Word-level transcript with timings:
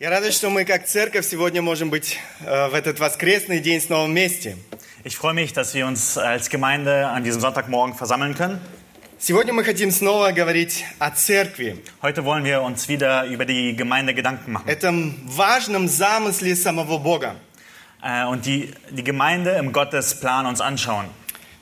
Я 0.00 0.10
рада, 0.10 0.30
что 0.30 0.50
мы 0.50 0.64
как 0.66 0.86
церковь 0.86 1.26
сегодня 1.26 1.62
можем 1.62 1.88
быть 1.88 2.18
э, 2.40 2.68
в 2.68 2.74
этот 2.74 3.00
воскресный 3.00 3.60
день 3.60 3.80
снова 3.80 4.06
вместе. 4.06 4.56
Ich 5.04 5.16
freue 5.16 5.32
mich, 5.32 5.52
dass 5.54 5.72
wir 5.72 5.86
uns 5.86 6.18
als 6.18 6.50
Gemeinde 6.50 7.06
an 7.08 7.24
diesem 7.24 7.40
Sonntagmorgen 7.40 7.94
versammeln 7.94 8.34
können. 8.34 8.60
Сегодня 9.18 9.54
мы 9.54 9.64
хотим 9.64 9.90
снова 9.90 10.32
говорить 10.32 10.84
о 10.98 11.10
церкви, 11.10 11.82
Heute 12.02 12.24
wollen 12.26 12.44
wir 12.44 12.60
uns 12.60 12.88
wieder 12.88 13.24
über 13.24 13.46
die 13.46 13.74
Gemeinde 13.74 14.12
Gedanken 14.12 14.52
machen 14.52 14.68
этом 14.68 15.14
важном 15.24 15.88
замысле 15.88 16.54
самого 16.54 16.98
Бога. 16.98 17.36
äh, 18.02 18.26
und 18.26 18.44
die, 18.44 18.74
die 18.90 19.02
Gemeinde 19.02 19.52
im 19.52 19.72
Gottesplan 19.72 20.44
uns 20.44 20.60
anschauen. 20.60 21.06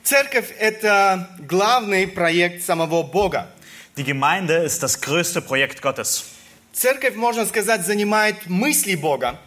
Церковь – 0.03 0.59
это 0.59 1.29
главный 1.47 2.05
проект 2.07 2.63
самого 2.63 3.03
Бога. 3.03 3.47
Die 3.95 4.03
Gemeinde 4.03 4.55
ist 4.55 4.83
das 4.83 4.99
größte 4.99 5.41
Projekt 5.41 5.81
Gottes. 5.81 6.28
Церковь, 6.72 7.16
можно 7.16 7.44
сказать, 7.46 7.84
занимает 7.84 8.46
мысли 8.48 8.94
Бога. 8.94 9.38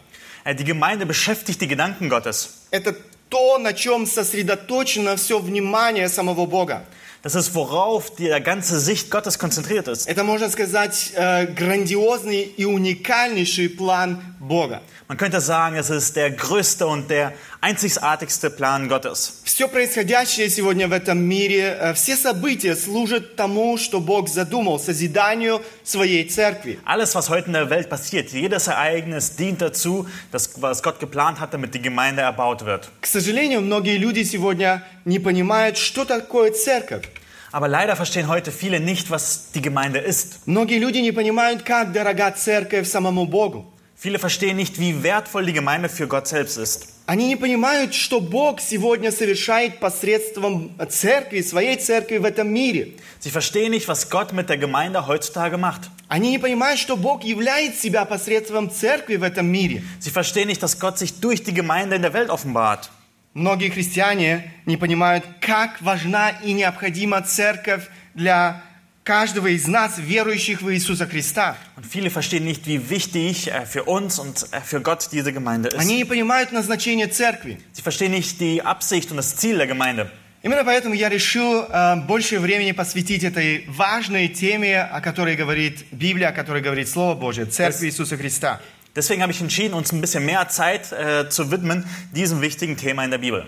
Äh, 0.44 0.54
Die 0.54 0.64
Gemeinde 0.64 1.06
beschäftigt 1.06 1.60
die 1.60 1.68
Gedanken 1.68 2.08
Gottes. 2.10 2.50
Это 2.70 2.94
то, 3.30 3.58
на 3.58 3.72
чем 3.72 4.06
сосредоточено 4.06 5.16
все 5.16 5.38
внимание 5.38 6.08
самого 6.08 6.46
Бога. 6.46 6.84
Das 7.22 7.34
ist, 7.34 7.54
worauf 7.54 8.14
die 8.16 8.28
ganze 8.44 8.78
Sicht 8.78 9.10
Gottes 9.10 9.38
konzentriert 9.38 9.88
ist. 9.88 10.06
Это, 10.06 10.22
можно 10.24 10.50
сказать, 10.50 11.12
э, 11.14 11.46
грандиозный 11.46 12.42
и 12.42 12.66
уникальнейший 12.66 13.70
план 13.70 14.20
Бога. 14.38 14.82
Man 15.08 15.16
könnte 15.16 15.40
sagen, 15.40 15.76
es 15.76 15.88
ist 15.88 16.16
der 16.16 16.30
größte 16.30 16.86
und 16.86 17.08
der 17.08 17.32
einzigartigste 17.63 18.49
Plan 18.49 18.87
Gottes. 18.87 19.41
Все 19.43 19.67
происходящее 19.67 20.49
сегодня 20.49 20.87
в 20.87 20.93
этом 20.93 21.19
мире, 21.19 21.77
э, 21.79 21.93
все 21.93 22.15
события 22.15 22.75
служат 22.75 23.35
тому, 23.35 23.77
что 23.77 23.99
Бог 23.99 24.29
задумал, 24.29 24.79
созиданию 24.79 25.61
своей 25.83 26.23
церкви. 26.27 26.79
Alles, 26.85 27.15
was 27.15 27.29
heute 27.29 27.47
in 27.47 27.53
der 27.53 27.69
Welt 27.69 27.89
passiert, 27.89 28.31
jedes 28.31 28.67
Ereignis 28.67 29.35
dient 29.35 29.61
dazu, 29.61 30.07
dass, 30.31 30.61
was 30.61 30.81
Gott 30.81 30.99
geplant 30.99 31.39
hat, 31.39 31.53
damit 31.53 31.73
die 31.73 31.81
Gemeinde 31.81 32.21
erbaut 32.21 32.65
wird. 32.65 32.89
К 33.01 33.07
сожалению, 33.07 33.61
многие 33.61 33.97
люди 33.97 34.23
сегодня 34.23 34.83
не 35.05 35.19
понимают, 35.19 35.77
что 35.77 36.05
такое 36.05 36.51
церковь. 36.51 37.03
Aber 37.51 37.67
leider 37.67 37.95
verstehen 37.95 38.27
heute 38.27 38.51
viele 38.51 38.79
nicht, 38.79 39.09
was 39.09 39.51
die 39.53 39.61
Gemeinde 39.61 39.99
ist. 39.99 40.41
Многие 40.45 40.77
люди 40.77 40.99
не 40.99 41.11
понимают, 41.11 41.63
как 41.63 41.91
дорога 41.91 42.31
церковь 42.31 42.87
самому 42.87 43.25
Богу. 43.25 43.65
Viele 44.03 44.17
verstehen 44.17 44.55
nicht, 44.55 44.79
wie 44.79 45.03
wertvoll 45.03 45.45
die 45.45 45.51
Gemeinde 45.51 45.89
für 45.89 46.07
Gott 46.07 46.25
selbst 46.25 46.57
ist. 46.57 46.93
Они 47.05 47.27
не 47.27 47.35
понимают, 47.35 47.93
что 47.93 48.21
Бог 48.21 48.61
сегодня 48.61 49.11
совершает 49.11 49.79
посредством 49.79 50.71
церкви, 50.89 51.41
своей 51.41 51.75
церкви 51.75 52.17
в 52.17 52.23
этом 52.23 52.47
мире. 52.47 52.93
Sie 53.19 53.29
verstehen 53.29 53.71
nicht, 53.71 53.87
was 53.87 54.09
Gott 54.09 54.31
mit 54.31 54.47
der 54.47 54.57
Gemeinde 54.57 55.05
heutzutage 55.07 55.57
macht. 55.57 55.89
Они 56.07 56.29
не 56.29 56.39
понимают, 56.39 56.79
что 56.79 56.95
Бог 56.95 57.25
являет 57.25 57.75
себя 57.75 58.05
посредством 58.05 58.71
церкви 58.71 59.17
в 59.17 59.23
этом 59.23 59.47
мире. 59.47 59.83
Sie 59.99 60.11
verstehen 60.11 60.47
nicht, 60.47 60.63
dass 60.63 60.79
Gott 60.79 60.97
sich 60.97 61.19
durch 61.19 61.43
die 61.43 61.53
Gemeinde 61.53 61.95
in 61.97 62.01
der 62.01 62.13
Welt 62.13 62.29
offenbart. 62.29 62.89
Многие 63.33 63.69
христиане 63.69 64.53
не 64.65 64.77
понимают, 64.77 65.25
как 65.41 65.81
важна 65.81 66.29
и 66.29 66.53
необходима 66.53 67.21
церковь 67.21 67.89
для 68.13 68.63
каждого 69.04 69.48
из 69.48 69.68
нас, 69.68 69.98
верующих 69.98 70.62
в 70.62 70.72
Иисуса 70.72 71.06
Христа. 71.06 71.56
Und 71.76 71.86
viele 71.86 72.10
verstehen 72.10 72.44
nicht, 72.44 72.66
wie 72.66 72.90
wichtig 72.90 73.48
äh, 73.48 73.66
für 73.66 73.84
uns 73.84 74.18
und 74.18 74.46
äh, 74.50 74.60
für 74.60 74.80
Gott 74.80 75.08
diese 75.12 75.32
Gemeinde 75.32 75.68
ist. 75.68 75.78
Они 75.78 75.96
не 75.96 76.04
понимают 76.04 76.52
назначение 76.52 77.08
церкви. 77.08 77.58
Sie 77.72 77.82
verstehen 77.82 78.10
nicht 78.10 78.40
die 78.40 78.62
Absicht 78.62 79.10
und 79.10 79.18
das 79.18 79.36
Ziel 79.36 79.58
der 79.58 79.66
Gemeinde. 79.66 80.10
Именно 80.42 80.64
поэтому 80.64 80.94
я 80.94 81.08
решил 81.08 81.64
э, 81.70 81.96
больше 82.06 82.38
времени 82.38 82.72
посвятить 82.72 83.24
этой 83.24 83.64
важной 83.68 84.28
теме, 84.28 84.82
о 84.82 85.00
которой 85.00 85.36
говорит 85.36 85.84
Библия, 85.90 86.28
о 86.28 86.32
которой 86.32 86.62
говорит 86.62 86.88
Слово 86.88 87.14
Божье, 87.14 87.46
церкви 87.46 87.86
Иисуса 87.86 88.16
Христа. 88.16 88.60
Deswegen 88.96 89.22
habe 89.22 89.32
ich 89.32 89.40
entschieden, 89.40 89.74
uns 89.74 89.92
ein 89.92 90.00
bisschen 90.00 90.24
mehr 90.24 90.48
Zeit 90.48 90.92
äh, 90.92 91.28
zu 91.28 91.50
widmen 91.50 91.84
diesem 92.12 92.40
wichtigen 92.40 92.76
Thema 92.76 93.04
in 93.04 93.10
der 93.10 93.18
Bibel. 93.18 93.46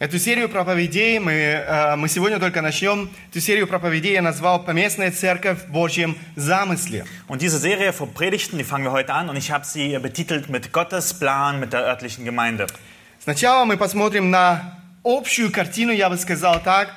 Эту 0.00 0.18
серию 0.18 0.48
проповедей 0.48 1.18
мы, 1.18 1.32
э, 1.32 1.94
мы 1.96 2.08
сегодня 2.08 2.38
только 2.38 2.62
начнем. 2.62 3.10
Эту 3.28 3.38
серию 3.38 3.66
проповедей 3.66 4.14
я 4.14 4.22
назвал 4.22 4.64
«Поместная 4.64 5.10
церковь 5.10 5.58
в 5.66 5.70
Божьем 5.70 6.16
замысле». 6.36 7.04
Und 7.28 7.42
diese 7.42 7.58
Serie 7.58 7.92
von 7.92 8.14
Predigten, 8.14 8.56
die 8.56 8.64
fangen 8.64 8.84
wir 8.84 8.92
heute 8.92 9.12
an 9.12 9.28
und 9.28 9.36
ich 9.36 9.50
habe 9.50 9.66
sie 9.66 9.98
betitelt 9.98 10.48
mit 10.48 10.72
Gottes 10.72 11.12
Plan 11.12 11.60
mit 11.60 11.74
der 11.74 11.82
örtlichen 11.82 12.24
Gemeinde. 12.24 12.66
Сначала 13.22 13.66
мы 13.66 13.76
посмотрим 13.76 14.30
на 14.30 14.78
общую 15.04 15.52
картину, 15.52 15.92
я 15.92 16.08
бы 16.08 16.16
сказал 16.16 16.62
так, 16.62 16.94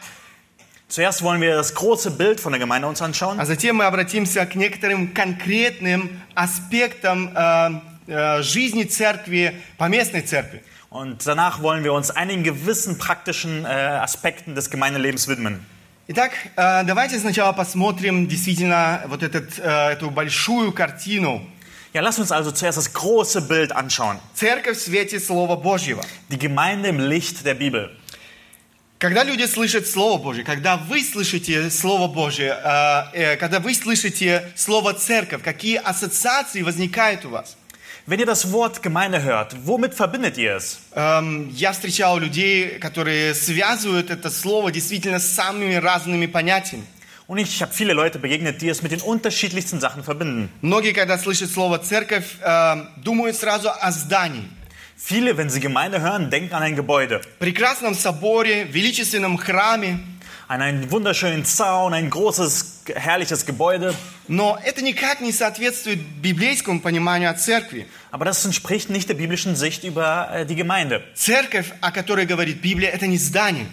Zuerst 0.88 1.24
wollen 1.24 1.42
wir 1.42 1.56
das 1.56 1.74
große 1.76 2.12
Bild 2.12 2.40
von 2.40 2.54
der 2.54 2.60
Gemeinde 2.60 2.88
uns 2.88 3.02
anschauen 3.02 3.38
а 3.38 3.46
затем 3.46 3.76
мы 3.76 3.84
обратимся 3.84 4.46
к 4.46 4.56
некоторым 4.56 5.10
конкретным 5.10 6.22
аспектам 6.36 7.34
э, 7.36 7.70
э, 8.08 8.42
жизни 8.44 8.84
церкви, 8.84 9.62
поместной 9.78 10.22
церкви. 10.22 10.64
Und 10.94 11.26
danach 11.26 11.62
wollen 11.62 11.84
wir 11.84 11.92
uns 11.92 12.12
einigen 12.12 12.44
gewissen 12.44 12.98
praktischen 12.98 13.66
äh, 13.66 13.68
Aspekten 13.68 14.54
des 14.56 14.70
Gemeindelebens 14.70 15.28
widmen. 15.28 15.66
Итак, 16.08 16.32
э, 16.56 16.84
давайте 16.86 17.18
сначала 17.18 17.52
посмотрим 17.54 18.28
действительно 18.28 19.02
вот 19.08 19.24
этот, 19.24 19.58
э, 19.58 19.94
эту 19.94 20.12
большую 20.12 20.72
картину. 20.72 21.42
Ja, 21.94 22.02
lass 22.02 22.20
uns 22.20 22.32
also 22.32 22.52
zuerst 22.52 22.78
das 22.78 22.94
große 22.94 23.42
Bild 23.42 23.72
anschauen. 23.72 24.20
Церковь 24.36 24.78
в 24.78 24.82
свете 24.82 25.20
Слова 25.20 25.56
Божьего. 25.56 26.04
Die 26.30 26.38
Gemeinde 26.38 26.90
im 26.90 27.00
Licht 27.00 27.44
der 27.46 27.56
Bibel. 27.56 27.90
Когда 29.00 29.24
люди 29.24 29.46
слышат 29.48 29.88
Слово 29.88 30.22
Божье, 30.22 30.44
когда 30.44 30.78
вы 30.78 31.04
слышите 31.04 31.70
Слово 31.72 32.08
Божье, 32.08 32.56
э, 33.14 33.38
когда 33.38 33.60
вы 33.60 33.74
слышите 33.74 34.52
Слово 34.56 34.94
Церковь, 34.94 35.42
какие 35.42 35.78
ассоциации 35.78 36.62
возникают 36.62 37.26
у 37.26 37.30
вас? 37.30 37.58
Wenn 38.07 38.21
ihr 38.21 38.27
das 38.27 38.53
Wort 38.53 38.83
Gemeinde 38.83 39.23
hört, 39.23 39.55
womit 39.67 39.95
verbindet 39.95 40.39
ihr 40.39 40.57
es? 40.57 40.79
Эм, 40.95 41.51
я 41.51 41.73
встречал 41.73 42.19
людей, 42.19 42.79
которые 42.79 43.35
связывают 43.35 44.11
это 44.11 44.31
слово 44.31 44.73
действительно 44.73 45.19
с 45.19 45.27
самыми 45.27 45.75
разными 45.75 46.27
понятиями. 46.27 46.85
Und 47.27 47.37
ich 47.37 47.61
habe 47.61 47.75
viele 47.75 47.93
Leute 47.93 48.19
begegnet, 48.19 48.63
die 48.63 48.71
es 48.71 48.83
mit 48.83 48.91
den 48.91 49.03
unterschiedlichsten 49.03 49.81
Sachen 49.81 50.03
verbinden. 50.03 50.49
Многие, 50.63 50.95
когда 50.95 51.19
слышат 51.19 51.51
слово 51.51 51.79
церковь, 51.79 52.37
эм, 52.43 52.89
думают 52.97 53.37
сразу 53.37 53.69
о 53.69 53.93
здании. 53.93 54.49
Viele, 54.97 55.37
wenn 55.37 55.51
sie 55.51 55.61
Gemeinde 55.61 56.01
hören, 56.01 56.31
denken 56.31 56.55
an 56.55 56.63
ein 56.63 56.75
Gebäude, 56.75 57.21
Прекрасном 57.39 57.95
соборе, 57.95 58.65
величественном 58.65 59.37
храме. 59.37 60.01
an 60.49 60.63
einen 60.63 60.91
wunderschönen 60.91 61.45
Zaun, 61.45 61.93
ein 61.95 62.11
großes, 62.11 62.85
herrliches 62.95 63.45
Gebäude. 63.47 63.95
Но 64.29 64.59
это 64.65 64.83
никак 64.83 65.21
не 65.21 65.33
соответствует 65.33 65.99
библейскому 66.21 66.81
пониманию 66.81 67.31
о 67.31 67.35
церкви. 67.35 67.87
Aber 68.11 68.25
das 68.25 68.45
entspricht 68.45 68.91
nicht 68.91 69.09
der 69.09 69.15
biblischen 69.15 69.57
Sicht 69.57 69.85
über 69.85 70.29
äh, 70.33 70.47
die 70.47 70.55
Gemeinde. 70.57 71.03
Церковь, 71.15 71.73
о 71.81 71.91
которой 71.93 72.27
говорит 72.27 72.61
Библия, 72.61 72.91
это 72.91 73.07
не 73.07 73.19
здание. 73.19 73.67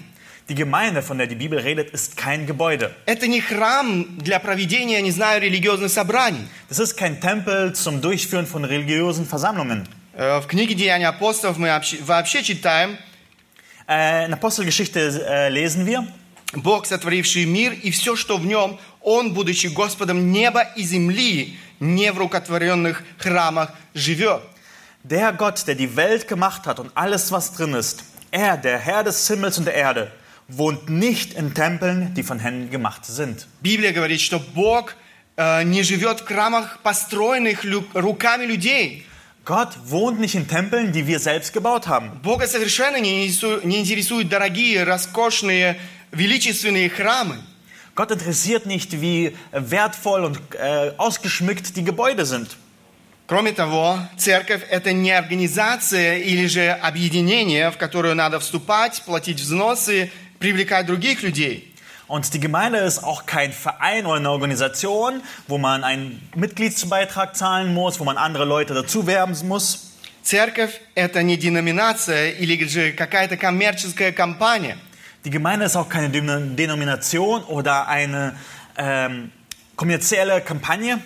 Die 0.47 0.53
Gemeinde, 0.55 1.01
von 1.01 1.17
der 1.17 1.25
die 1.25 1.35
Bibel 1.35 1.57
redet, 1.57 1.89
ist 1.89 2.17
kein 2.17 2.45
Gebäude. 2.45 2.91
Это 3.07 3.25
не 3.27 3.41
храм 3.41 4.17
для 4.19 4.39
проведения, 4.39 5.01
не 5.01 5.09
знаю, 5.11 5.41
религиозных 5.41 5.91
собраний. 5.91 6.47
Das 6.69 6.77
ist 6.79 6.95
kein 6.95 7.19
Tempel 7.19 7.73
zum 7.73 7.99
Durchführen 8.01 8.45
von 8.45 8.63
religiösen 8.63 9.25
Versammlungen. 9.25 9.87
Э, 10.13 10.39
В 10.41 10.47
книге 10.47 10.75
«Деяния 10.75 11.07
апостолов» 11.07 11.57
мы 11.57 11.67
вообще- 11.69 11.97
вообще 12.03 12.43
читаем, 12.43 12.97
Äh, 13.87 14.25
in 14.25 14.33
Apostelgeschichte 14.33 14.99
äh, 15.27 15.49
lesen 15.49 15.85
wir, 15.85 16.07
Бог, 16.52 16.86
сотворивший 16.86 17.44
мир 17.44 17.72
и 17.72 17.90
все, 17.90 18.16
что 18.16 18.36
в 18.36 18.46
нем, 18.46 18.78
Он, 19.00 19.32
будучи 19.32 19.68
Господом 19.68 20.32
неба 20.32 20.62
и 20.62 20.82
земли, 20.82 21.56
не 21.78 22.12
в 22.12 22.18
рукотворенных 22.18 23.02
храмах 23.18 23.72
живет. 23.94 24.42
der 25.02 25.32
Gott, 25.32 25.66
der 25.66 25.74
die 25.74 25.96
Welt 25.96 26.28
gemacht 26.28 26.66
hat 26.66 26.78
und 26.78 26.90
alles, 26.94 27.32
was 27.32 27.52
drin 27.54 27.74
ist, 27.74 28.04
er, 28.30 28.56
der 28.56 28.78
Herr 28.78 29.02
des 29.02 29.26
Himmels 29.26 29.58
und 29.58 29.64
der 29.64 29.74
Erde, 29.74 30.12
wohnt 30.48 30.88
nicht 30.90 31.34
in 31.34 31.54
Tempeln, 31.54 32.14
die 32.14 32.22
von 32.22 32.38
Händen 32.38 32.70
gemacht 32.70 33.06
sind. 33.06 33.46
Библия 33.62 33.92
говорит, 33.92 34.20
что 34.20 34.40
Бог 34.54 34.94
э, 35.36 35.62
не 35.64 35.82
живет 35.82 36.20
в 36.20 36.24
храмах, 36.24 36.80
построенных 36.82 37.64
руками 37.94 38.44
людей. 38.44 39.06
Gott 39.44 39.70
wohnt 39.86 40.20
nicht 40.20 40.34
in 40.34 40.46
Tempeln, 40.46 40.92
die 40.92 41.06
wir 41.06 41.18
selbst 41.18 41.52
gebaut 41.52 41.88
haben. 41.88 42.20
Бога 42.22 42.46
совершенно 42.46 43.00
не 43.00 43.26
интересуют 43.26 44.28
дорогие, 44.28 44.84
роскошные, 44.84 45.78
величественные 46.11 46.89
храмы. 46.89 47.37
Gott 47.95 48.11
interessiert 48.11 48.65
nicht, 48.65 48.99
wie 48.99 49.35
wertvoll 49.51 50.25
und 50.25 50.39
äh, 50.55 50.91
ausgeschmückt 50.97 51.77
die 51.77 51.83
Gebäude 51.83 52.25
sind. 52.25 52.57
Кроме 53.27 53.53
того, 53.53 53.97
церковь – 54.17 54.69
это 54.69 54.93
не 54.93 55.11
организация 55.11 56.19
или 56.19 56.45
же 56.45 56.69
объединение, 56.69 57.71
в 57.71 57.77
которое 57.77 58.13
надо 58.13 58.39
вступать, 58.39 59.01
платить 59.03 59.39
взносы, 59.39 60.11
привлекать 60.37 60.85
других 60.85 61.23
людей. 61.23 61.73
Und 62.07 62.35
die 62.35 62.39
Gemeinde 62.39 62.79
ist 62.79 63.03
auch 63.03 63.25
kein 63.25 63.51
Verein 63.51 64.05
oder 64.05 64.17
eine 64.17 64.29
Organisation, 64.29 65.23
wo 65.47 65.57
man 65.57 65.83
einen 65.83 66.21
Mitgliedsbeitrag 66.35 67.35
zahlen 67.35 67.73
muss, 67.73 67.99
wo 67.99 68.03
man 68.03 68.17
andere 68.17 68.45
Leute 68.45 68.75
dazu 68.75 69.07
werben 69.07 69.35
muss. 69.47 69.93
Церковь – 70.21 70.95
это 70.95 71.23
не 71.23 71.37
деноминация 71.37 72.31
или 72.31 72.63
же 72.67 72.91
какая-то 72.91 73.37
коммерческая 73.37 74.11
компания. 74.11 74.77
Die 75.23 75.29
Gemeinde 75.29 75.65
ist 75.65 75.75
auch 75.75 75.89
keine 75.89 76.09
Denom- 76.09 76.55
Denomination 76.55 77.43
oder 77.45 77.87
eine 77.87 78.35
ähm, 78.77 79.31
kommerzielle 79.75 80.41
Kampagne. 80.41 80.99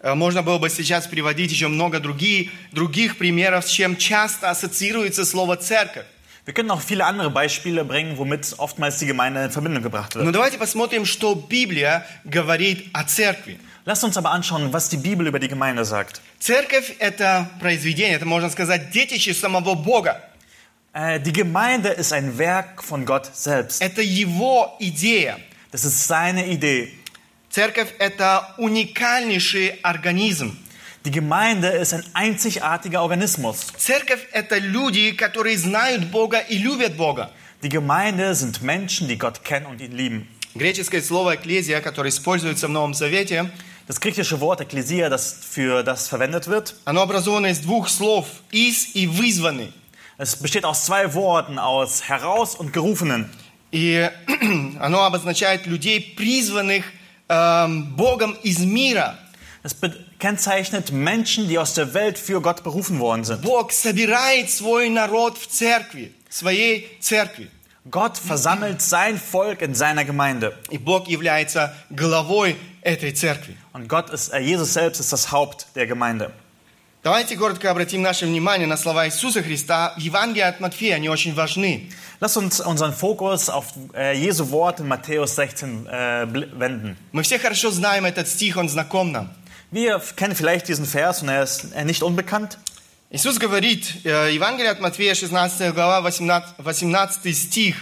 Э, 0.00 0.14
Можно 0.14 0.42
было 0.42 0.58
бы 0.58 0.70
сейчас 0.70 1.06
приводить 1.08 1.50
еще 1.50 1.68
много 1.68 1.98
другие, 2.00 2.50
других 2.72 3.18
примеров, 3.18 3.66
с 3.66 3.70
чем 3.70 3.96
часто 3.96 4.50
ассоциируется 4.50 5.24
слово 5.24 5.56
«церковь». 5.56 6.06
Wir 6.46 6.54
können 6.54 6.70
auch 6.70 6.80
viele 6.80 7.04
andere 7.04 7.30
Beispiele 7.30 7.84
bringen, 7.84 8.16
womit 8.16 8.54
oftmals 8.58 8.98
die 8.98 9.04
Gemeinde 9.06 9.44
in 9.44 9.50
Verbindung 9.50 9.82
gebracht 9.82 10.14
Но 10.14 10.24
wird. 10.24 10.34
давайте 10.34 10.56
посмотрим, 10.56 11.04
что 11.04 11.34
Библия 11.34 12.06
говорит 12.24 12.86
о 12.94 13.04
церкви. 13.04 13.58
Lasst 13.84 14.02
uns 14.04 14.16
aber 14.16 14.30
anschauen, 14.30 14.72
was 14.72 14.88
die 14.88 14.96
Bibel 14.96 15.26
über 15.26 15.38
die 15.40 15.48
Gemeinde 15.48 15.84
sagt. 15.84 16.22
Церковь – 16.38 16.98
это 17.00 17.50
произведение, 17.60 18.14
это, 18.16 18.24
можно 18.24 18.48
сказать, 18.48 18.90
детище 18.92 19.34
самого 19.34 19.74
Бога. 19.74 20.22
Äh, 20.92 21.20
die 21.20 21.32
Gemeinde 21.32 21.90
ist 21.90 22.12
ein 22.12 22.38
Werk 22.38 22.82
von 22.82 23.04
Gott 23.04 23.30
selbst. 23.34 23.82
Это 23.82 24.02
его 24.02 24.76
идея. 24.80 25.38
Das 25.70 25.84
ist 25.84 26.06
seine 26.06 26.46
Idee. 26.46 26.92
Церковь – 27.50 27.98
это 27.98 28.54
уникальнейший 28.58 29.78
организм. 29.82 30.56
Die 31.04 31.10
Gemeinde 31.10 31.68
ist 31.68 31.94
ein 31.94 32.04
einzigartiger 32.14 33.02
Organismus. 33.02 33.66
Церковь – 33.76 34.32
это 34.32 34.58
люди, 34.58 35.12
которые 35.12 35.56
знают 35.56 36.10
Бога 36.10 36.38
и 36.38 36.58
любят 36.58 36.96
Бога. 36.96 37.30
Die 37.62 37.68
Gemeinde 37.68 38.34
sind 38.34 38.62
Menschen, 38.62 39.08
die 39.08 39.18
Gott 39.18 39.44
kennen 39.44 39.66
und 39.66 39.80
ihn 39.80 39.92
lieben. 39.92 40.28
Греческое 40.54 41.02
слово 41.02 41.36
«экклезия», 41.36 41.80
которое 41.80 42.08
используется 42.08 42.68
в 42.68 42.70
Новом 42.70 42.94
Завете, 42.94 43.50
Das 43.86 44.00
griechische 44.00 44.38
Wort 44.40 44.60
Ekklesia, 44.60 45.08
das 45.08 45.34
für 45.50 45.82
das 45.82 46.08
verwendet 46.08 46.46
wird, 46.46 46.74
оно 46.84 47.00
образовано 47.00 47.46
из 47.46 47.60
двух 47.60 47.88
слов 47.88 48.26
«из» 48.50 48.94
и 48.94 49.06
«вызванный». 49.06 49.72
es 50.22 50.36
besteht 50.36 50.64
aus 50.64 50.84
zwei 50.84 51.14
Worten, 51.14 51.58
aus 51.58 52.08
heraus 52.08 52.54
und 52.54 52.72
gerufenen. 52.72 53.30
И 53.70 54.08
оно 54.80 55.04
обозначает 55.04 55.66
людей, 55.66 56.00
призванных 56.16 56.84
эм, 57.28 57.94
Богом 57.96 58.32
из 58.42 58.58
мира. 58.60 59.18
Es 59.62 59.74
be- 59.74 59.94
kennzeichnet 60.18 60.90
Menschen, 60.92 61.48
die 61.48 61.58
aus 61.58 61.74
der 61.74 61.92
Welt 61.92 62.18
für 62.18 62.40
Gott 62.40 62.62
berufen 62.64 62.98
worden 62.98 63.24
sind. 63.24 63.42
Бог 63.42 63.70
собирает 63.72 64.50
свой 64.50 64.88
народ 64.88 65.36
в 65.36 65.46
церкви, 65.48 66.12
в 66.30 66.34
своей 66.34 66.88
церкви. 67.00 67.50
Gott 67.90 68.16
versammelt 68.18 68.80
sein 68.82 69.18
Volk 69.18 69.60
in 69.62 69.74
seiner 69.74 70.04
Gemeinde. 70.04 70.54
И 70.70 70.78
Бог 70.78 71.08
является 71.08 71.74
главой 71.90 72.56
этой 72.82 73.12
церкви. 73.12 73.56
Und 73.74 73.88
Gott 73.88 74.10
ist, 74.10 74.32
äh, 74.32 74.38
Jesus 74.40 74.72
selbst 74.74 75.00
ist 75.00 75.12
das 75.12 75.30
Haupt 75.30 75.66
der 75.74 75.86
Gemeinde. 75.86 76.32
Давайте 77.04 77.36
коротко 77.36 77.70
обратим 77.70 78.02
наше 78.02 78.26
внимание 78.26 78.66
на 78.66 78.76
слова 78.76 79.06
Иисуса 79.06 79.42
Христа 79.42 79.94
в 79.96 80.00
Евангелии 80.00 80.42
от 80.42 80.60
Матфея. 80.60 80.96
Они 80.96 81.08
очень 81.08 81.32
важны. 81.32 81.90
Lass 82.20 82.36
uns 82.36 82.60
unseren 82.60 82.92
Fokus 82.92 83.48
auf 83.48 83.66
äh, 83.94 84.14
Jesu 84.14 84.50
Wort 84.50 84.80
in 84.80 84.88
Matthäus 84.88 85.36
16 85.36 85.86
äh, 85.86 86.24
bl- 86.24 86.58
wenden. 86.58 86.96
Мы 87.12 87.22
все 87.22 87.38
хорошо 87.38 87.70
знаем 87.70 88.04
этот 88.04 88.26
стих, 88.28 88.56
он 88.56 88.68
знаком 88.68 89.12
нам. 89.12 89.30
Wir 89.70 90.00
kennen 90.16 90.34
vielleicht 90.34 90.66
diesen 90.66 90.86
Vers 90.86 91.22
und 91.22 91.28
er 91.28 91.44
ist 91.44 91.72
äh, 91.72 91.84
nicht 91.84 92.02
unbekannt. 92.02 92.58
Иисус 93.10 93.38
говорит, 93.38 94.04
э, 94.04 94.32
Евангелие 94.32 94.70
от 94.72 94.80
Матфея, 94.80 95.14
16 95.14 95.72
глава, 95.72 96.00
18, 96.02 96.58
18 96.58 97.32
стих. 97.34 97.76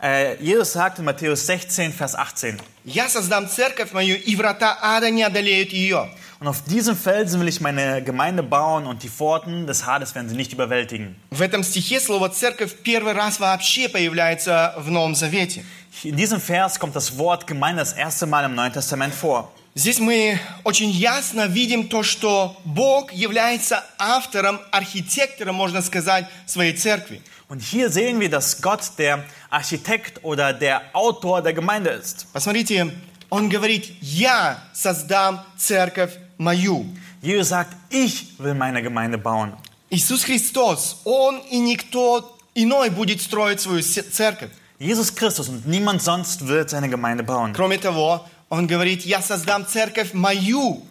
Äh, 0.00 0.36
Jesus 0.40 0.72
sagt 0.72 0.98
in 1.00 1.04
Matthäus 1.04 1.44
16, 1.46 1.92
Vers 1.98 2.14
18. 2.14 2.60
«Я 2.84 3.08
создам 3.08 3.48
церковь 3.48 3.92
мою, 3.92 4.16
и 4.16 4.36
врата 4.36 4.78
ада 4.80 5.10
не 5.10 5.24
одолеют 5.24 5.72
ее». 5.72 6.08
Und 6.40 6.48
auf 6.48 6.62
diesem 6.62 6.96
Felsen 6.96 7.40
will 7.40 7.48
ich 7.48 7.60
meine 7.60 8.02
Gemeinde 8.02 8.42
bauen 8.42 8.86
und 8.86 9.02
die 9.02 9.08
Pforten 9.08 9.66
des 9.66 9.86
Hades 9.86 10.14
werden 10.14 10.28
sie 10.28 10.36
nicht 10.36 10.52
überwältigen. 10.52 11.16
В 11.30 11.40
этом 11.40 11.62
стихе 11.62 12.00
слово 12.00 12.28
«церковь» 12.28 12.74
первый 12.82 13.12
раз 13.12 13.40
вообще 13.40 13.88
появляется 13.88 14.74
в 14.78 14.90
Новом 14.90 15.14
Завете. 15.14 15.64
In 16.02 16.16
diesem 16.16 16.40
Vers 16.40 16.78
kommt 16.78 16.94
das 16.94 17.16
Wort 17.16 17.46
Gemeinde 17.46 17.80
das 17.80 17.92
erste 17.92 18.26
Mal 18.26 18.44
im 18.44 18.54
Neuen 18.54 18.72
Testament 18.72 19.14
vor. 19.14 19.50
Здесь 19.74 19.98
мы 19.98 20.40
очень 20.64 20.90
ясно 20.90 21.46
видим 21.46 21.88
то, 21.88 22.02
что 22.02 22.56
Бог 22.64 23.12
является 23.12 23.84
автором, 23.98 24.58
архитектором, 24.72 25.54
можно 25.54 25.82
сказать, 25.82 26.26
своей 26.46 26.72
церкви. 26.72 27.20
Und 27.48 27.60
hier 27.60 27.90
sehen 27.90 28.18
wir, 28.18 28.30
dass 28.30 28.62
Gott 28.62 28.92
der 28.98 29.24
Architekt 29.50 30.24
oder 30.24 30.52
der 30.52 30.82
Autor 30.94 31.42
der 31.42 31.52
Gemeinde 31.52 31.90
ist. 31.90 32.26
Посмотрите, 32.32 32.90
Он 33.28 33.48
говорит, 33.48 33.92
«Я 34.00 34.58
создам 34.72 35.44
церковь 35.56 36.12
мою». 36.40 36.86
Jesus 37.22 37.48
sagt, 37.48 37.70
ich 37.90 38.38
will 38.38 38.54
meine 38.54 38.82
Gemeinde 38.82 39.18
bauen. 39.18 39.52
Иисус 39.90 40.24
Христос, 40.24 41.00
Он 41.04 41.38
и 41.50 41.58
никто 41.58 42.36
иной 42.54 42.90
будет 42.90 43.20
строить 43.22 43.60
свою 43.60 43.80
се- 43.82 44.02
церковь. 44.02 44.50
Jesus 44.78 45.14
Christus 45.14 45.48
und 45.48 45.66
niemand 45.66 46.02
sonst 46.02 46.46
wird 46.46 46.68
seine 46.70 46.88
Gemeinde 46.88 47.22
bauen. 47.22 47.52
Кроме 47.54 47.78
того, 47.78 48.24
Он 48.48 48.66
говорит, 48.66 49.04
«Я 49.06 49.22
создам 49.22 49.66
церковь 49.66 50.12
мою». 50.12 50.82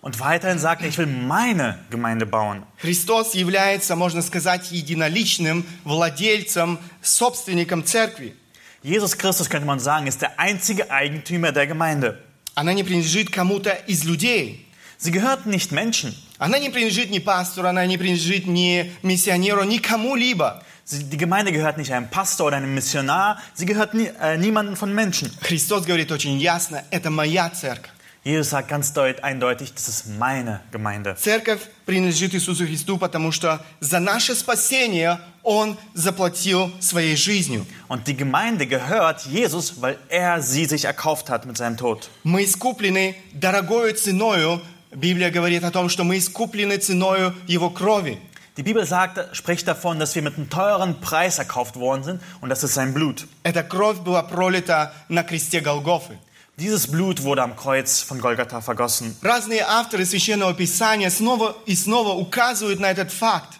Und 0.00 0.18
weiterhin 0.18 0.58
sagt 0.58 0.82
er, 0.82 0.88
ich 0.88 0.98
will 0.98 1.06
meine 1.06 1.78
Gemeinde 1.90 2.26
bauen. 2.26 2.64
Христос 2.78 3.34
является, 3.34 3.94
можно 3.94 4.20
сказать, 4.22 4.72
единоличным 4.72 5.64
владельцем, 5.84 6.78
собственником 7.02 7.84
церкви. 7.84 8.34
Jesus 8.82 9.16
Christus, 9.16 9.48
könnte 9.48 9.66
man 9.66 9.78
sagen, 9.78 10.08
ist 10.08 10.20
der 10.22 10.40
einzige 10.40 10.90
Eigentümer 10.90 11.52
der 11.52 11.68
Gemeinde. 11.68 12.18
Она 12.56 12.72
не 12.72 12.82
принадлежит 12.82 13.30
кому-то 13.30 13.70
из 13.86 14.02
людей. 14.04 14.65
Sie 14.98 15.10
gehört 15.10 15.46
nicht 15.46 15.72
Menschen. 15.72 16.14
Она 16.38 16.58
не 16.58 16.70
принадлежит 16.70 17.10
ни 17.10 17.18
пастору, 17.18 17.68
она 17.68 17.84
не 17.86 17.98
принадлежит 17.98 18.46
ни 18.46 18.92
миссионеру, 19.02 19.64
ни 19.64 19.78
кому-либо. 19.78 20.62
Sie, 20.84 21.04
die 21.04 21.16
Gemeinde 21.16 21.52
gehört 21.52 21.78
nicht 21.78 21.92
einem 21.92 22.08
Pastor 22.08 22.48
oder 22.48 22.56
einem 22.56 22.74
Missionar. 22.74 23.40
Sie 23.54 23.66
gehört 23.66 23.94
nie, 23.94 24.10
äh, 24.20 24.36
niemandem 24.36 24.76
von 24.76 24.94
Menschen. 24.94 25.30
Христос 25.40 25.86
говорит 25.86 26.10
очень 26.12 26.38
ясно, 26.38 26.84
это 26.90 27.10
моя 27.10 27.50
церковь. 27.50 27.90
Jesus 28.24 28.50
sagt 28.50 28.68
ganz 28.68 28.92
deut, 28.92 29.24
eindeutig, 29.24 29.74
das 29.74 29.88
ist 29.88 30.06
meine 30.06 30.60
Gemeinde. 30.70 31.16
Церковь 31.16 31.60
принадлежит 31.86 32.32
Иисусу 32.34 32.64
Христу, 32.64 32.96
потому 32.96 33.32
что 33.32 33.60
за 33.80 33.98
наше 33.98 34.36
спасение 34.36 35.18
Он 35.42 35.76
заплатил 35.94 36.70
своей 36.80 37.16
жизнью. 37.16 37.66
Und 37.88 38.06
die 38.06 38.16
Gemeinde 38.16 38.68
gehört 38.68 39.26
Jesus, 39.26 39.80
weil 39.80 39.98
er 40.08 40.40
sie 40.40 40.66
sich 40.66 40.84
erkauft 40.84 41.30
hat 41.30 41.46
mit 41.46 41.56
seinem 41.56 41.76
Tod. 41.76 42.08
Мы 42.22 42.44
искуплены 42.44 43.16
дорогою 43.32 43.92
ценою. 43.94 44.60
Библия 44.96 45.30
говорит 45.30 45.64
о 45.64 45.70
том, 45.70 45.88
что 45.88 46.04
мы 46.04 46.18
искуплены 46.18 46.76
ценою 46.78 47.34
Его 47.46 47.70
крови. 47.70 48.18
Die 48.58 48.62
Bibel 48.62 48.84
sagt, 48.84 49.34
spricht 49.34 49.66
davon, 49.66 49.98
dass 49.98 50.14
wir 50.14 50.20
mit 50.20 50.36
einem 50.36 50.50
teuren 50.50 51.00
Preis 51.00 51.38
erkauft 51.38 51.76
worden 51.76 52.04
sind 52.04 52.22
und 52.42 52.50
das 52.50 52.62
ist 52.62 52.74
sein 52.74 52.92
Blut. 52.92 53.26
Эта 53.42 53.62
кровь 53.62 54.00
была 54.00 54.22
пролита 54.22 54.92
на 55.08 55.22
кресте 55.22 55.60
Голгофы. 55.60 56.18
Dieses 56.58 56.86
Blut 56.86 57.22
wurde 57.22 57.42
am 57.42 57.56
Kreuz 57.56 58.02
von 58.02 58.20
Golgatha 58.20 58.60
vergossen. 58.60 59.16
Разные 59.22 59.62
авторы 59.62 60.04
Священного 60.04 60.52
Писания 60.52 61.08
снова 61.08 61.56
и 61.64 61.74
снова 61.74 62.12
указывают 62.12 62.78
на 62.78 62.90
этот 62.90 63.10
факт. 63.10 63.58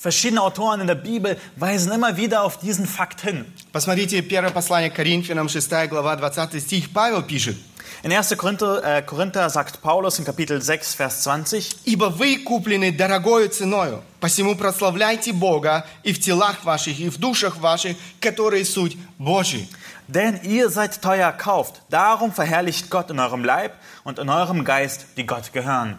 Verschiedene 0.00 0.42
Autoren 0.42 0.80
in 0.80 0.86
der 0.86 0.94
Bibel 0.94 1.36
weisen 1.56 1.90
immer 1.90 2.16
wieder 2.16 2.42
auf 2.42 2.58
diesen 2.58 2.86
Fakt 2.86 3.22
hin. 3.22 3.46
Посмотрите, 3.72 4.22
первое 4.22 4.50
послание 4.50 4.90
к 4.90 4.94
Коринфянам, 4.94 5.48
6 5.48 5.88
глава, 5.88 6.16
20 6.16 6.62
стих, 6.62 6.92
Павел 6.92 7.22
пишет. 7.22 7.56
In 8.02 8.12
1. 8.12 8.36
Korinther, 8.36 8.84
äh, 8.84 9.02
Korinther 9.02 9.48
sagt 9.50 9.80
Paulus 9.80 10.18
in 10.18 10.24
Kapitel 10.24 10.60
6, 10.60 10.94
Vers 10.94 11.22
20, 11.22 11.78
«Ибо 11.86 12.04
вы 12.10 12.36
куплены 12.36 12.92
дорогою 12.92 13.48
ценою, 13.48 14.02
посему 14.20 14.54
прославляйте 14.54 15.32
Бога 15.32 15.86
и 16.02 16.12
в 16.12 16.20
телах 16.20 16.64
ваших, 16.64 17.00
и 17.00 17.08
в 17.08 17.18
душах 17.18 17.56
ваших, 17.56 17.96
которые 18.20 18.64
суть 18.64 18.96
Божий». 19.18 19.68
Denn 20.08 20.40
ihr 20.44 20.70
seid 20.70 21.02
teuer 21.02 21.26
erkauft, 21.26 21.82
darum 21.90 22.32
verherrlicht 22.32 22.90
Gott 22.90 23.10
in 23.10 23.18
eurem 23.18 23.44
Leib 23.44 23.72
und 24.04 24.20
in 24.20 24.28
eurem 24.28 24.64
Geist, 24.64 25.06
die 25.16 25.26
Gott 25.26 25.52
gehören. 25.52 25.98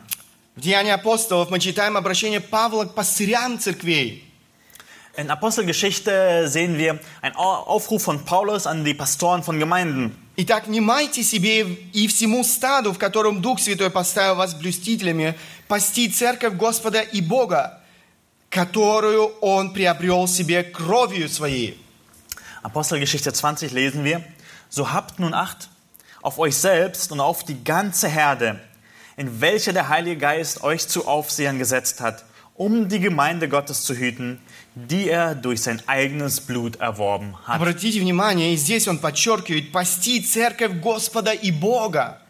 В 0.55 0.62
Деянии 0.62 0.91
апостолов 0.91 1.50
мы 1.50 1.60
читаем 1.60 1.98
обращение 1.98 2.39
Павла 2.41 2.86
к 2.86 2.96
пастырям 2.96 3.60
церквей. 3.60 4.24
In 5.15 5.29
Apostelgeschichte 5.31 6.48
sehen 6.48 6.77
wir 6.77 7.00
einen 7.22 7.36
Au- 7.36 7.63
Aufruf 7.65 8.03
von 8.03 8.24
Paulus 8.24 8.67
an 8.67 8.86
die 8.86 8.93
Pastoren 8.93 9.41
von 9.43 9.60
Gemeinden. 9.60 10.15
Итак, 10.36 10.67
внимайте 10.67 11.24
себе 11.24 11.62
и 11.93 12.07
всему 12.07 12.43
стаду, 12.43 12.93
в 12.93 13.00
котором 13.00 13.41
Дух 13.41 13.60
Святой 13.60 13.89
поставил 13.89 14.36
вас 14.36 14.53
блюстителями, 14.53 15.36
пасти 15.67 16.07
церковь 16.10 16.53
Господа 16.53 17.01
и 17.01 17.22
Бога, 17.22 17.81
которую 18.51 19.25
Он 19.41 19.74
приобрел 19.74 20.27
себе 20.27 20.63
кровью 20.63 21.29
Своей. 21.29 21.79
Apostelgeschichte 22.62 23.31
20 23.34 23.72
lesen 23.72 24.03
wir, 24.03 24.24
so 24.69 24.91
habt 24.91 25.19
nun 25.19 25.34
Acht 25.34 25.69
auf 26.22 26.38
euch 26.38 26.55
selbst 26.55 27.12
und 27.12 27.19
auf 27.19 27.43
die 27.43 27.63
ganze 27.63 28.07
Herde, 28.07 28.60
in 29.17 29.41
welche 29.41 29.74
der 29.74 29.89
Heilige 29.89 30.17
Geist 30.17 30.63
euch 30.63 30.88
zu 30.88 31.07
Aufsehern 31.07 31.57
gesetzt 31.60 32.01
hat, 32.01 32.24
um 32.55 32.88
die 32.89 33.00
Gemeinde 33.00 33.50
Gottes 33.50 33.84
zu 33.84 33.96
hüten, 33.96 34.39
die 34.75 35.10
er 35.10 35.36
durch 35.36 35.62
sein 35.62 35.81
eigenes 35.88 36.41
Blut 36.41 36.77
erworben 36.77 37.36
hat. 37.46 37.60
Обратите 37.60 38.00
внимание, 38.00 38.53
и 38.53 38.57
здесь 38.57 38.88
он 38.88 39.00
подчеркивает, 39.00 39.72
пасти 39.72 40.22
церковь 40.22 40.79
Господа 40.81 41.31
и 41.31 41.51
Бога. 41.51 42.22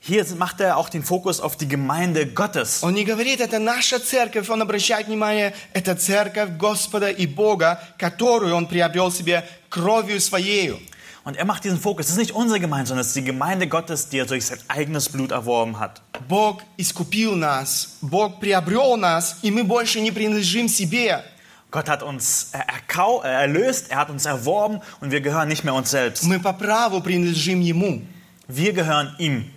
Hier 0.00 0.24
macht 0.36 0.60
er 0.60 0.76
auch 0.76 0.88
den 0.88 1.02
Fokus 1.02 1.40
auf 1.40 1.56
die 1.56 1.66
Gemeinde 1.66 2.26
Gottes. 2.26 2.82
Он 2.82 2.94
не 2.94 3.04
говорит, 3.04 3.40
это 3.40 3.58
наша 3.58 3.98
церковь, 3.98 4.48
он 4.48 4.62
обращает 4.62 5.08
внимание, 5.08 5.52
это 5.72 5.96
церковь 5.96 6.50
Господа 6.56 7.10
и 7.10 7.26
Бога, 7.26 7.82
которую 7.98 8.54
он 8.54 8.66
приобрел 8.68 9.10
себе 9.10 9.44
кровью 9.68 10.20
Своею. 10.20 10.78
Und 11.24 11.36
er 11.36 11.44
macht 11.44 11.64
diesen 11.64 11.80
Fokus. 11.80 12.06
Es 12.06 12.12
ist 12.12 12.18
nicht 12.18 12.30
unsere 12.30 12.60
Gemeinde, 12.60 12.86
sondern 12.86 13.00
es 13.00 13.08
ist 13.08 13.16
die 13.16 13.24
Gemeinde 13.24 13.66
Gottes, 13.66 14.08
die 14.08 14.18
er 14.18 14.26
durch 14.26 14.46
sein 14.46 14.60
eigenes 14.68 15.08
Blut 15.08 15.32
erworben 15.32 15.80
hat. 15.80 16.00
Бог 16.27 16.61
искупил 16.77 17.35
нас, 17.35 17.97
Бог 18.01 18.39
приобрел 18.39 18.97
нас, 18.97 19.39
и 19.41 19.51
мы 19.51 19.63
больше 19.63 20.01
не 20.01 20.11
принадлежим 20.11 20.67
себе. 20.67 21.23
Gott 21.71 21.87
hat 21.87 22.03
uns 22.03 22.51
äh, 22.51 22.59
äh, 22.59 23.27
erlöst, 23.27 23.91
er 23.91 23.97
hat 23.97 24.09
uns 24.09 24.25
erworben 24.25 24.81
und 24.99 25.11
wir 25.11 25.21
gehören 25.21 25.47
nicht 25.47 25.63
mehr 25.63 25.73
uns 25.73 25.89
selbst. 25.91 26.23
Мы 26.23 26.39
по 26.39 26.51
праву 26.51 27.01
принадлежим 27.01 27.61
Ему. 27.61 28.01
Wir 28.47 28.73
gehören 28.73 29.15
ihm. 29.19 29.49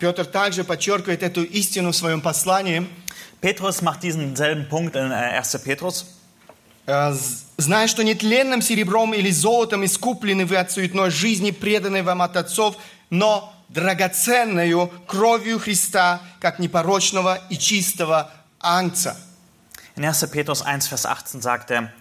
Петр 0.00 0.24
также 0.24 0.64
подчеркивает 0.64 1.22
эту 1.22 1.44
истину 1.44 1.92
в 1.92 1.96
своем 1.96 2.20
послании. 2.20 2.86
Petrus 3.40 3.82
macht 3.82 4.02
diesen 4.02 4.34
selben 4.34 4.68
Punkt 4.68 4.96
in 4.96 5.12
äh, 5.12 5.38
1. 5.38 5.62
Petrus. 5.62 6.06
Э, 6.86 7.14
Зная, 7.56 7.86
что 7.86 8.02
нетленным 8.02 8.62
серебром 8.62 9.14
или 9.14 9.30
золотом 9.30 9.84
искуплены 9.84 10.44
вы 10.44 10.56
от 10.56 10.72
суетной 10.72 11.10
жизни, 11.10 11.50
преданной 11.52 12.02
вам 12.02 12.22
от 12.22 12.36
отцов, 12.36 12.76
но 13.10 13.52
драгоценную 13.69 14.91
кровью 15.07 15.59
Христа, 15.59 16.21
как 16.39 16.59
непорочного 16.59 17.39
и 17.49 17.57
чистого 17.57 18.31
ангца. 18.59 19.17
In 19.95 20.03
1. 20.05 20.31
Petrus 20.31 20.61
1, 20.61 20.87
Vers 20.87 21.05
18 21.05 21.41
sagt 21.41 21.71
er, 21.71 21.91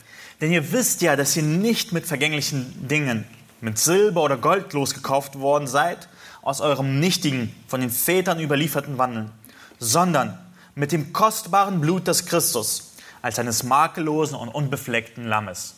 denn 0.40 0.50
ihr 0.50 0.72
wisst 0.72 1.02
ja, 1.02 1.14
dass 1.14 1.36
ihr 1.36 1.42
nicht 1.42 1.92
mit 1.92 2.06
vergänglichen 2.06 2.88
Dingen, 2.88 3.26
mit 3.60 3.78
Silber 3.78 4.22
oder 4.22 4.36
Gold 4.36 4.72
losgekauft 4.72 5.38
worden 5.38 5.68
seid, 5.68 6.08
aus 6.42 6.60
eurem 6.60 6.98
nichtigen, 6.98 7.54
von 7.68 7.80
den 7.80 7.90
Vätern 7.90 8.40
überlieferten 8.40 8.98
Wandeln, 8.98 9.30
sondern 9.78 10.38
mit 10.74 10.90
dem 10.90 11.12
kostbaren 11.12 11.80
Blut 11.80 12.08
des 12.08 12.26
Christus, 12.26 12.94
als 13.20 13.38
eines 13.38 13.62
makellosen 13.62 14.36
und 14.36 14.48
unbefleckten 14.48 15.26
Lammes. 15.26 15.74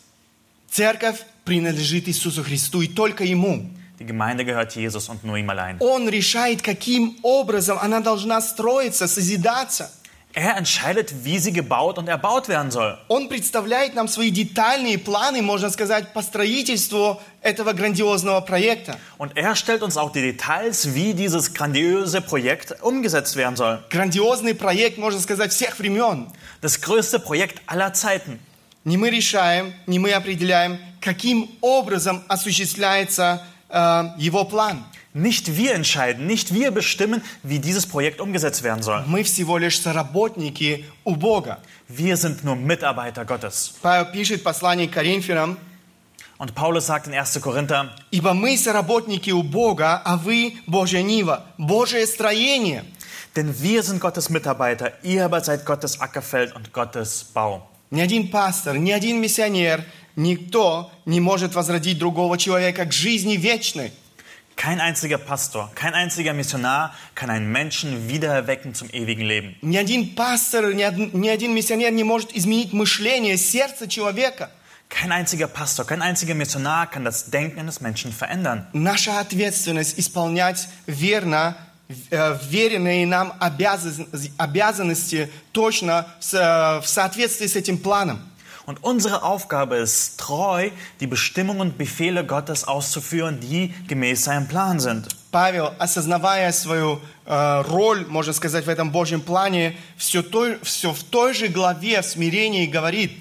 Церковь 0.71 1.25
принадлежит 1.45 2.09
Иисусу 2.09 2.43
Христу 2.43 2.81
и 2.81 2.89
только 2.89 3.25
Ему. 3.25 3.71
Die 3.99 4.07
Gemeinde 4.07 4.45
gehört 4.45 4.75
Jesus 4.75 5.09
und 5.09 5.25
nur 5.25 5.37
ihm 5.37 5.49
allein. 5.51 5.77
Он 5.81 6.09
решает, 6.09 6.63
каким 6.63 7.17
образом 7.23 7.79
она 7.81 8.01
должна 8.01 8.41
строиться, 8.41 9.07
созидаться. 9.07 9.91
Er 10.37 10.57
entscheidet, 10.57 11.25
wie 11.25 11.39
sie 11.39 11.53
gebaut 11.53 11.97
und 11.97 12.09
erbaut 12.09 12.49
werden 12.49 12.73
soll. 12.73 12.99
Он 13.07 13.29
представляет 13.29 13.95
нам 13.95 14.09
свои 14.09 14.31
детальные 14.31 14.99
планы, 14.99 15.43
можно 15.43 15.71
сказать, 15.71 16.13
по 16.13 16.23
строительству 16.23 17.21
этого 17.41 17.73
грандиозного 17.73 18.41
проекта. 18.41 18.99
Und 19.17 19.37
er 19.37 19.55
stellt 19.55 19.85
uns 19.85 19.97
auch 19.97 20.11
die 20.11 20.23
Details, 20.23 20.93
wie 20.93 21.15
dieses 21.15 21.55
grandiose 21.55 22.21
Projekt 22.21 22.75
umgesetzt 22.83 23.37
werden 23.37 23.55
soll. 23.55 23.79
Грандиозный 23.91 24.57
проект, 24.57 24.99
можно 24.99 25.21
сказать, 25.21 25.53
всех 25.53 25.79
времен. 25.79 26.27
Das 26.63 26.81
größte 26.81 27.21
Projekt 27.21 27.63
aller 27.67 27.93
Zeiten. 27.95 28.41
Не 28.83 28.97
мы 28.97 29.11
решаем, 29.11 29.73
не 29.87 30.01
мы 30.01 30.13
определяем, 30.13 30.79
каким 31.01 31.49
образом 31.61 32.25
осуществляется 32.27 33.41
э, 33.58 33.58
его 33.71 34.45
план. 34.45 34.85
Nicht 35.15 35.57
wir 35.57 35.75
entscheiden, 35.75 36.27
nicht 36.27 36.53
wir 36.53 36.73
bestimmen, 36.73 37.23
wie 37.45 37.61
dieses 37.61 37.87
Projekt 37.87 38.21
umgesetzt 38.21 38.65
werden 38.65 38.83
soll. 38.83 39.05
Мы 39.07 39.23
всего 39.23 39.59
лишь 39.59 39.81
соработники 39.81 40.87
у 41.05 41.15
Бога. 41.15 41.61
Wir 41.89 42.17
sind 42.17 42.43
nur 42.43 42.57
Mitarbeiter 42.57 43.25
Gottes. 43.25 43.75
Павел 43.81 44.07
пишет 44.13 44.41
в 44.41 44.43
послании 44.43 44.87
к 44.87 44.93
Коринфянам, 44.93 45.57
Und 46.37 46.57
Paulus 46.57 46.87
sagt 46.87 47.07
in 47.07 47.15
1. 47.15 47.41
Korinther, 47.41 47.91
«Ибо 48.11 48.35
мы 48.35 48.59
соработники 48.59 49.31
у 49.31 49.45
Бога, 49.45 50.03
а 50.05 50.17
вы 50.17 50.59
Божья 50.67 51.01
нива, 51.01 51.45
Божие 51.59 52.09
строение». 52.09 52.85
denn 53.37 53.61
wir 53.61 53.83
sind 53.83 54.01
Gottes 54.01 54.31
Mitarbeiter, 54.31 54.93
ihr 55.03 55.25
aber 55.25 55.43
seid 55.43 55.65
Gottes 55.65 56.01
Ackerfeld 56.01 56.55
und 56.55 56.73
Gottes 56.73 57.25
Bau. 57.25 57.69
Ни 57.91 58.01
один 58.01 58.31
пастор, 58.31 58.79
ни 58.79 58.93
один 58.93 59.21
миссионер, 59.21 59.85
никто 60.24 60.92
не 61.06 61.20
может 61.20 61.56
возродить 61.56 61.98
другого 61.98 62.38
человека 62.38 62.86
к 62.86 62.92
жизни 62.92 63.38
вечной. 63.38 63.92
Kein 64.56 64.82
einziger 64.82 65.18
Pastor, 65.18 65.70
kein 65.74 65.94
einziger 65.94 66.34
Missionar 66.34 66.94
kann 67.16 67.30
einen 67.30 67.50
Menschen 67.50 68.10
wiedererwecken 68.10 68.74
zum 68.76 68.90
ewigen 68.90 69.26
Leben. 69.26 69.56
Ни 69.62 69.78
один 69.78 70.16
пастор, 70.16 70.74
ни 70.74 70.84
один, 70.84 71.12
ни 71.14 71.30
один 71.30 71.54
миссионер 71.56 71.92
не 71.92 72.04
может 72.04 72.36
изменить 72.36 72.74
мышление, 72.74 73.38
сердце 73.38 73.88
человека. 73.88 74.52
Kein 74.90 75.14
einziger 75.14 75.48
Pastor, 75.48 75.86
kein 75.86 76.02
einziger 76.02 76.36
Missionar 76.36 76.88
kann 76.88 77.06
das 77.06 77.30
Denken 77.30 77.60
eines 77.60 77.80
Menschen 77.80 78.12
verändern. 78.12 78.68
Наша 78.74 79.22
ответственность 79.22 79.98
исполнять 79.98 80.68
верно 80.88 81.56
э, 82.12 82.38
веренные 82.50 83.06
нам 83.08 83.32
обязан- 83.40 84.08
обязанности 84.38 85.30
точно 85.54 86.06
со- 86.20 86.82
в 86.84 86.88
соответствии 86.88 87.48
с 87.48 87.56
этим 87.56 87.78
планом. 87.78 88.20
Und 88.69 88.83
unsere 88.83 89.23
Aufgabe 89.23 89.77
ist, 89.77 90.19
treu 90.19 90.71
die 91.01 91.07
Bestimmungen 91.07 91.61
und 91.61 91.79
Befehle 91.79 92.25
Gottes 92.25 92.65
auszuführen, 92.65 93.41
die 93.41 93.75
gemäß 93.89 94.25
seinem 94.25 94.49
Plan 94.49 94.81
sind. 94.81 95.09
Павел, 95.31 95.73
осознавая 95.79 96.53
свою 96.53 97.01
э, 97.27 97.63
роль, 97.67 98.07
можно 98.07 98.33
сказать, 98.33 98.67
в 98.67 98.69
этом 98.69 98.93
Божьем 98.93 99.21
плане, 99.21 99.77
все, 99.97 100.23
той, 100.23 100.59
все 100.63 100.93
в 100.93 101.03
той 101.03 101.35
же 101.35 101.49
главе, 101.49 102.03
в 102.03 102.07
смирении 102.07 102.67
говорит, 102.67 103.13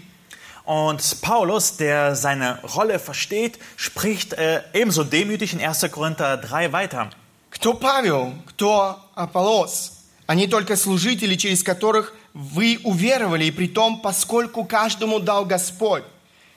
Und 0.66 1.22
Paulus, 1.22 1.76
der 1.76 2.16
seine 2.16 2.60
Rolle 2.64 2.98
versteht, 2.98 3.60
spricht 3.76 4.34
äh, 4.34 4.62
ebenso 4.74 5.04
demütig 5.04 5.52
in 5.54 5.60
1. 5.60 5.92
Korinther 5.92 6.38
3 6.38 6.72
weiter. 6.72 7.10
кто 7.54 7.74
Павел, 7.74 8.34
кто 8.46 9.00
Аполос? 9.16 9.94
Они 10.26 10.48
только 10.48 10.76
служители, 10.76 11.36
через 11.36 11.64
которых 11.64 12.14
вы 12.39 12.79
уверовали, 12.85 13.47
и 13.47 13.51
при 13.51 13.67
том, 13.67 14.01
поскольку 14.01 14.65
каждому 14.65 15.19
дал 15.19 15.45
Господь. 15.45 16.05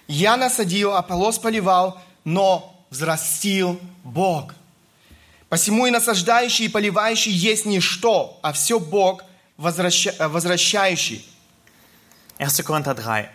Я 0.08 0.38
насадил, 0.38 0.94
Аполос 0.96 1.40
поливал, 1.40 2.00
но 2.24 2.86
взрастил 2.92 3.80
Бог. 4.04 4.54
Посему 5.50 5.88
и 5.88 5.92
насаждающий, 5.92 6.66
и 6.66 6.70
поливающий 6.70 7.32
есть 7.32 7.66
ничто, 7.66 8.38
а 8.44 8.54
все 8.54 8.80
Бог, 8.80 9.24
возвраща- 9.58 10.28
возвращающий. 10.28 11.26
1. 12.38 12.64
Korinther 12.64 12.94
3. 12.94 13.28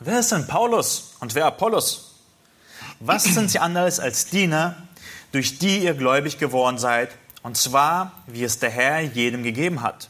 Wer 0.00 0.20
ist 0.20 0.32
denn 0.32 0.46
Paulus 0.46 1.12
und 1.20 1.34
wer 1.34 1.44
Apollos? 1.44 2.14
Was 3.00 3.24
sind 3.24 3.50
sie 3.50 3.58
anders 3.58 4.00
als 4.00 4.24
Diener, 4.30 4.76
durch 5.30 5.58
die 5.58 5.80
ihr 5.80 5.92
gläubig 5.92 6.38
geworden 6.38 6.78
seid, 6.78 7.10
und 7.42 7.58
zwar, 7.58 8.12
wie 8.26 8.44
es 8.44 8.58
der 8.58 8.70
Herr 8.70 9.00
jedem 9.02 9.42
gegeben 9.42 9.82
hat? 9.82 10.08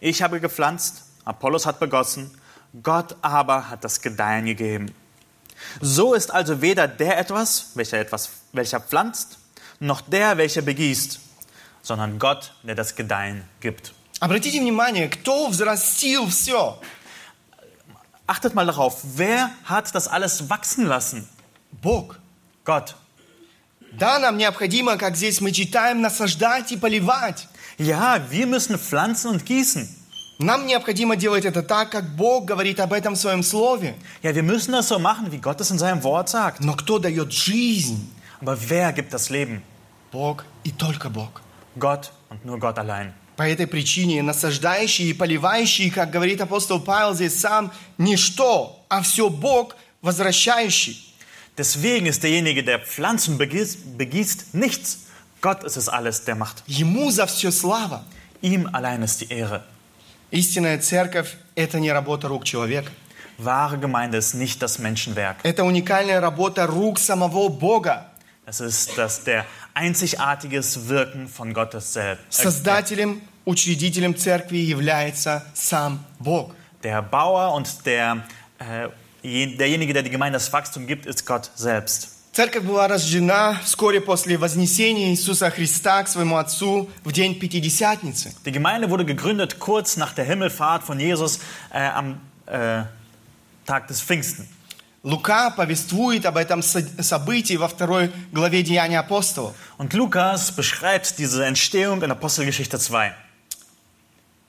Ich 0.00 0.22
habe 0.22 0.40
gepflanzt, 0.40 1.02
Apollos 1.23 1.65
hat 1.65 1.79
begossen, 1.79 2.31
Gott 2.83 3.15
aber 3.21 3.69
hat 3.69 3.83
das 3.83 4.01
Gedeihen 4.01 4.45
gegeben. 4.45 4.93
So 5.81 6.13
ist 6.13 6.31
also 6.31 6.61
weder 6.61 6.87
der 6.87 7.17
etwas, 7.17 7.71
welcher 7.75 7.99
etwas, 7.99 8.29
welcher 8.51 8.79
pflanzt, 8.79 9.37
noch 9.79 10.01
der, 10.01 10.37
welcher 10.37 10.61
begießt, 10.61 11.19
sondern 11.81 12.19
Gott, 12.19 12.53
der 12.63 12.75
das 12.75 12.95
Gedeihen 12.95 13.43
gibt. 13.59 13.93
Обратите 14.21 14.59
внимание, 14.59 15.09
кто 15.09 15.49
взрастил 15.49 16.29
все? 16.29 16.79
Achtet 18.27 18.55
mal 18.55 18.65
darauf, 18.65 19.01
wer 19.03 19.51
hat 19.65 19.93
das 19.93 20.07
alles 20.07 20.49
wachsen 20.49 20.85
lassen? 20.85 21.27
Бог. 21.81 22.17
Gott. 22.63 22.95
Да, 23.91 24.19
нам 24.19 24.37
необходимо, 24.37 24.97
как 24.97 25.15
здесь 25.15 25.39
мы 25.41 25.51
читаем, 25.51 26.01
насаждать 26.01 26.71
и 26.71 26.77
поливать. 26.77 27.47
Ja, 27.77 28.19
wir 28.29 28.47
müssen 28.47 28.77
pflanzen 28.77 29.29
und 29.29 29.45
gießen. 29.45 29.87
Нам 30.40 30.66
необходимо 30.66 31.16
делать 31.16 31.44
это 31.44 31.62
так, 31.62 31.90
как 31.90 32.16
Бог 32.16 32.46
говорит 32.46 32.80
об 32.80 32.94
этом 32.94 33.14
в 33.14 33.18
Своем 33.18 33.42
Слове. 33.42 33.94
Ja, 34.22 34.34
wir 34.34 34.42
müssen 34.42 34.72
das 34.72 34.88
so 34.88 34.98
machen, 34.98 35.30
wie 35.30 35.36
Gott 35.36 35.60
es 35.60 35.70
in 35.70 35.78
seinem 35.78 36.02
Wort 36.02 36.30
sagt. 36.30 36.60
Но 36.60 36.72
кто 36.74 36.98
дает 36.98 37.30
жизнь? 37.30 38.10
Aber 38.40 38.56
wer 38.70 38.94
gibt 38.94 39.12
das 39.12 39.28
Leben? 39.28 39.62
Бог 40.10 40.46
и 40.64 40.70
только 40.70 41.10
Бог. 41.10 41.42
Gott 41.78 42.12
und 42.30 42.46
nur 42.46 42.58
Gott 42.58 42.78
allein. 42.78 43.12
По 43.36 43.42
этой 43.42 43.66
причине 43.66 44.22
насаждающий 44.22 45.10
и 45.10 45.12
поливающий, 45.12 45.90
как 45.90 46.10
говорит 46.10 46.40
апостол 46.40 46.80
Павел 46.80 47.14
здесь 47.14 47.38
сам, 47.38 47.70
ничто, 47.98 48.82
а 48.88 49.02
все 49.02 49.28
Бог, 49.28 49.76
возвращающий. 50.00 51.04
Deswegen 51.58 52.06
ist 52.06 52.22
derjenige, 52.22 52.64
der 52.64 52.78
Pflanzen 52.78 53.36
begießt, 53.36 53.98
begießt 53.98 54.54
nichts. 54.54 55.00
Gott 55.42 55.64
ist 55.64 55.76
es 55.76 55.90
alles, 55.90 56.24
der 56.24 56.34
macht. 56.34 56.62
Ему 56.66 57.10
за 57.10 57.26
все 57.26 57.50
слава. 57.52 58.06
Ihm 58.40 58.70
allein 58.72 59.02
ist 59.02 59.20
die 59.20 59.30
Ehre. 59.30 59.64
Истинная 60.30 60.78
церковь– 60.78 61.34
это 61.56 61.80
не 61.80 61.90
работа 61.92 62.28
рук 62.28 62.44
человека. 62.44 62.90
Wahre 63.38 63.78
Gemeinde 63.78 64.18
ist 64.18 64.34
nicht 64.34 64.60
das 64.62 64.78
Menschenwerk. 64.78 65.36
Это 65.42 65.64
уникальная 65.64 66.20
работа 66.20 66.66
рук 66.66 66.98
самого 66.98 67.48
Бога. 67.48 68.06
Es 68.46 68.60
ist 68.60 68.96
das 68.98 69.24
der 69.24 69.44
einzigartiges 69.74 70.88
Wirken 70.88 71.28
von 71.28 71.52
Gottes 71.54 71.92
selbst. 71.92 72.40
Äh, 72.40 72.42
Создателем, 72.44 73.22
учредителем 73.44 74.14
церкви 74.16 74.58
является 74.58 75.44
сам 75.54 76.04
Бог. 76.18 76.54
Der 76.82 77.02
Bauer 77.02 77.54
und 77.54 77.84
der, 77.86 78.22
äh, 78.58 78.88
je- 79.22 79.56
derjenige, 79.56 79.92
der 79.94 80.02
die 80.02 80.10
Gemeinde 80.10 80.38
das 80.38 80.52
Wachstum 80.52 80.86
gibt, 80.86 81.06
ist 81.06 81.24
Gott 81.26 81.50
selbst. 81.54 82.08
Церковь 82.32 82.62
была 82.62 82.86
рождена 82.86 83.60
вскоре 83.64 84.00
после 84.00 84.38
вознесения 84.38 85.10
Иисуса 85.10 85.50
Христа 85.50 86.02
к 86.04 86.08
своему 86.08 86.36
Отцу 86.36 86.88
в 87.02 87.10
день 87.10 87.38
Пятидесятницы. 87.38 88.32
Die 88.44 88.52
Gemeinde 88.52 88.88
wurde 88.88 89.04
gegründet 89.04 89.58
kurz 89.58 89.96
nach 89.96 90.12
der 90.14 90.24
Himmelfahrt 90.26 90.84
von 90.84 91.00
Jesus 91.00 91.40
äh, 91.72 91.80
am 91.80 92.20
äh, 92.46 92.84
Tag 93.66 93.88
des 93.88 94.00
Pfingsten. 94.00 94.46
Лука 95.02 95.50
повествует 95.50 96.24
об 96.26 96.36
этом 96.36 96.62
со- 96.62 97.02
событии 97.02 97.56
во 97.56 97.66
второй 97.66 98.12
главе 98.32 98.62
Деяния 98.62 99.00
апостолов. 99.00 99.56
Und 99.78 99.92
Lukas 99.94 100.52
beschreibt 100.54 101.18
diese 101.18 101.44
Entstehung 101.46 102.00
in 102.02 102.12
Apostelgeschichte 102.12 102.78
2. 102.78 103.12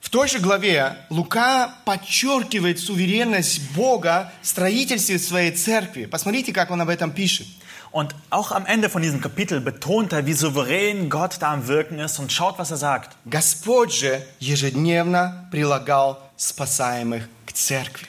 В 0.02 0.10
той 0.10 0.28
же 0.28 0.40
главе 0.40 0.98
Лука 1.10 1.74
подчеркивает 1.86 2.80
суверенность 2.80 3.72
Бога 3.72 4.32
в 4.44 4.48
строительстве 4.48 5.18
своей 5.18 5.52
церкви. 5.52 6.06
Посмотрите, 6.06 6.52
как 6.54 6.70
он 6.70 6.82
об 6.82 6.90
этом 6.90 7.12
пишет. 7.12 7.48
Und 7.91 8.15
auch 8.31 8.53
am 8.53 8.67
Ende 8.67 8.89
von 8.89 9.03
diesem 9.03 9.21
Kapitel 9.21 9.61
betont 9.61 10.13
er, 10.13 10.27
wie 10.27 10.33
souverän 10.33 11.09
Gott 11.09 11.37
da 11.41 11.53
am 11.53 11.67
Wirken 11.69 11.99
ist 11.99 12.19
und 12.19 12.33
schaut, 12.33 12.59
was 12.59 12.71
er 12.71 12.77
sagt. 12.77 13.17
Господь 13.25 13.93
же 13.93 14.23
ежедневно 14.41 15.49
прилагал 15.51 16.19
спасаемых 16.37 17.29
к 17.47 17.53
церкви. 17.53 18.07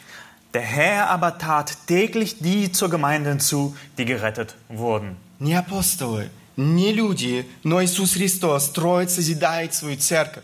Der 0.54 0.62
Herr 0.62 1.10
aber 1.10 1.38
tat 1.38 1.78
täglich 1.88 2.40
die 2.40 2.72
zur 2.72 2.90
Gemeinde 2.90 3.30
hinzu, 3.30 3.76
die 3.98 4.06
gerettet 4.06 4.56
wurden. 4.70 5.18
Не 5.40 5.56
апостолы, 5.56 6.30
не 6.56 6.94
люди, 6.94 7.46
но 7.64 7.84
Иисус 7.84 8.14
Христос 8.14 8.68
строит, 8.68 9.12
созидает 9.12 9.74
свою 9.74 9.98
церковь. 9.98 10.44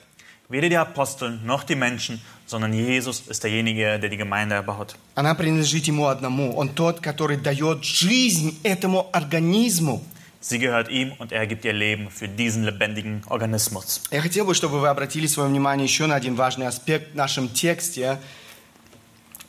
Weder 0.49 0.69
die 0.69 0.77
Apostel 0.77 1.39
noch 1.43 1.63
die 1.63 1.75
Menschen, 1.75 2.21
sondern 2.47 2.73
Jesus 2.73 3.21
ist 3.27 3.43
derjenige, 3.43 3.99
der 3.99 4.09
die 4.09 4.17
Gemeinde 4.17 4.55
erbaut. 4.55 4.95
Она 5.15 5.33
принадлежит 5.33 5.87
Ему 5.87 6.07
одному. 6.07 6.53
Он 6.55 6.69
тот, 6.69 6.99
который 6.99 7.37
дает 7.37 7.83
жизнь 7.83 8.59
этому 8.63 9.09
организму. 9.11 10.03
Sie 10.41 10.59
gehört 10.59 10.89
ihm 10.89 11.13
und 11.19 11.31
er 11.31 11.47
gibt 11.47 11.63
ihr 11.63 11.71
Leben 11.71 12.09
für 12.09 12.27
diesen 12.27 12.63
lebendigen 12.63 13.23
Organismus. 13.29 14.01
Я 14.11 14.21
хотел 14.21 14.45
бы, 14.45 14.53
чтобы 14.53 14.79
вы 14.79 14.89
обратили 14.89 15.25
свое 15.25 15.47
внимание 15.47 15.85
еще 15.85 16.05
на 16.05 16.15
один 16.15 16.35
важный 16.35 16.67
аспект 16.67 17.13
в 17.13 17.15
нашем 17.15 17.47
тексте. 17.49 18.19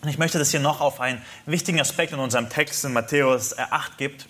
Und 0.02 0.10
ich 0.10 0.18
möchte, 0.18 0.38
dass 0.38 0.52
ihr 0.54 0.60
noch 0.60 0.80
auf 0.80 1.00
einen 1.00 1.20
wichtigen 1.46 1.80
Aspekt 1.80 2.12
in 2.12 2.18
unserem 2.18 2.48
Text 2.48 2.84
in 2.84 2.92
Matthäus 2.92 3.52
äh, 3.52 3.62
Acht 3.70 3.98
gibt. 3.98 4.26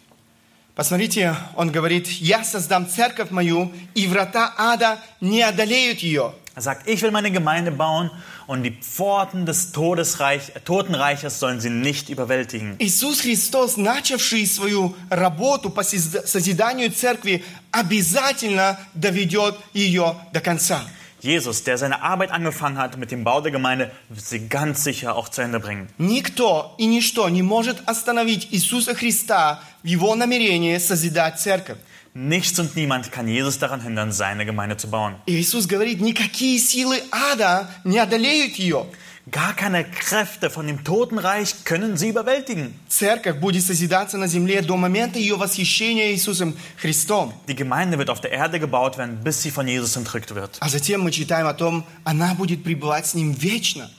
Посмотрите, 0.74 1.36
он 1.54 1.70
говорит, 1.70 2.08
«Я 2.08 2.42
создам 2.44 2.88
церковь 2.88 3.30
мою, 3.30 3.72
и 3.94 4.06
врата 4.06 4.54
ада 4.56 4.98
не 5.20 5.42
одолеют 5.42 6.00
ее». 6.00 6.32
Er 6.58 6.62
sagt, 6.62 6.88
ich 6.88 7.02
will 7.02 7.10
meine 7.10 7.30
Gemeinde 7.32 7.72
bauen 7.72 8.10
und 8.46 8.62
die 8.62 8.70
Pforten 8.70 9.44
des 9.44 9.72
Todesreich, 9.72 10.50
äh, 10.54 10.60
Totenreiches 10.60 11.40
sollen 11.40 11.60
sie 11.60 11.70
nicht 11.70 12.08
überwältigen. 12.10 12.76
Иисус 12.78 13.20
Христос, 13.22 13.76
начавший 13.76 14.46
свою 14.46 14.94
работу 15.10 15.70
по 15.70 15.80
созда- 15.80 16.26
созиданию 16.26 16.90
церкви, 16.92 17.42
обязательно 17.72 18.78
доведет 18.94 19.56
ее 19.72 20.16
до 20.32 20.40
конца. 20.40 20.82
Jesus, 21.22 21.64
der 21.64 21.78
seine 21.78 22.02
Arbeit 22.02 22.30
angefangen 22.30 22.76
hat 22.76 22.98
mit 22.98 23.10
dem 23.10 23.24
Bau 23.24 23.40
der 23.40 23.50
Gemeinde, 23.50 23.90
wird 24.10 24.26
sie 24.26 24.46
ganz 24.46 24.84
sicher 24.84 25.16
auch 25.16 25.30
zu 25.30 25.40
Ende 25.40 25.58
bringen. 25.58 25.88
Никто 25.96 26.74
и 26.76 26.84
ничто 26.84 27.30
не 27.30 27.40
может 27.42 27.78
остановить 27.86 28.48
Иисуса 28.52 28.94
Христа 28.94 29.60
в 29.82 29.86
его 29.86 30.14
намерении 30.14 30.76
созидать 30.76 31.40
церковь. 31.40 31.78
Nichts 32.18 32.58
und 32.60 32.76
niemand 32.76 33.10
kann 33.10 33.26
Jesus 33.26 33.58
daran 33.58 33.80
hindern, 33.80 34.12
seine 34.12 34.46
Gemeinde 34.46 34.76
zu 34.76 34.88
bauen. 34.88 35.16
И 35.26 35.40
Иисус 35.40 35.66
говорит, 35.66 36.00
никакие 36.00 36.58
силы 36.58 37.02
ада 37.10 37.68
не 37.82 37.98
одолеют 37.98 38.54
ее. 38.56 38.86
Gar 39.30 39.54
keine 39.54 39.84
Kräfte 39.84 40.50
von 40.50 40.66
dem 40.66 40.84
Totenreich 40.84 41.64
können 41.64 41.96
sie 41.96 42.10
überwältigen. 42.10 42.74
Церковь 42.88 43.38
будет 43.38 43.64
созидаться 43.64 44.18
на 44.18 44.28
земле 44.28 44.60
до 44.60 44.76
момента 44.76 45.18
ее 45.18 45.36
восхищения 45.36 46.12
Иисусом 46.12 46.54
Христом. 46.76 47.32
Die 47.48 47.54
Gemeinde 47.54 47.98
wird 47.98 48.10
auf 48.10 48.20
der 48.20 48.32
Erde 48.32 48.60
gebaut 48.60 48.98
werden, 48.98 49.24
bis 49.24 49.40
sie 49.40 49.50
von 49.50 49.66
Jesus 49.66 49.96
entrückt 49.96 50.34
wird. 50.34 50.58
А 50.60 50.68
затем 50.68 51.00
мы 51.00 51.10
читаем 51.10 51.46
о 51.46 51.54
том, 51.54 51.84
она 52.04 52.34
будет 52.34 52.62
пребывать 52.62 53.06
с 53.06 53.14
ним 53.14 53.32
вечно. 53.32 53.90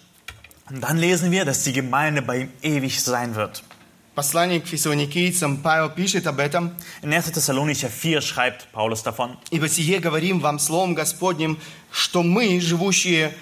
Und 0.70 0.82
dann 0.82 0.98
lesen 0.98 1.32
wir, 1.32 1.44
dass 1.44 1.64
die 1.64 1.74
Gemeinde 1.74 2.22
bei 2.22 2.42
ihm 2.42 2.50
ewig 2.62 3.04
sein 3.04 3.36
wird. 3.36 3.64
Послание 4.15 4.61
к 4.61 4.67
фессалоникийцам 4.67 5.59
Павел 5.59 5.89
пишет 5.89 6.27
об 6.27 6.41
этом. 6.41 6.75
In 7.03 7.13
1. 7.15 7.33
Thessalonicher 7.33 7.89
4 7.89 8.21
schreibt 8.21 8.67
Paulus 8.73 9.05
davon. 9.05 9.37
«Ибо 9.53 9.69
сие 9.69 10.01
говорим 10.01 10.41
вам 10.41 10.59
Словом 10.59 10.95
Господним, 10.95 11.61
что 11.93 12.25
мы, 12.25 12.61
живущие, 12.61 13.33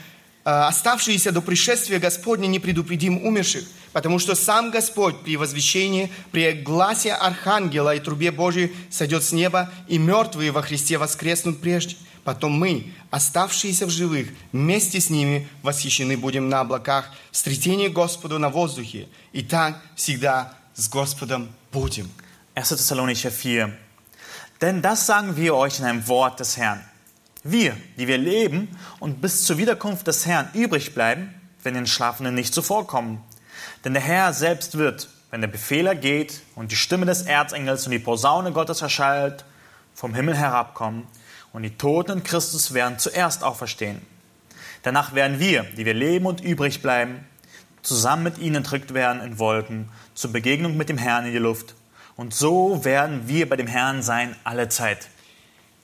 э, 0.45 0.51
оставшиеся 0.51 1.33
до 1.33 1.41
пришествия 1.41 1.99
Господня, 1.99 2.49
не 2.49 2.59
предупредим 2.59 3.25
умерших, 3.25 3.65
потому 3.95 4.19
что 4.19 4.35
сам 4.35 4.71
Господь 4.71 5.23
при 5.23 5.39
возвещении, 5.39 6.13
при 6.33 6.53
гласе 6.53 7.15
Архангела 7.15 7.97
и 7.97 8.01
трубе 8.01 8.31
Божией 8.31 8.71
сойдет 8.91 9.25
с 9.25 9.33
неба, 9.33 9.71
и 9.89 9.97
мертвые 9.97 10.51
во 10.51 10.61
Христе 10.61 10.99
воскреснут 10.99 11.63
прежде. 11.63 11.97
Потом 12.25 12.53
мы, 12.53 12.93
оставшиеся 13.12 13.86
в 13.86 13.90
живых, 13.90 14.30
вместе 14.52 15.00
с 15.00 15.10
ними 15.10 15.48
восхищены 15.62 16.18
будем 16.18 16.50
на 16.50 16.62
облаках, 16.62 17.12
встретение 17.32 17.90
Господу 17.90 18.40
на 18.40 18.50
воздухе. 18.50 19.08
И 19.32 19.42
так 19.42 19.82
всегда 19.96 20.54
с 20.74 20.90
Господом 20.90 21.50
будем». 21.72 22.10
1. 22.56 22.78
Thessalonicher 22.78 23.32
4. 23.32 23.72
Denn 24.62 24.82
das 24.82 25.06
sagen 25.06 25.36
wir 25.36 25.56
euch 25.56 25.80
in 25.80 25.86
einem 25.86 26.08
Wort 26.08 26.40
des 26.40 26.58
Herrn. 26.58 26.84
Wir, 27.44 27.76
die 27.98 28.08
wir 28.08 28.18
leben 28.18 28.70
und 29.00 29.22
bis 29.22 29.44
zur 29.44 29.58
Wiederkunft 29.58 30.08
des 30.08 30.26
Herrn 30.26 30.50
übrig 30.54 30.94
bleiben, 30.94 31.34
wenn 31.64 31.74
den 31.74 31.88
Schlafenden 31.88 32.36
nicht 32.36 32.54
zuvorkommen. 32.54 33.20
Denn 33.84 33.94
der 33.94 34.02
Herr 34.02 34.34
selbst 34.34 34.78
wird, 34.78 35.10
wenn 35.32 35.42
der 35.42 35.50
Befehler 35.50 35.96
geht 35.96 36.42
und 36.56 36.72
die 36.72 36.76
Stimme 36.76 37.06
des 37.06 37.24
Erzengels 37.24 37.86
und 37.86 37.92
die 37.92 38.00
Posaune 38.00 38.52
Gottes 38.52 38.82
erschallt, 38.82 39.44
vom 39.94 40.14
Himmel 40.14 40.36
herabkommen 40.36 41.08
und 41.58 41.64
die 41.64 41.78
Toten 41.78 42.20
in 42.20 42.24
Christus 42.24 42.74
werden 42.74 43.00
zuerst 43.00 43.44
auferstehen. 43.44 44.02
Danach 44.84 45.16
werden 45.16 45.40
wir, 45.40 45.64
die 45.78 45.86
wir 45.86 45.94
leben 45.94 46.26
und 46.26 46.42
übrig 46.42 46.82
bleiben, 46.82 47.26
zusammen 47.82 48.24
mit 48.24 48.38
ihnen 48.38 48.56
entrückt 48.56 48.94
werden 48.94 49.22
in 49.22 49.40
Wolken 49.40 49.90
zur 50.14 50.32
Begegnung 50.32 50.78
mit 50.78 50.90
dem 50.90 50.98
Herrn 50.98 51.26
in 51.26 51.32
die 51.32 51.38
Luft. 51.38 51.76
Und 52.16 52.34
so 52.34 52.84
werden 52.84 53.28
wir 53.28 53.48
bei 53.48 53.56
dem 53.56 53.68
Herrn 53.68 54.02
sein 54.02 54.36
alle 54.44 54.70
Zeit. 54.70 55.10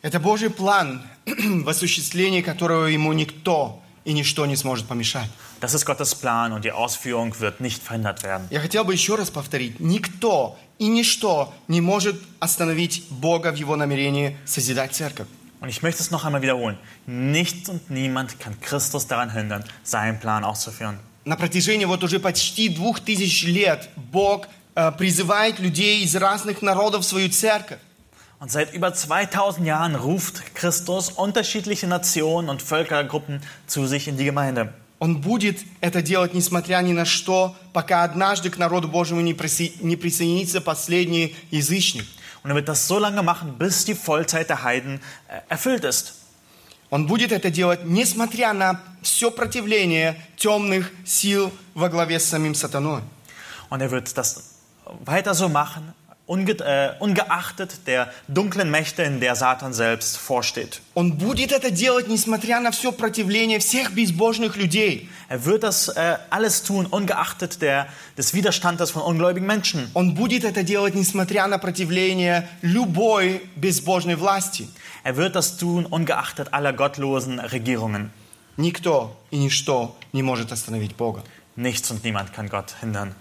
Это 0.02 0.19
Божий 0.19 0.49
план, 0.49 1.02
в 1.25 1.67
осуществлении 1.67 2.41
которого 2.41 2.86
ему 2.86 3.12
никто 3.12 3.82
и 4.06 4.13
ничто 4.13 4.45
не 4.45 4.56
сможет 4.56 4.88
помешать. 4.88 5.30
Das 5.60 5.73
ist 5.73 5.86
Gottes 5.86 6.15
Plan 6.15 6.54
und 6.54 6.63
die 6.63 6.71
Ausführung 6.71 7.38
wird 7.39 7.60
nicht 7.60 7.84
verhindert 7.84 8.23
werden. 8.23 8.47
Я 8.49 8.62
хотел 8.62 8.86
бы 8.86 8.93
еще 8.93 9.15
раз 9.15 9.30
повторить. 9.30 9.80
Никто 9.80 10.58
и 10.78 10.88
ничто 10.88 11.54
не 11.67 11.82
может 11.82 12.15
остановить 12.39 13.08
Бога 13.10 13.52
в 13.52 13.56
его 13.56 13.75
намерении 13.75 14.38
созидать 14.45 14.95
церковь. 14.95 15.28
Und 15.63 15.69
ich 15.69 15.82
möchte 15.84 16.02
es 16.02 16.10
noch 16.10 16.23
einmal 16.25 16.41
wiederholen. 16.41 16.78
Nichts 17.06 17.67
und 17.69 17.89
niemand 17.89 18.39
kann 18.39 18.60
Christus 18.62 19.08
daran 19.08 19.32
hindern, 19.32 19.63
seinen 19.84 20.19
Plan 20.19 20.43
auszuführen. 20.43 20.99
На 21.25 21.36
протяжении 21.36 21.86
вот 21.86 22.04
уже 22.04 22.19
почти 22.19 22.69
двух 22.69 23.02
тысяч 23.02 23.43
лет 23.43 23.89
Бог 24.12 24.47
э, 24.75 24.91
призывает 24.93 25.60
людей 25.60 26.04
из 26.04 26.15
разных 26.15 26.62
народов 26.62 27.04
в 27.04 27.08
свою 27.08 27.30
церковь. 27.30 27.80
Und 28.39 28.49
seit 28.52 28.73
über 28.73 28.93
2000 28.93 29.65
Jahren 29.65 29.95
ruft 29.95 30.56
Christus 30.56 31.10
unterschiedliche 31.10 31.88
Nationen 31.88 32.47
und 32.49 32.62
Völkergruppen 32.62 33.41
zu 33.67 33.86
sich 33.86 34.08
in 34.08 34.15
die 34.15 34.23
Gemeinde. 34.23 34.73
Он 34.99 35.21
будет 35.21 35.60
это 35.82 36.02
делать, 36.02 36.34
несмотря 36.34 36.78
ни 36.82 36.93
на 36.93 37.06
что, 37.06 37.56
пока 37.73 38.04
однажды 38.04 38.49
к 38.49 38.58
народу 38.58 38.88
Божьему 38.88 39.21
не 39.21 39.34
присо- 39.34 39.73
не 39.82 39.97
присоединится 39.97 40.62
последний 40.62 41.36
язычник. 41.52 42.06
Und 42.43 42.52
er 42.52 42.56
wird 42.56 42.67
das 42.67 42.88
so 42.88 42.99
lange 42.99 43.23
machen, 43.23 43.58
bis 43.58 43.86
die 43.86 43.95
Vollzeit 43.95 44.49
der 44.49 44.63
Heiden 44.63 45.02
äh, 45.28 45.41
erfüllt 45.49 45.84
ist. 45.84 46.15
Он 46.89 47.06
будет 47.06 47.32
это 47.32 47.52
делать, 47.52 47.86
несмотря 47.86 48.52
на 48.54 48.82
все 49.04 49.30
противление 49.30 50.19
темных 50.38 50.91
сил 51.06 51.52
во 51.75 51.88
главе 51.88 52.19
с 52.19 52.25
самим 52.25 52.56
сатаной. 52.56 53.04
Und 53.69 53.82
er 53.82 53.91
wird 53.91 54.17
das 54.17 54.56
weiter 55.06 55.36
so 55.36 55.49
machen, 55.49 55.93
unge 56.30 56.52
äh, 56.60 56.93
ungeachtet 56.99 57.88
der 57.88 58.13
dunklen 58.28 58.69
Mächte, 58.69 59.02
in 59.02 59.19
der 59.19 59.36
Satan 59.36 59.73
selbst 59.73 60.17
vorsteht. 60.17 60.82
Он 60.93 61.13
будет 61.13 61.52
это 61.52 61.71
делать, 61.71 62.08
несмотря 62.08 62.60
на 62.60 62.69
все 62.71 62.91
противление 62.91 63.58
всех 63.60 63.93
безбожных 63.93 64.56
людей. 64.56 65.10
Er 65.28 65.43
wird 65.45 65.63
das 65.63 65.88
äh, 65.88 66.17
alles 66.30 66.62
tun, 66.62 66.86
ungeachtet 66.86 67.63
der, 67.63 67.88
des 68.15 68.36
Widerstandes 68.36 68.91
von 68.91 69.02
ungläubigen 69.02 69.47
Menschen. 69.47 69.89
Он 69.95 70.13
будет 70.13 70.43
это 70.43 70.62
делать, 70.62 70.93
несмотря 70.93 71.47
на 71.47 71.58
противление 71.58 72.47
любой 72.62 73.41
безбожной 73.56 74.15
власти. 74.15 74.69
Er 75.04 75.17
wird 75.17 75.36
das 75.36 75.58
tun, 75.58 75.88
ungeachtet 75.88 76.54
aller 76.54 76.73
gottlosen 76.73 77.39
Regierungen. 77.39 78.12
Никто 78.56 79.17
и 79.32 79.38
ничто 79.38 79.97
не 80.13 80.21
может 80.21 80.52
остановить 80.52 80.95
Бога. 80.95 81.23
Nichts 81.56 81.89
und 81.89 82.04
niemand 82.04 82.34
kann 82.34 82.49
Gott 82.49 82.75
hindern. 82.82 83.15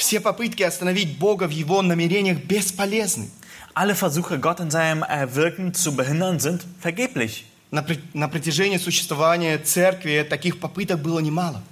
Все 0.00 0.20
попытки 0.20 0.62
остановить 0.62 1.18
Бога 1.18 1.44
в 1.46 1.50
Его 1.50 1.80
намерениях 1.82 2.38
бесполезны. 2.38 3.30
Alle 3.74 3.94
Versuche, 3.94 4.38
Gott 4.38 4.60
in 4.60 4.70
seinem 4.70 5.02
äh, 5.02 5.34
Wirken 5.34 5.74
zu 5.74 5.94
behindern, 5.94 6.38
sind 6.40 6.62
vergeblich. 6.80 7.44
На, 7.70 7.82
пр- 7.82 7.98
на 8.14 8.28
протяжении 8.28 8.78
существования 8.78 9.58
церкви 9.58 10.26
таких 10.28 10.60
попыток 10.60 11.00
было 11.00 11.18
немало. 11.20 11.62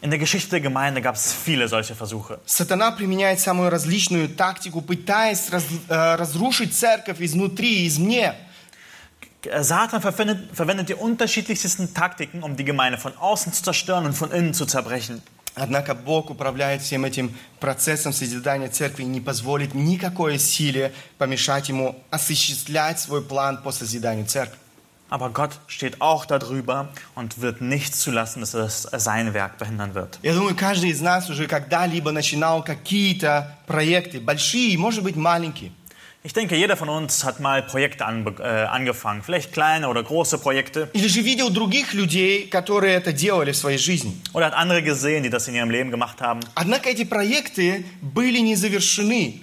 In 0.00 0.10
der 0.10 0.18
Geschichte 0.18 0.50
der 0.50 0.60
Gemeinde 0.60 1.00
gab 1.00 1.16
es 1.16 1.32
viele 1.32 1.66
solche 1.68 1.94
Versuche. 1.94 2.38
Сатана 2.46 2.90
применяет 2.92 3.40
самую 3.40 3.68
различную 3.70 4.28
тактику, 4.28 4.80
пытаясь 4.80 5.50
раз- 5.50 5.64
э, 5.88 6.14
разрушить 6.16 6.74
церковь 6.74 7.20
изнутри 7.20 7.82
и 7.84 7.88
извне. 7.88 8.34
Äh, 9.44 9.62
Satan 9.62 10.00
verwendet, 10.00 10.50
verwendet 10.54 10.88
die 10.88 10.94
unterschiedlichsten 10.94 11.94
Taktiken, 11.94 12.42
um 12.42 12.56
die 12.56 12.64
Gemeinde 12.64 12.98
von 12.98 13.16
außen 13.16 13.52
zu 13.52 13.62
zerstören 13.62 14.04
und 14.06 14.12
von 14.14 14.30
innen 14.32 14.54
zu 14.54 14.66
zerbrechen. 14.66 15.22
Однако 15.55 15.93
Бог 15.93 16.29
управляет 16.29 16.81
всем 16.81 17.05
этим 17.05 17.35
процессом 17.59 18.11
созидания 18.11 18.69
церкви 18.69 19.03
и 19.03 19.05
не 19.05 19.21
позволит 19.21 19.73
никакой 19.75 20.39
силе 20.39 20.93
помешать 21.17 21.69
ему 21.69 21.95
осуществлять 22.09 22.99
свой 22.99 23.21
план 23.21 23.61
по 23.61 23.71
созиданию 23.71 24.25
церкви. 24.25 24.57
Aber 25.09 25.29
Gott 25.29 25.51
steht 25.67 26.01
auch 26.01 26.25
darüber 26.25 26.89
und 27.13 27.39
wird 27.39 27.61
nicht 27.61 27.95
zulassen, 27.95 28.39
dass 28.39 28.55
es 28.55 28.87
sein 28.93 29.35
Werk 29.35 29.59
behindern 29.59 29.93
wird. 29.93 30.17
Я 30.23 30.33
думаю, 30.33 30.55
каждый 30.55 30.89
из 30.89 31.01
нас 31.01 31.29
уже 31.29 31.45
когда-либо 31.45 32.11
начинал 32.11 32.63
какие-то 32.63 33.55
проекты, 33.67 34.19
большие, 34.19 34.75
может 34.75 35.03
быть, 35.03 35.15
маленькие. 35.15 35.71
Ich 36.24 36.32
denke, 36.32 36.56
jeder 36.56 36.76
von 36.76 36.88
uns 36.88 37.22
hat 37.24 37.38
mal 37.40 37.62
Projekte 37.62 38.04
anbe- 38.06 38.40
äh, 38.42 38.66
angefangen, 38.66 39.22
vielleicht 39.22 39.52
kleine 39.52 39.88
oder 39.88 40.02
große 40.02 40.38
Projekte, 40.38 40.90
Или 40.92 41.08
же 41.08 41.20
видел 41.22 41.48
других 41.50 41.94
людей, 41.94 42.48
которые 42.48 42.94
это 42.96 43.12
делали 43.12 43.52
в 43.52 43.56
своей 43.56 43.78
жизни. 43.78 44.12
oder 44.34 44.46
hat 44.46 44.54
andere 44.54 44.82
gesehen, 44.82 45.22
die 45.22 45.30
das 45.30 45.46
in 45.48 45.54
ihrem 45.54 45.70
Leben 45.70 45.90
gemacht 45.90 46.20
haben. 46.20 46.40
Однако 46.56 46.90
эти 46.90 47.04
проекты 47.04 47.84
были 48.02 48.38
не 48.40 48.56
завершены 48.56 49.40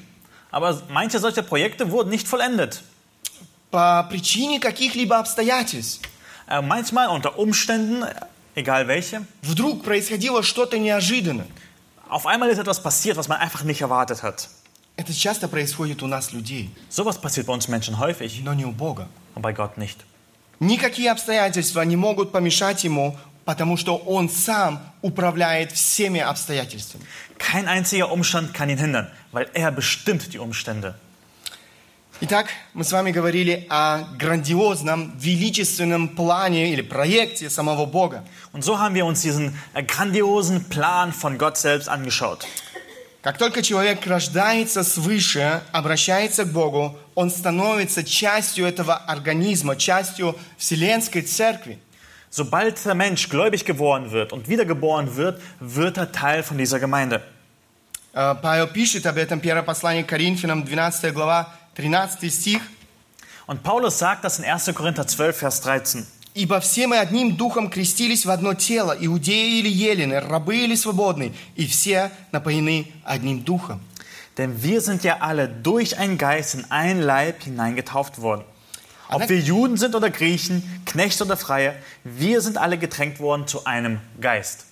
Aber 0.51 0.81
manche 0.89 1.19
solcher 1.19 1.41
Projekte 1.43 1.91
wurden 1.91 2.09
nicht 2.09 2.27
vollendet. 2.27 2.81
по 3.71 4.03
причине 4.09 4.59
каких-либо 4.59 5.17
обстоятельств. 5.17 6.01
Äh, 6.47 6.61
manchmal 6.61 7.07
unter 7.09 7.37
Umständen, 7.39 8.05
egal 8.53 8.87
welche. 8.87 9.25
Вдруг 9.41 9.83
происходило 9.83 10.43
что-то 10.43 10.77
неожиданное. 10.77 11.47
Auf 12.09 12.25
einmal 12.27 12.49
ist 12.49 12.59
etwas 12.59 12.83
passiert, 12.83 13.17
was 13.17 13.27
man 13.27 13.39
einfach 13.39 13.63
nicht 13.63 13.81
erwartet 13.81 14.21
hat. 14.23 14.49
Это 15.00 15.14
часто 15.14 15.48
происходит 15.48 16.02
у 16.02 16.06
нас, 16.06 16.30
людей, 16.30 16.68
Sowas 16.90 17.18
passiert 17.18 17.46
bei 17.46 17.54
uns 17.54 17.68
Menschen 17.68 17.98
häufig, 17.98 18.42
но 18.42 18.52
не 18.52 18.66
у 18.66 18.70
Бога. 18.70 19.08
und 19.34 19.40
bei 19.40 19.54
Gott 19.54 19.78
nicht. 19.78 19.96
Никакие 20.58 21.10
обстоятельства 21.10 21.80
не 21.80 21.96
могут 21.96 22.32
помешать 22.32 22.84
ему, 22.84 23.16
потому 23.46 23.78
что 23.78 23.96
он 23.96 24.28
сам 24.28 24.78
управляет 25.00 25.72
всеми 25.72 26.20
обстоятельствами. 26.20 27.02
Kein 27.38 27.66
einziger 27.66 28.12
Umstand 28.12 28.52
kann 28.52 28.68
ihn 28.68 28.76
hindern, 28.76 29.10
weil 29.32 29.48
er 29.54 29.72
bestimmt 29.72 30.34
die 30.34 30.38
Umstände. 30.38 30.94
Итак, 32.20 32.48
мы 32.74 32.84
с 32.84 32.92
вами 32.92 33.10
говорили 33.10 33.66
о 33.70 34.02
грандиозном, 34.18 35.16
величественном 35.16 36.08
плане 36.10 36.74
или 36.74 36.82
проекте 36.82 37.48
самого 37.48 37.86
Бога. 37.86 38.26
Und 38.52 38.62
so 38.62 38.78
haben 38.78 38.94
wir 38.94 39.06
uns 39.06 39.22
diesen 39.22 39.58
äh, 39.72 39.82
grandiosen 39.82 40.64
Plan 40.64 41.14
von 41.14 41.38
Gott 41.38 41.56
selbst 41.56 41.88
angeschaut. 41.88 42.46
Как 43.22 43.36
только 43.36 43.62
человек 43.62 44.06
рождается 44.06 44.82
свыше, 44.82 45.62
обращается 45.72 46.44
к 46.44 46.52
Богу, 46.52 46.98
он 47.14 47.30
становится 47.30 48.02
частью 48.02 48.64
этого 48.64 48.96
организма, 48.96 49.76
частью 49.76 50.38
Вселенской 50.56 51.22
Церкви. 51.22 51.78
Sobald 52.30 52.82
der 52.84 52.94
Mensch 52.94 53.28
gläubig 53.28 53.64
geworden 53.64 54.12
wird 54.12 54.32
und 54.32 54.48
wiedergeboren 54.48 55.16
wird, 55.16 55.42
wird 55.58 55.98
er 55.98 56.12
Teil 56.12 56.44
von 56.44 56.56
dieser 56.56 56.78
Gemeinde. 56.78 57.22
Э, 58.14 58.36
Павел 58.40 58.68
пишет 58.68 59.04
об 59.06 59.18
этом, 59.18 59.40
первое 59.40 59.64
послание 59.64 60.04
Коринфянам, 60.04 60.64
12 60.64 61.12
глава, 61.12 61.52
13 61.74 62.30
стих. 62.32 62.62
Und 63.46 63.62
Paulus 63.64 63.98
sagt 63.98 64.24
das 64.24 64.38
in 64.38 64.44
1. 64.44 64.72
Korinther 64.74 65.06
12, 65.06 65.36
Vers 65.36 65.60
13. 65.60 66.06
«Ибо 66.34 66.60
все 66.60 66.86
мы 66.86 66.98
одним 66.98 67.36
духом 67.36 67.70
крестились 67.70 68.24
в 68.24 68.30
одно 68.30 68.54
тело, 68.54 68.96
иудеи 68.98 69.58
или 69.58 69.68
елены, 69.68 70.20
рабы 70.20 70.58
или 70.58 70.74
свободные, 70.74 71.32
и 71.56 71.66
все 71.66 72.10
напоены 72.32 72.86
одним 73.04 73.40
духом». 73.40 73.80
Denn 74.36 74.62
wir 74.62 74.80
sind 74.80 75.02
ja 75.04 75.18
alle 75.20 75.48
durch 75.48 75.98
einen 75.98 76.16
Geist 76.16 76.54
in 76.54 76.64
ein 76.70 77.02
Leib 77.02 77.42
hineingetauft 77.42 78.22
worden. 78.22 78.44
Ob 79.10 79.28
wir 79.28 79.38
Juden 79.38 79.76
sind 79.76 79.94
oder 79.94 80.08
Griechen, 80.08 80.62
Knechte 80.86 81.24
oder 81.24 81.36
Freie, 81.36 81.74
wir 82.04 82.40
sind 82.40 82.56
alle 82.56 82.78
getränkt 82.78 83.18
worden 83.18 83.46
zu 83.46 83.64
einem 83.64 84.00
Geist. 84.20 84.66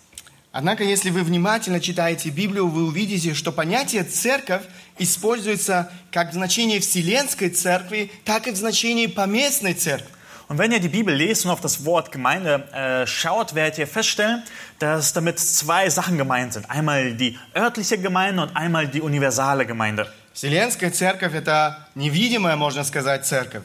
Однако, 0.53 0.83
если 0.83 1.11
вы 1.11 1.23
внимательно 1.23 1.81
читаете 1.81 2.31
Библию, 2.31 2.68
вы 2.68 2.85
увидите, 2.85 3.35
что 3.35 3.53
понятие 3.53 4.05
«церковь» 4.05 4.62
используется 4.99 5.92
как 6.11 6.31
в 6.31 6.33
значении 6.33 6.79
Вселенской 6.79 7.51
Церкви, 7.51 8.11
так 8.25 8.49
и 8.49 8.53
в 8.53 8.57
значении 8.57 9.07
поместной 9.07 9.75
Церкви. 9.75 10.09
Und 10.50 10.58
wenn 10.58 10.72
ihr 10.72 10.80
die 10.80 10.89
Bibel 10.89 11.13
lest 11.15 11.46
und 11.46 11.52
auf 11.52 11.62
das 11.62 11.86
Wort 11.86 12.12
Gemeinde 12.12 12.63
äh, 12.74 13.08
schaut, 13.08 13.56
werdet 13.56 13.78
ihr 13.78 13.88
feststellen, 13.88 14.43
dass 14.80 15.13
damit 15.13 15.39
zwei 15.39 15.89
Sachen 15.89 16.17
gemeint 16.17 16.54
sind. 16.54 16.69
Einmal 16.69 17.13
die 17.13 17.38
örtliche 17.56 17.98
Gemeinde 17.98 18.41
und 18.43 18.56
einmal 18.56 18.88
die 18.88 19.02
universale 19.02 19.65
Gemeinde. 19.65 20.08
Вселенская 20.34 20.91
Церковь – 20.91 21.36
это 21.36 21.78
невидимая, 21.96 22.56
можно 22.56 22.84
сказать, 22.84 23.26
Церковь. 23.26 23.63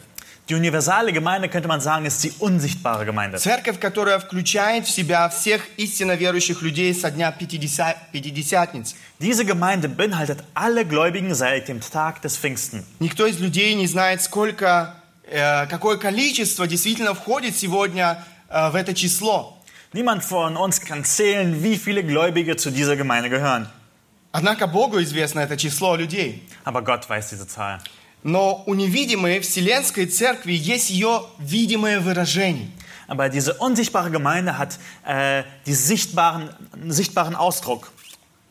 Die 0.51 0.55
universale 0.55 1.13
Gemeinde, 1.13 1.51
könnte 1.51 1.69
man 1.69 1.81
sagen, 1.81 2.07
ist 2.07 2.25
die 2.25 2.33
unsichtbare 2.39 3.05
Gemeinde. 3.05 3.37
Церковь, 3.37 3.79
которая 3.79 4.19
включает 4.19 4.87
в 4.87 4.91
себя 4.91 5.29
всех 5.29 5.61
истинно 5.77 6.13
верующих 6.13 6.63
людей 6.63 6.95
со 6.95 7.11
дня 7.11 7.31
Пятидеся- 7.39 7.97
Пятидесятницы. 8.13 8.95
Diese 9.21 9.45
Gemeinde 9.45 9.91
beinhaltet 9.91 10.39
alle 10.55 10.87
Gläubigen 10.87 11.35
seit 11.35 11.69
dem 11.69 11.81
Tag 11.83 12.23
des 12.23 12.39
Pfingsten. 12.39 12.83
Никто 12.99 13.27
из 13.27 13.39
людей 13.41 13.75
не 13.75 13.87
знает, 13.87 14.23
сколько, 14.23 14.95
э, 14.95 15.02
какое 15.70 15.98
количество 15.98 16.68
действительно 16.68 17.14
входит 17.14 17.56
сегодня 17.58 18.24
э, 18.50 18.70
в 18.70 18.76
это 18.76 18.94
число. 18.94 19.58
Niemand 19.94 20.24
von 20.24 20.58
uns 20.58 20.80
kann 20.80 21.04
zählen, 21.04 21.64
wie 21.64 21.78
viele 21.78 22.04
Gläubige 22.04 22.56
zu 22.56 22.72
dieser 22.72 22.96
Gemeinde 22.96 23.30
gehören. 23.30 23.68
Однако 24.32 24.66
Богу 24.68 25.00
известно 25.02 25.42
это 25.42 25.58
число 25.58 25.96
людей. 25.96 26.42
Aber 26.66 26.82
Gott 26.84 27.08
weiß 27.10 27.30
diese 27.30 27.48
Zahl. 27.48 27.80
Но 28.24 28.64
у 28.66 28.74
невидимой 28.74 29.40
Вселенской 29.42 30.06
Церкви 30.06 30.54
есть 30.54 30.90
ее 30.90 31.24
видимое 31.40 32.00
выражение. 32.00 32.70
Aber 33.08 33.30
diese 33.30 33.56
unsichtbare 33.56 34.10
Gemeinde 34.12 34.58
hat 34.58 34.80
äh, 35.06 35.44
die 35.66 35.74
sichtbaren, 35.74 36.50
sichtbaren 36.88 37.36
Ausdruck, 37.36 37.92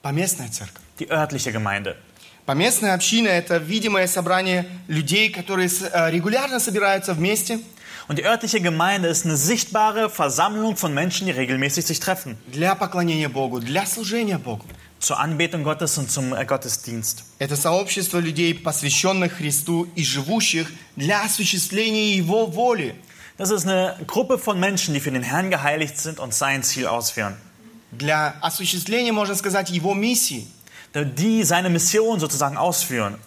Поместная 0.03 0.51
Церковь. 0.51 0.83
die 0.99 1.11
örtliche 1.11 1.53
Gemeinde. 1.53 1.97
Поместная 2.45 2.95
община– 2.95 3.29
это 3.29 3.59
видимое 3.59 4.09
собрание 4.09 4.67
людей, 4.89 5.31
которые 5.31 5.69
э, 5.69 6.11
регулярно 6.11 6.59
собираются 6.59 7.15
вместе 7.15 7.61
Und 8.09 8.19
die 8.19 8.25
örtliche 8.25 8.61
Gemeinde 8.61 9.09
ist 9.09 9.25
eine 9.25 9.37
sichtbare 9.37 10.11
Versammlung 10.11 10.77
von 10.77 10.93
Menschen, 10.93 11.27
die 11.27 11.33
regelmäßig 11.33 11.87
sich 11.87 12.01
treffen. 12.01 12.37
для 12.49 12.75
поклонения 12.75 13.29
Богу, 13.29 13.61
для 13.61 13.87
служения 13.87 14.39
Богу. 14.39 14.65
Zur 14.99 15.19
Anbetung 15.19 15.63
Gottes 15.63 15.99
und 15.99 16.11
zum 16.11 16.35
äh, 16.35 16.45
Gottesdienst. 16.45 17.25
Это 17.39 17.57
сообщество 17.57 18.19
людей, 18.19 18.55
посвященных 18.55 19.35
Христу 19.35 19.89
и 19.95 20.05
живущих 20.05 20.71
для 20.97 21.23
осуществления 21.23 22.17
Его 22.17 22.47
воли. 22.47 22.95
Das 23.39 23.51
ist 23.51 23.67
eine 23.67 23.97
Gruppe 24.07 24.37
von 24.37 24.59
Menschen, 24.59 24.95
die 24.95 25.01
für 25.01 25.11
den 25.11 25.23
Herrn 25.23 25.51
geheiligt 25.51 25.99
sind 25.99 26.19
und 26.19 26.35
sein 26.35 26.63
Ziel 26.63 26.87
ausführen. 26.87 27.37
Для 27.93 28.35
осуществления, 28.41 29.13
можно 29.13 29.35
сказать, 29.37 29.71
Его 29.71 29.95
миссии. 29.95 30.49
Die 30.95 31.43
seine 31.43 31.71
Mission 31.71 32.21
sozusagen 32.21 32.57
ausführen. 32.57 33.19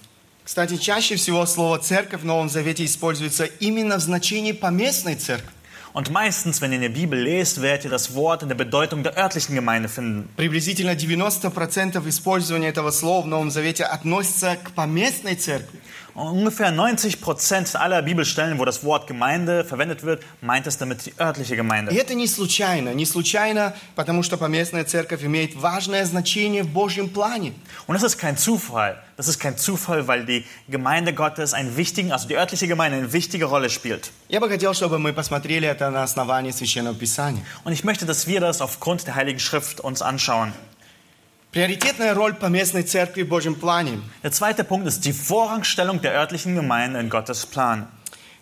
Кстати, 0.44 0.78
чаще 0.78 1.16
всего 1.16 1.48
слово 1.48 1.80
«церковь» 1.80 2.22
в 2.22 2.26
Новом 2.26 2.48
Завете 2.50 2.86
используется 2.86 3.46
именно 3.46 3.98
в 3.98 4.02
значении 4.02 4.52
поместной 4.52 5.16
церкви. 5.16 5.50
Und 5.96 6.12
meistens, 6.12 6.62
wenn 6.62 6.72
ihr 6.72 6.76
in 6.76 6.82
der 6.82 6.90
Bibel 6.90 7.18
lest, 7.18 7.62
werdet 7.62 7.86
ihr 7.86 7.90
das 7.90 8.14
Wort 8.14 8.44
in 8.44 8.50
der 8.50 8.56
Bedeutung 8.56 9.02
der 9.02 9.18
örtlichen 9.18 9.56
Gemeinde 9.56 9.90
finden. 9.90 10.30
Приблизительно 10.36 10.92
90% 10.92 12.08
использования 12.08 12.68
этого 12.68 12.92
слова 12.92 13.24
в 13.24 13.28
Новом 13.28 13.50
Завете 13.50 13.86
относится 13.86 14.58
к 14.58 14.72
поместной 14.72 15.36
церкви. 15.36 15.80
Und 16.15 16.27
ungefähr 16.29 16.71
90 16.71 17.21
Prozent 17.21 17.75
aller 17.77 18.03
Bibelstellen, 18.03 18.59
wo 18.59 18.65
das 18.65 18.83
Wort 18.85 19.07
Gemeinde 19.07 19.65
verwendet 19.65 20.03
wird, 20.03 20.23
meint 20.41 20.67
es 20.67 20.77
damit 20.79 21.07
die 21.07 21.13
örtliche 21.19 21.55
И 21.55 21.57
Gemeinde. 21.57 21.93
это 21.93 22.15
не 22.15 22.27
случайно. 22.27 22.93
Не 22.95 23.07
случайно, 23.07 23.75
потому 23.95 24.23
что 24.23 24.37
поместная 24.37 24.85
церковь 24.85 25.23
имеет 25.25 25.55
важное 25.55 26.05
значение 26.05 26.63
в 26.63 26.69
Божьем 26.69 27.09
плане. 27.09 27.53
Und 27.87 27.95
das 27.95 28.03
ist 28.03 28.19
kein 28.19 28.37
Zufall. 28.37 28.97
Das 29.17 29.29
ist 29.29 29.39
kein 29.39 29.57
Zufall, 29.59 30.07
weil 30.09 30.25
die 30.25 30.45
Gemeinde 30.69 31.13
Gottes 31.13 31.53
einen 31.53 31.77
wichtigen, 31.77 32.11
also 32.11 32.27
die 32.27 32.37
örtliche 32.37 32.67
Gemeinde 32.67 32.99
eine 32.99 33.13
wichtige 33.13 33.45
Rolle 33.45 33.69
spielt. 33.69 34.11
Я 34.29 34.41
бы 34.41 34.49
хотел, 34.49 34.73
чтобы 34.75 34.99
мы 34.99 35.13
посмотрели 35.13 35.69
это 35.69 35.91
на 35.91 36.03
основании 36.03 36.51
Священного 36.53 36.95
Писания. 36.95 37.43
Und 37.65 37.73
ich 37.73 37.85
möchte, 37.85 38.07
dass 38.07 38.27
wir 38.27 38.41
das 38.41 38.61
aufgrund 38.61 39.07
der 39.07 39.15
Heiligen 39.15 39.39
Schrift 39.39 39.81
uns 39.81 40.03
anschauen. 40.03 40.53
Приоритетная 41.56 42.14
роль 42.14 42.34
поместной 42.34 42.84
церкви 42.84 43.24
в 43.24 43.30
Божьем 43.30 43.56
плане. 43.56 44.02
Der 44.24 44.32
zweite 44.34 44.66
Punkt 44.66 44.88
ist 44.88 45.06
die 45.06 45.14
Vorrangstellung 45.14 46.02
der 46.02 46.12
örtlichen 46.12 46.54
Gemeinde 46.54 47.00
in 47.00 47.10
Gottes 47.10 47.46
Plan. 47.46 47.88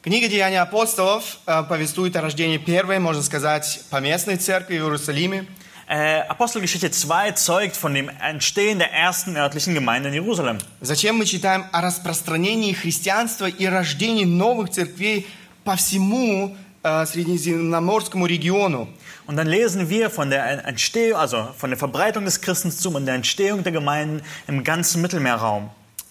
Книга 0.01 0.27
«Деяния 0.27 0.61
апостолов» 0.61 1.37
повествует 1.45 2.15
о 2.15 2.21
рождении 2.21 2.57
первой, 2.57 2.97
можно 2.97 3.21
сказать, 3.21 3.83
поместной 3.91 4.37
церкви 4.37 4.79
в 4.79 4.85
Иерусалиме. 4.85 5.45
Äh, 5.87 6.21
Apostelgeschichte 6.21 6.89
2 6.89 7.33
zeugt 7.33 7.77
von 7.77 7.93
dem 7.93 8.09
Entstehen 8.09 8.79
der 8.79 8.91
ersten 8.91 9.37
örtlichen 9.37 9.75
Gemeinde 9.75 10.09
in 10.09 10.15
Jerusalem. 10.15 10.57
Затем 10.81 11.15
мы 11.17 11.25
читаем 11.25 11.65
о 11.71 11.81
распространении 11.81 12.73
христианства 12.73 13.45
и 13.45 13.67
рождении 13.67 14.25
новых 14.25 14.71
церквей 14.71 15.27
по 15.63 15.75
всему 15.75 16.57
э, 16.81 17.05
Средиземноморскому 17.05 18.25
региону. 18.25 18.89
Und 19.26 19.36
dann 19.36 19.46
lesen 19.46 19.88
wir 19.90 20.10
von 20.10 20.30
der 20.30 20.66
Entstehung, 20.66 21.18
also 21.18 21.48
von 21.56 21.70
der 21.70 21.78
Verbreitung 21.78 22.24
des 22.24 22.40
Christentums 22.40 22.86
und 22.96 23.06
der 23.06 23.14
Entstehung 23.14 23.62
der 23.62 23.72
Gemeinden 23.72 24.22
im 24.46 24.64
ganzen 24.64 25.02
Mittelmeerraum 25.02 25.70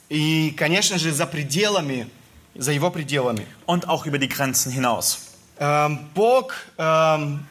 И, 0.10 0.52
конечно 0.56 0.98
же, 0.98 1.12
за 1.12 1.26
пределами, 1.26 2.08
за 2.56 2.72
его 2.72 2.90
пределами. 2.92 3.46
und 3.66 3.90
auch 3.90 4.06
über 4.06 4.18
die 4.20 4.30
Grenzen 4.30 4.72
hinaus. 4.72 5.20
Эм, 5.60 6.08
Бог 6.14 6.54
эм, 6.78 7.46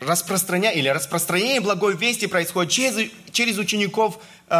распространение 0.00 0.74
или 0.80 0.88
распространение 0.88 1.60
благой 1.60 1.96
вести 1.96 2.26
происходит 2.26 2.72
через, 2.72 3.10
через 3.30 3.58
учеников 3.58 4.18
э, 4.48 4.54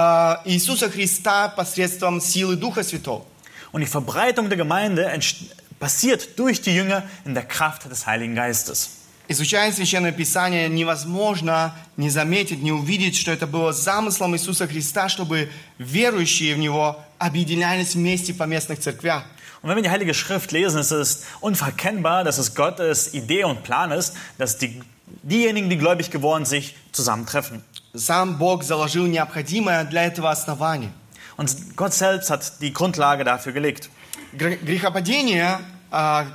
Иисуса 0.44 0.88
Христа 0.90 1.48
посредством 1.48 2.20
силы 2.20 2.57
Духа 2.57 2.83
Святого. 2.85 3.25
Und 3.72 3.81
die 3.81 3.87
Verbreitung 3.87 4.48
der 4.48 4.59
Gemeinde 4.59 5.11
entst- 5.11 5.46
passiert 5.79 6.38
durch 6.38 6.61
die 6.61 6.75
Jünger 6.75 7.03
in 7.25 7.35
der 7.35 7.44
Kraft 7.44 7.90
des 7.90 8.07
Heiligen 8.07 8.35
Geistes. 8.35 8.98
Изучая 9.29 9.72
Священное 9.72 10.12
Писание, 10.12 10.68
невозможно 10.68 11.75
не 11.96 12.11
заметить, 12.11 12.62
не 12.62 12.72
увидеть, 12.72 13.16
что 13.16 13.31
это 13.31 13.46
было 13.46 13.72
замыслом 13.72 14.35
Иисуса 14.35 14.66
Христа, 14.66 15.09
чтобы 15.09 15.48
верующие 15.79 16.55
в 16.55 16.59
Него 16.59 17.01
объединялись 17.18 17.94
вместе 17.94 18.33
в 18.33 18.37
поместных 18.37 18.81
церквях. 18.81 19.25
Und 19.62 19.68
wenn 19.68 19.77
wir 19.77 19.83
die 19.83 19.90
Heilige 19.90 20.12
Schrift 20.12 20.51
lesen, 20.51 20.81
ist 20.81 20.90
es 20.90 21.25
unverkennbar, 21.40 22.25
dass 22.25 22.38
es 22.38 22.55
Gottes 22.57 23.14
Idee 23.14 23.44
und 23.44 23.62
Plan 23.62 23.92
ist, 23.92 24.16
dass 24.37 24.59
die, 24.59 24.83
diejenigen, 25.22 25.70
die 25.70 25.79
gläubig 25.79 26.11
geworden 26.11 26.44
sind, 26.44 26.62
sich 26.62 26.75
zusammentreffen. 26.90 27.62
Сам 27.94 28.38
Бог 28.38 28.64
заложил 28.64 29.07
необходимое 29.07 29.85
для 29.85 30.05
этого 30.05 30.31
основание. 30.31 30.90
Und 31.37 31.77
Gott 31.77 31.94
selbst 31.94 32.31
hat 32.31 32.61
die 32.61 32.72
Grundlage 32.72 33.22
dafür 33.25 33.53
gelegt. 33.53 33.88
Гр- 34.34 34.58
Грехопадение, 34.62 35.60
а, 35.92 36.26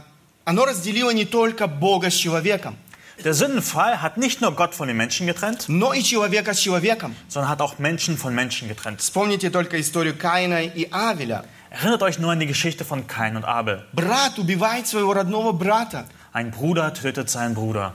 оно 0.44 0.64
разделило 0.64 1.10
не 1.10 1.24
только 1.24 1.66
Бога 1.66 2.10
с 2.10 2.14
человеком, 2.14 2.76
Der 3.22 3.34
Sündenfall 3.34 4.02
hat 4.02 4.16
nicht 4.16 4.40
nur 4.40 4.56
Gott 4.56 4.74
von 4.74 4.88
den 4.88 4.96
Menschen 4.96 5.26
getrennt, 5.28 5.66
но 5.68 5.92
и 5.92 6.02
человека 6.02 6.54
с 6.54 6.58
человеком. 6.58 7.14
sondern 7.28 7.50
hat 7.50 7.60
auch 7.60 7.78
Menschen 7.78 8.16
von 8.16 8.34
Menschen 8.34 8.68
getrennt. 8.68 9.00
Вспомните 9.00 9.50
только 9.50 9.80
историю 9.80 10.16
Каина 10.16 10.62
и 10.64 10.88
Авеля. 10.90 11.44
Erinnert 11.70 12.02
euch 12.02 12.18
nur 12.18 12.32
an 12.32 12.40
die 12.40 12.46
Geschichte 12.46 12.84
von 12.84 13.06
Kain 13.06 13.36
und 13.36 13.44
Abel. 13.44 13.84
Брат 13.92 14.38
убивает 14.38 14.86
своего 14.88 15.12
родного 15.14 15.52
брата. 15.52 16.06
Ein 16.32 16.50
Bruder 16.50 16.92
tötet 16.94 17.30
seinen 17.30 17.54
Bruder. 17.54 17.92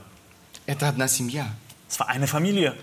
Это 0.65 0.87
одна 0.87 1.07
семья. 1.09 1.47
Es 1.89 1.99
war 1.99 2.07
eine 2.07 2.27
Familie. 2.27 2.73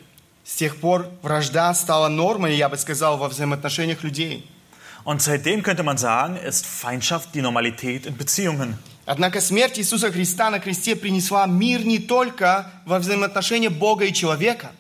С 0.44 0.56
тех 0.56 0.76
пор 0.80 1.08
вражда 1.22 1.72
стала 1.72 2.08
нормой, 2.08 2.54
я 2.56 2.68
бы 2.68 2.76
сказал, 2.76 3.16
во 3.16 3.28
взаимоотношениях 3.28 4.02
людей. 4.02 4.46
Und 5.03 5.21
seitdem 5.21 5.63
könnte 5.63 5.83
man 5.83 5.97
sagen, 5.97 6.35
ist 6.35 6.65
Feindschaft 6.65 7.33
die 7.33 7.41
Normalität 7.41 8.05
in 8.05 8.17
Beziehungen. 8.17 8.77
Однако 9.05 9.41
смерть 9.41 9.79
Иисуса 9.79 10.11
Христа 10.11 10.51
на 10.51 10.59
кресте 10.59 10.95
принесла 10.95 11.47
мир 11.47 11.83
не 11.83 11.97
только 11.99 12.71
во 12.85 12.99
взаимоотношения 12.99 13.69
Бога 13.71 14.05
и 14.05 14.13
человека, 14.13 14.71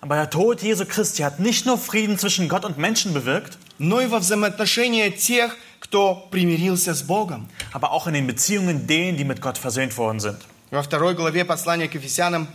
Aber 0.00 0.16
der 0.16 0.28
Tod 0.30 0.62
Jesu 0.62 0.84
Christi 0.84 1.22
hat 1.22 1.40
nicht 1.40 1.64
nur 1.66 1.78
Frieden 1.78 2.18
zwischen 2.18 2.48
Gott 2.48 2.64
und 2.66 2.76
Menschen 2.78 3.14
bewirkt, 3.14 3.56
но 3.78 4.00
и 4.00 4.06
во 4.06 4.18
взаимоотношения 4.20 5.10
тех, 5.10 5.56
кто 5.80 6.28
примирился 6.30 6.94
с 6.94 7.02
Богом. 7.02 7.48
aber 7.72 7.90
auch 7.92 8.06
in 8.06 8.14
den 8.14 8.26
Beziehungen 8.26 8.86
denen, 8.86 9.16
die 9.18 9.24
mit 9.24 9.40
Gott 9.42 9.58
versöhnt 9.58 9.96
worden 9.98 10.20
sind. 10.20 10.38
Во 10.70 10.82
второй 10.82 11.14
главе 11.14 11.44
послания 11.44 11.88
к 11.88 11.94
Ефесянам 11.94 12.48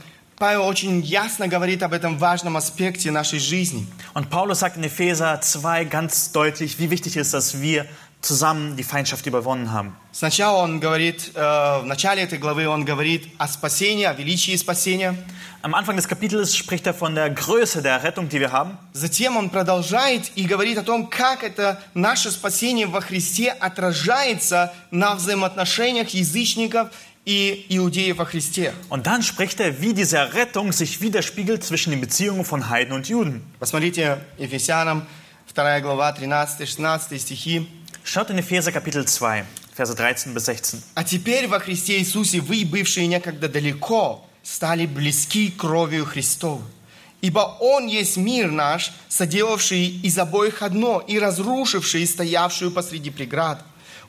Павел 0.45 0.67
очень 0.67 1.01
ясно 1.01 1.49
говорит 1.49 1.83
об 1.83 1.95
этом 1.95 2.19
важном 2.19 2.59
аспекте 2.59 3.11
нашей 3.11 3.39
жизни. 3.39 3.87
Und 4.13 4.29
Paulus 4.29 4.59
sagt 4.59 4.77
in 4.77 4.85
Epheser 4.85 5.41
2 5.41 5.85
ganz 5.85 6.33
deutlich, 6.33 6.79
wie 6.79 6.91
wichtig 6.91 7.17
es 7.17 7.29
ist, 7.29 7.33
dass 7.33 7.63
wir 7.63 7.87
zusammen 8.21 8.77
die 8.77 8.83
Feindschaft 8.83 9.25
überwunden 9.25 9.73
haben. 9.73 9.97
Сначала 10.13 10.63
он 10.63 10.81
говорит, 10.81 11.33
э, 11.35 11.41
в 11.81 11.87
начале 11.87 12.21
этой 12.21 12.37
главы 12.37 12.69
он 12.69 12.85
говорит 12.85 13.27
о 13.39 13.49
спасении, 13.49 14.05
о 14.05 14.13
величии 14.13 14.55
спасения. 14.57 15.15
Am 15.63 15.75
Anfang 15.75 15.97
des 15.97 16.07
Kapitels 16.07 16.55
spricht 16.55 16.87
er 16.87 16.93
von 16.93 17.15
der 17.15 17.31
Größe 17.31 17.81
der 17.81 18.03
Rettung, 18.03 18.29
die 18.29 18.39
wir 18.39 18.53
haben. 18.53 18.77
Затем 18.93 19.39
он 19.39 19.49
продолжает 19.49 20.31
и 20.35 20.45
говорит 20.45 20.77
о 20.77 20.83
том, 20.83 21.07
как 21.07 21.43
это 21.43 21.81
наше 21.95 22.31
спасение 22.31 22.87
во 22.87 23.01
Христе 23.01 23.51
отражается 23.51 24.75
на 24.91 25.15
взаимоотношениях 25.15 26.11
язычников 26.11 26.91
и 27.25 27.67
иудеев 27.69 28.19
во 28.19 28.25
Христе. 28.27 28.73
Und 28.89 29.07
dann 29.07 29.23
spricht 29.23 29.61
er, 29.61 29.81
wie 29.81 29.95
diese 29.95 30.35
Rettung 30.35 30.73
sich 30.73 31.01
widerspiegelt 31.01 31.65
zwischen 31.65 31.91
den 31.91 32.01
Beziehungen 32.01 32.45
von 32.45 32.69
Heiden 32.69 32.95
und 32.95 33.09
Juden. 33.09 33.43
Посмотрите, 33.59 34.19
Ефесянам 34.39 35.07
2 35.53 35.81
глава 35.81 36.11
13-16 36.11 37.19
стихи. 37.19 37.67
Schaut 38.05 38.29
in 38.29 38.39
Epheser 38.39 38.71
Kapitel 38.71 39.07
2, 39.07 39.45
Verse 39.75 39.95
13 39.95 40.35
bis 40.35 40.45
16. 40.45 40.83
«А 40.95 41.03
теперь 41.03 41.49
во 41.49 41.59
Христе 41.59 41.99
Иисусе 41.99 42.41
вы, 42.41 42.65
бывшие 42.65 43.07
некогда 43.07 43.49
далеко, 43.49 44.25
стали 44.43 44.87
близки 44.87 45.51
кровью 45.51 46.05
Христовой. 46.05 46.65
Ибо 47.23 47.57
Он 47.61 47.87
есть 47.87 48.19
мир 48.19 48.51
наш, 48.51 48.93
соделавший 49.09 49.87
из 49.87 50.19
обоих 50.19 50.61
одно 50.61 51.01
и 51.01 51.19
разрушивший 51.19 52.07
стоявшую 52.07 52.71
посреди 52.71 53.11
преград, 53.11 53.65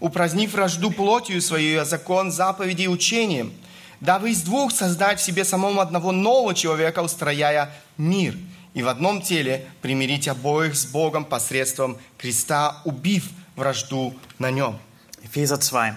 упразднив 0.05 0.51
вражду 0.51 0.91
плотью 0.91 1.41
своей, 1.41 1.79
а 1.79 1.85
закон 1.85 2.31
заповедей 2.31 2.87
учением, 2.87 3.51
дабы 3.99 4.29
из 4.29 4.43
двух 4.43 4.71
создать 4.71 5.19
в 5.19 5.23
себе 5.23 5.43
самом 5.43 5.79
одного 5.79 6.11
нового 6.11 6.53
человека, 6.53 7.01
устрояя 7.01 7.71
мир, 7.97 8.37
и 8.75 8.83
в 8.83 8.87
одном 8.87 9.23
теле 9.23 9.65
примирить 9.81 10.27
обоих 10.27 10.75
с 10.75 10.85
Богом 10.85 11.25
посредством 11.25 11.97
креста, 12.19 12.81
убив 12.85 13.31
вражду 13.55 14.13
на 14.37 14.51
нем». 14.51 14.77
Epheser 15.23 15.59
2. 15.59 15.95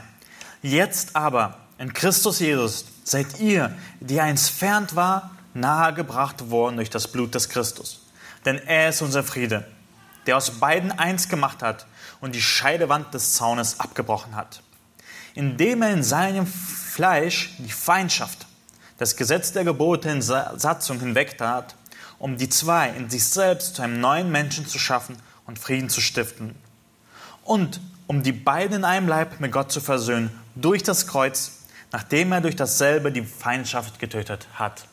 Jetzt 0.62 1.14
aber, 1.14 1.59
in 1.79 1.92
Christus 1.92 2.40
Jesus, 2.40 2.87
seid 3.05 3.38
ihr, 3.40 3.77
die 4.01 4.21
einst 4.21 4.49
fernt 4.49 4.97
war, 4.97 5.33
nahegebracht 5.53 6.49
worden 6.49 6.77
durch 6.77 6.88
das 6.88 7.09
Blut 7.09 7.35
des 7.35 7.51
Christus. 7.51 8.01
Denn 8.47 8.57
er 8.57 8.88
ist 8.88 9.03
unser 9.03 9.23
Friede, 9.23 9.66
der 10.27 10.38
aus 10.38 10.51
beiden 10.51 10.92
eins 10.92 11.29
gemacht 11.29 11.62
hat 11.62 11.85
und 12.21 12.36
die 12.36 12.41
Scheidewand 12.41 13.13
des 13.13 13.34
Zaunes 13.34 13.80
abgebrochen 13.80 14.36
hat. 14.36 14.62
Indem 15.36 15.82
er 15.82 15.91
in 15.91 16.04
seinem 16.04 16.45
Fleisch 16.47 17.56
die 17.58 17.71
Feindschaft, 17.71 18.45
das 18.97 19.15
Gesetz 19.15 19.52
der 19.52 19.63
Gebote 19.63 20.10
in 20.10 20.21
Sa- 20.21 20.54
Satzung 20.58 20.99
hinwegtat, 20.99 21.76
um 22.19 22.38
die 22.38 22.49
zwei 22.49 22.89
in 22.89 23.10
sich 23.10 23.26
selbst 23.26 23.76
zu 23.76 23.82
einem 23.82 23.99
neuen 23.99 24.32
Menschen 24.32 24.67
zu 24.67 24.80
schaffen 24.80 25.17
und 25.45 25.60
Frieden 25.60 25.89
zu 25.89 25.99
stiften 26.02 26.56
und 27.43 27.82
um 28.08 28.21
die 28.23 28.32
beiden 28.32 28.78
in 28.78 28.86
einem 28.86 29.08
Leib 29.08 29.39
mit 29.39 29.52
Gott 29.52 29.71
zu 29.71 29.82
versöhnen 29.82 30.30
durch 30.56 30.84
das 30.84 31.08
Kreuz, 31.08 31.52
nachdem 31.91 32.32
er 32.32 32.41
durch 32.41 32.56
dasselbe 32.56 33.12
die 33.12 33.23
Feindschaft 33.23 33.99
getötet 33.99 34.47
hat. 34.56 34.86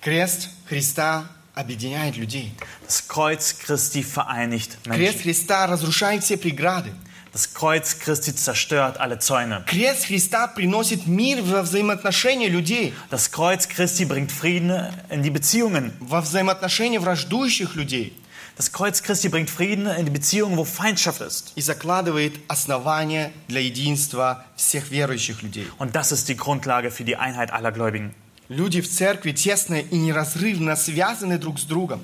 Крест 0.00 0.48
Христа 0.66 1.28
объединяет 1.54 2.16
людей. 2.16 2.52
Das 2.86 3.06
Kreuz 3.08 3.56
Christi 3.58 4.02
vereinigt 4.02 4.78
Крест 4.84 4.86
Menschen. 4.86 5.22
Христа 5.22 5.66
разрушает 5.66 6.22
все 6.24 6.36
преграды. 6.36 6.92
Das 7.32 7.54
Kreuz 7.54 7.98
Christi 8.00 8.34
zerstört 8.34 8.98
alle 8.98 9.18
Zäune. 9.20 9.62
Крест 9.66 10.06
Христа 10.06 10.48
приносит 10.48 11.06
мир 11.06 11.42
во 11.42 11.62
взаимоотношения 11.62 12.48
людей, 12.48 12.92
Das 13.10 13.30
Kreuz 13.30 13.68
Christi 13.68 14.04
bringt 14.04 14.32
Frieden 14.32 14.88
in 15.10 15.22
die 15.22 15.30
Beziehungen. 15.30 15.92
во 16.00 16.20
взаимоотношения 16.20 16.98
враждующих 16.98 17.74
людей 17.76 18.16
Das 18.56 18.72
Kreuz 18.72 19.00
Christi 19.02 19.28
bringt 19.28 19.48
Frieden 19.48 19.86
in 19.86 20.04
die 20.06 20.10
Beziehungen, 20.10 20.56
wo 20.58 20.64
Feindschaft 20.64 21.20
ist. 21.20 21.52
и 21.54 21.60
закладывает 21.62 22.34
основания 22.48 23.32
для 23.48 23.60
единства 23.60 24.44
всех 24.56 24.90
верующих 24.90 25.42
людей. 25.42 25.66
Und 25.78 25.94
das 25.94 26.10
ist 26.12 26.28
die 26.28 26.36
Grundlage 26.36 26.90
für 26.90 27.04
die 27.04 27.16
Einheit 27.16 27.52
aller 27.52 27.70
Gläubigen. 27.72 28.12
Люди 28.47 28.79
в 28.79 28.87
церкви 28.87 29.31
тесно 29.31 29.75
и 29.75 29.97
неразрывно 29.97 30.75
связаны 30.75 31.39
друг 31.39 31.59
с 31.59 31.63
другом. 31.63 32.01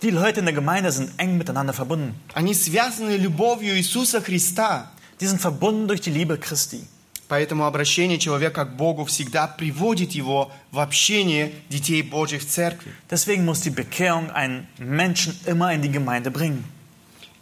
Die 0.00 0.10
Leute 0.10 0.40
in 0.40 0.46
der 0.46 0.54
Gemeinde 0.54 0.92
sind 0.92 1.10
eng 1.18 1.36
miteinander 1.36 1.72
verbunden. 1.72 2.14
Они 2.32 2.54
связаны 2.54 3.16
любовью 3.16 3.76
Иисуса 3.76 4.20
Христа. 4.20 4.92
Die 5.20 5.26
sind 5.26 5.40
verbunden 5.40 5.88
durch 5.88 6.00
die 6.00 6.10
Liebe 6.12 6.38
Christi. 6.38 6.84
Поэтому 7.26 7.66
обращение 7.66 8.18
человека 8.18 8.64
к 8.66 8.76
Богу 8.76 9.04
всегда 9.04 9.48
приводит 9.48 10.12
его 10.12 10.52
в 10.70 10.78
общение 10.78 11.52
детей 11.68 12.02
Божьих 12.02 12.42
в 12.42 12.46
церкви. 12.46 12.92
Deswegen 13.10 13.44
muss 13.44 13.60
die 13.60 13.70
Bekehrung 13.70 14.30
einen 14.30 14.68
Menschen 14.78 15.38
immer 15.44 15.72
in 15.72 15.82
die 15.82 15.90
Gemeinde 15.90 16.30
bringen. 16.30 16.64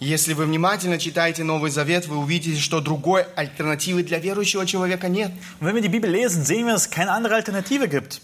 Если 0.01 0.33
вы 0.33 0.47
внимательно 0.47 0.99
читаете 0.99 1.43
Новый 1.45 1.71
Завет, 1.71 2.07
вы 2.07 2.17
увидите, 2.17 2.61
что 2.61 2.81
другой 2.81 3.25
альтернативы 3.35 4.05
для 4.05 4.19
верующего 4.19 4.65
человека 4.65 5.09
нет. 5.09 5.33
Wenn 5.61 5.75
wir 5.75 5.83
die 5.83 5.89
Bibel 5.89 6.11
lesen, 6.11 6.45
sehen 6.45 6.67
wir, 6.67 6.73
dass 6.73 6.87
es 6.87 6.91
keine 6.91 7.11
andere 7.11 7.35
Alternative 7.35 7.89
gibt. 7.89 8.23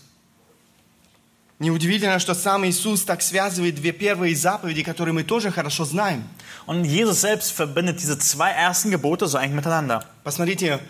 Неудивительно, 1.61 2.19
что 2.19 2.35
сам 2.35 2.67
Иисус 2.67 3.03
так 3.03 3.23
связывает 3.23 3.77
две 3.77 3.93
первые 3.93 4.35
заповеди, 4.35 4.83
которые 4.83 5.13
мы 5.13 5.23
тоже 5.23 5.53
хорошо 5.53 5.85
знаем. 5.85 6.25
Und 6.67 6.85
Jesus 6.85 7.21
selbst 7.21 7.57
verbindet 7.57 8.01
diese 8.01 8.19
zwei 8.19 8.51
ersten 8.51 8.91
Gebote 8.91 9.27
so 9.27 9.39
eng 9.39 9.55
miteinander. 9.55 10.03
Посмотрите, 10.25 10.81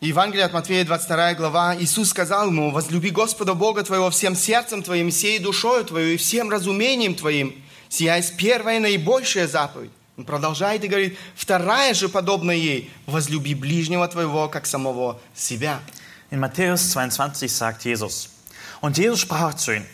Евангелие 0.00 0.44
от 0.44 0.52
Матфея, 0.52 0.84
22 0.84 1.34
глава. 1.34 1.76
Иисус 1.76 2.10
сказал 2.10 2.48
ему, 2.48 2.72
«Возлюби 2.72 3.10
Господа 3.10 3.54
Бога 3.54 3.84
твоего 3.84 4.10
всем 4.10 4.34
сердцем 4.34 4.82
твоим, 4.82 5.10
всей 5.10 5.38
душою 5.38 5.84
твоей 5.84 6.14
и 6.14 6.16
всем 6.18 6.50
разумением 6.50 7.14
твоим, 7.14 7.54
сия 7.88 8.16
есть 8.16 8.36
первая 8.36 8.80
наибольшая 8.80 9.46
заповедь». 9.46 9.92
Он 10.16 10.24
продолжает 10.24 10.84
и 10.84 10.88
говорит, 10.88 11.16
«Вторая 11.34 11.94
же, 11.94 12.08
подобная 12.08 12.56
ей, 12.56 12.90
возлюби 13.06 13.54
ближнего 13.54 14.06
твоего, 14.08 14.48
как 14.48 14.66
самого 14.66 15.20
себя». 15.34 15.80
In 16.30 16.40
Matthäus 16.40 16.92
22 16.92 17.48
sagt 17.48 17.84
Jesus, 17.84 18.33
und 18.83 18.97
Jesus 18.97 19.19
sprach 19.19 19.53
zu 19.53 19.75
ihm, 19.75 19.85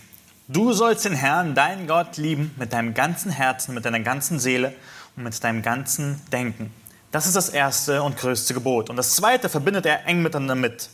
du 0.47 0.73
sollst 0.73 1.05
den 1.05 1.13
Herrn, 1.15 1.55
deinen 1.55 1.87
Gott, 1.87 2.17
lieben 2.17 2.51
mit 2.57 2.73
deinem 2.73 2.93
ganzen 2.93 3.31
Herzen, 3.31 3.73
mit 3.73 3.85
deiner 3.85 3.99
ganzen 3.99 4.39
Seele 4.39 4.73
und 5.15 5.23
mit 5.23 5.43
deinem 5.43 5.61
ganzen 5.61 6.21
Denken. 6.31 6.71
Das 7.11 7.25
ist 7.27 7.35
das 7.35 7.49
erste 7.49 8.03
und 8.03 8.17
größte 8.17 8.53
Gebot. 8.53 8.89
Und 8.89 8.97
das 8.97 9.15
zweite 9.15 9.47
verbindet 9.47 9.85
er 9.85 10.05
eng 10.05 10.21
miteinander 10.21 10.55
mit. 10.55 10.89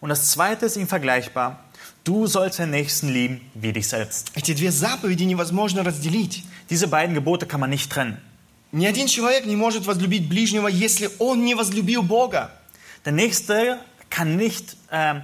Und 0.00 0.10
das 0.10 0.30
zweite 0.30 0.66
ist 0.66 0.76
ihm 0.76 0.86
vergleichbar. 0.86 1.64
Du 2.04 2.28
sollst 2.28 2.60
den 2.60 2.70
Nächsten 2.70 3.08
lieben 3.08 3.40
wie 3.54 3.72
dich 3.72 3.88
selbst. 3.88 4.30
Эти 4.36 4.54
две 4.54 4.70
заповеди 4.70 5.24
невозможно 5.24 5.82
разделить. 5.82 6.44
Diese 6.70 6.86
beiden 6.86 7.14
Gebote 7.14 7.46
kann 7.46 7.58
man 7.58 7.70
nicht 7.70 7.90
trennen. 7.90 8.18
Ни 8.70 8.86
один 8.86 9.08
человек 9.08 9.44
не 9.46 9.56
может 9.56 9.86
возлюбить 9.86 10.28
ближнего, 10.28 10.68
если 10.68 11.10
он 11.18 11.44
не 11.44 11.54
возлюбил 11.54 12.02
Бога. 12.02 12.50
Der 13.04 13.12
Nächste 13.12 13.78
kann 14.10 14.36
nicht 14.36 14.76
ähm, 14.92 15.22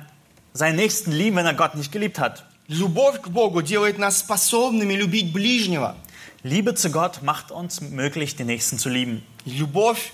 seinen 0.57 0.77
Nächsten 0.77 1.13
lieben, 1.13 1.37
wenn 1.37 1.47
er 1.47 1.55
Gott 1.55 1.75
nicht 1.75 1.93
geliebt 1.93 2.19
hat. 2.19 2.45
Любовь 2.69 3.21
к 3.21 3.29
Богу 3.29 3.61
делает 3.61 3.99
нас 3.99 4.19
способными 4.19 4.95
любить 4.95 5.33
ближнего. 5.33 5.97
Liebe 6.43 6.75
zu 6.75 6.91
Gott 6.91 7.23
macht 7.23 7.51
uns 7.51 7.81
möglich, 7.81 8.37
den 8.37 8.47
Nächsten 8.47 8.79
zu 8.79 8.89
lieben. 8.89 9.23
И 9.45 9.51
Любовь 9.51 10.13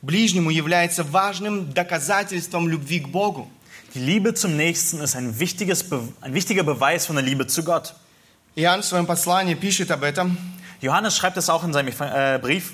к 0.00 0.06
ближнему 0.06 0.50
является 0.50 1.04
важным 1.04 1.72
доказательством 1.72 2.68
любви 2.68 3.00
к 3.00 3.08
Богу. 3.08 3.50
Die 3.94 4.00
Liebe 4.00 4.34
zum 4.34 4.56
Nächsten 4.56 5.00
ist 5.00 5.16
ein, 5.16 5.38
wichtiges 5.38 5.88
Be 5.88 6.02
ein 6.20 6.34
wichtiger 6.34 6.62
Beweis 6.62 7.06
von 7.06 7.16
der 7.16 7.24
Liebe 7.24 7.46
zu 7.46 7.64
Gott. 7.64 7.94
Иоанн 8.54 8.82
в 8.82 8.84
своем 8.84 9.06
послании 9.06 9.54
пишет 9.54 9.90
об 9.90 10.02
этом. 10.02 10.36
Johannes 10.80 11.16
schreibt 11.16 11.36
es 11.36 11.48
auch 11.48 11.64
in 11.64 11.72
seinem 11.72 11.88
äh, 11.88 12.38
Brief. 12.38 12.72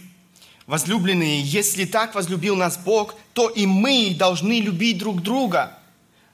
Возлюбленные, 0.66 1.42
если 1.42 1.84
так 1.84 2.14
возлюбил 2.14 2.56
нас 2.56 2.78
Бог, 2.78 3.14
то 3.34 3.48
и 3.48 3.66
мы 3.66 4.16
должны 4.18 4.60
любить 4.60 4.98
друг 4.98 5.22
друга. 5.22 5.77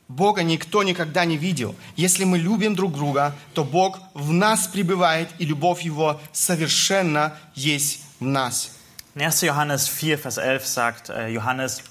Бога 0.09 0.43
никто 0.43 0.83
никогда 0.83 1.25
не 1.25 1.37
видел. 1.37 1.77
Если 1.95 2.25
мы 2.25 2.39
любим 2.39 2.75
друг 2.75 2.95
друга, 2.95 3.33
то 3.55 3.63
Бог 3.63 4.01
в 4.13 4.33
нас 4.33 4.67
пребывает, 4.67 5.29
и 5.39 5.45
любовь 5.45 5.83
Его 5.83 6.21
совершенно 6.33 7.37
есть 7.55 8.01
в 8.19 8.25
нас. 8.25 8.73
In 9.15 9.23
1. 9.23 9.43
Johannes 9.43 9.89
4, 9.89 10.19
Vers 10.19 10.39
11 10.39 10.67
sagt 10.67 11.11
äh, 11.11 11.29
Johannes, 11.29 11.83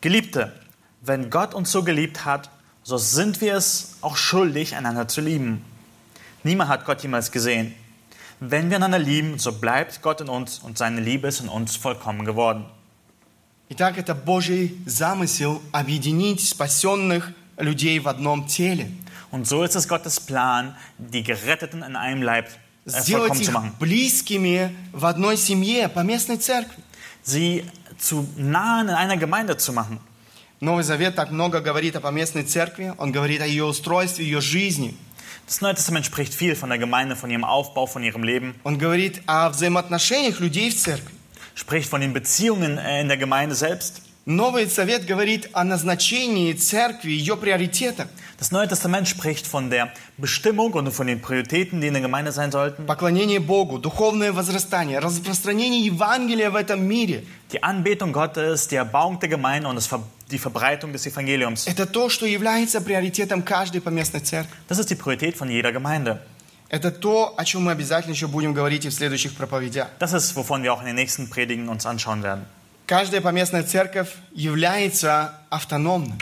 Geliebte, 0.00 0.52
wenn 1.00 1.30
Gott 1.30 1.54
uns 1.54 1.70
so 1.70 1.82
geliebt 1.82 2.24
hat, 2.24 2.50
so 2.82 2.96
sind 2.96 3.40
wir 3.40 3.54
es 3.54 3.96
auch 4.00 4.16
schuldig, 4.16 4.74
einander 4.74 5.06
zu 5.08 5.20
lieben. 5.20 5.64
Niemand 6.42 6.70
hat 6.70 6.84
Gott 6.84 7.02
jemals 7.02 7.32
gesehen. 7.32 7.74
Wenn 8.40 8.70
wir 8.70 8.76
einander 8.76 8.98
lieben, 8.98 9.38
so 9.38 9.52
bleibt 9.52 10.02
Gott 10.02 10.20
in 10.20 10.28
uns 10.28 10.58
und 10.58 10.76
seine 10.76 11.00
Liebe 11.00 11.28
ist 11.28 11.40
in 11.40 11.48
uns 11.48 11.76
vollkommen 11.76 12.24
geworden. 12.24 12.64
Итак, 13.69 13.97
это 13.97 14.15
Божий 14.15 14.77
замысел 14.85 15.61
объединить 15.73 16.47
спасенных 16.47 17.33
людей 17.57 17.99
в 17.99 18.07
одном 18.07 18.47
теле. 18.47 18.91
Und 19.29 19.45
so 19.45 19.63
ist 19.63 19.75
es 19.75 19.89
Gottes 19.89 20.21
Plan, 20.21 20.75
die 20.97 21.21
Geretteten 21.21 21.83
in 21.83 21.97
einem 21.97 22.21
Leib 22.21 22.47
äh, 22.85 22.89
Сделать 23.01 23.33
vollkommen 23.33 23.43
zu 23.43 23.51
их 23.51 23.53
machen. 23.53 23.71
близкими 23.79 24.73
в 24.93 25.05
одной 25.05 25.35
семье, 25.35 25.89
по 25.89 25.99
местной 25.99 26.37
церкви. 26.37 26.81
Sie 27.25 27.65
zu 27.99 28.25
nahen 28.37 28.87
in 28.87 28.95
einer 28.95 29.17
Gemeinde 29.17 29.57
zu 29.57 29.73
machen. 29.73 29.99
Новый 30.61 30.83
Завет 30.83 31.15
так 31.15 31.29
много 31.31 31.59
говорит 31.59 31.97
о 31.97 31.99
поместной 31.99 32.43
церкви, 32.43 32.93
он 32.97 33.11
говорит 33.11 33.41
о 33.41 33.45
ее 33.45 33.65
устройстве, 33.65 34.23
ее 34.23 34.39
жизни. 34.39 34.95
Das 35.45 35.61
Neue 35.61 35.75
Testament 35.75 36.05
spricht 36.05 36.33
viel 36.33 36.55
von 36.55 36.69
der 36.69 36.77
Gemeinde, 36.77 37.15
von 37.17 37.29
ihrem 37.29 37.43
Aufbau, 37.43 37.85
von 37.85 38.01
ihrem 38.01 38.23
Leben, 38.23 38.55
Он 38.63 38.77
говорит 38.77 39.21
о 39.27 39.49
взаимоотношениях 39.49 40.39
людей 40.39 40.69
в 40.69 40.75
церкви. 40.77 41.13
spricht 41.56 41.88
von 41.88 42.00
den 42.00 42.12
Beziehungen 42.12 42.78
äh, 42.78 43.00
in 43.00 43.08
der 43.08 43.16
Gemeinde 43.16 43.54
selbst. 43.54 44.02
Новый 44.24 44.66
Завет 44.66 45.04
говорит 45.04 45.48
о 45.52 45.64
назначении 45.64 46.52
церкви, 46.52 47.10
ее 47.10 47.36
приоритетах. 47.36 48.06
Das 48.38 48.52
Neue 48.52 48.68
Testament 48.68 49.08
spricht 49.08 49.46
von 49.46 49.68
der 49.68 49.92
Bestimmung 50.16 50.72
und 50.74 50.92
von 50.92 51.06
den 51.08 51.20
Prioritäten, 51.20 51.80
die 51.80 51.88
in 51.88 51.94
der 51.94 52.02
Gemeinde 52.02 52.30
sein 52.30 52.52
sollten. 52.52 52.86
Поклонение 52.86 53.40
Богу, 53.40 53.78
духовное 53.78 54.32
возрастание, 54.32 55.00
распространение 55.00 55.84
Евангелия 55.84 56.50
в 56.50 56.56
этом 56.56 56.84
мире. 56.84 57.24
Die 57.52 57.62
Anbetung 57.62 58.12
Gottes, 58.12 58.68
die 58.68 58.76
Erbauung 58.76 59.18
der 59.18 59.28
Gemeinde 59.28 59.68
und 59.68 59.74
das 59.76 59.86
Ver 59.86 60.00
die 60.30 60.38
Verbreitung 60.38 60.92
des 60.92 61.06
Evangeliums. 61.06 61.66
Это 61.66 61.86
то, 61.86 62.08
что 62.08 62.24
является 62.24 62.80
приоритетом 62.80 63.42
каждой 63.42 63.80
поместной 63.80 64.20
церкви. 64.20 64.52
Das 64.68 64.78
ist 64.78 64.88
die 64.90 64.94
Priorität 64.94 65.36
von 65.36 65.50
jeder 65.50 65.72
Gemeinde. 65.72 66.20
Это 66.69 66.91
то, 66.91 67.33
о 67.37 67.45
чем 67.45 67.63
мы 67.63 67.71
обязательно 67.71 68.13
еще 68.13 68.27
будем 68.27 68.53
говорить 68.53 68.85
и 68.85 68.89
в 68.89 68.93
следующих 68.93 69.35
проповедях. 69.35 69.87
Das 69.99 70.13
ist, 70.13 70.35
wovon 70.35 70.63
wir 70.63 70.73
auch 70.73 70.81
in 70.81 70.85
den 70.85 70.95
nächsten 70.95 71.29
Predigen 71.29 71.69
uns 71.69 71.85
anschauen 71.85 72.23
werden. 72.23 72.45
Каждая 72.85 73.21
поместная 73.21 73.63
церковь 73.63 74.13
является 74.33 75.33
автономной. 75.49 76.17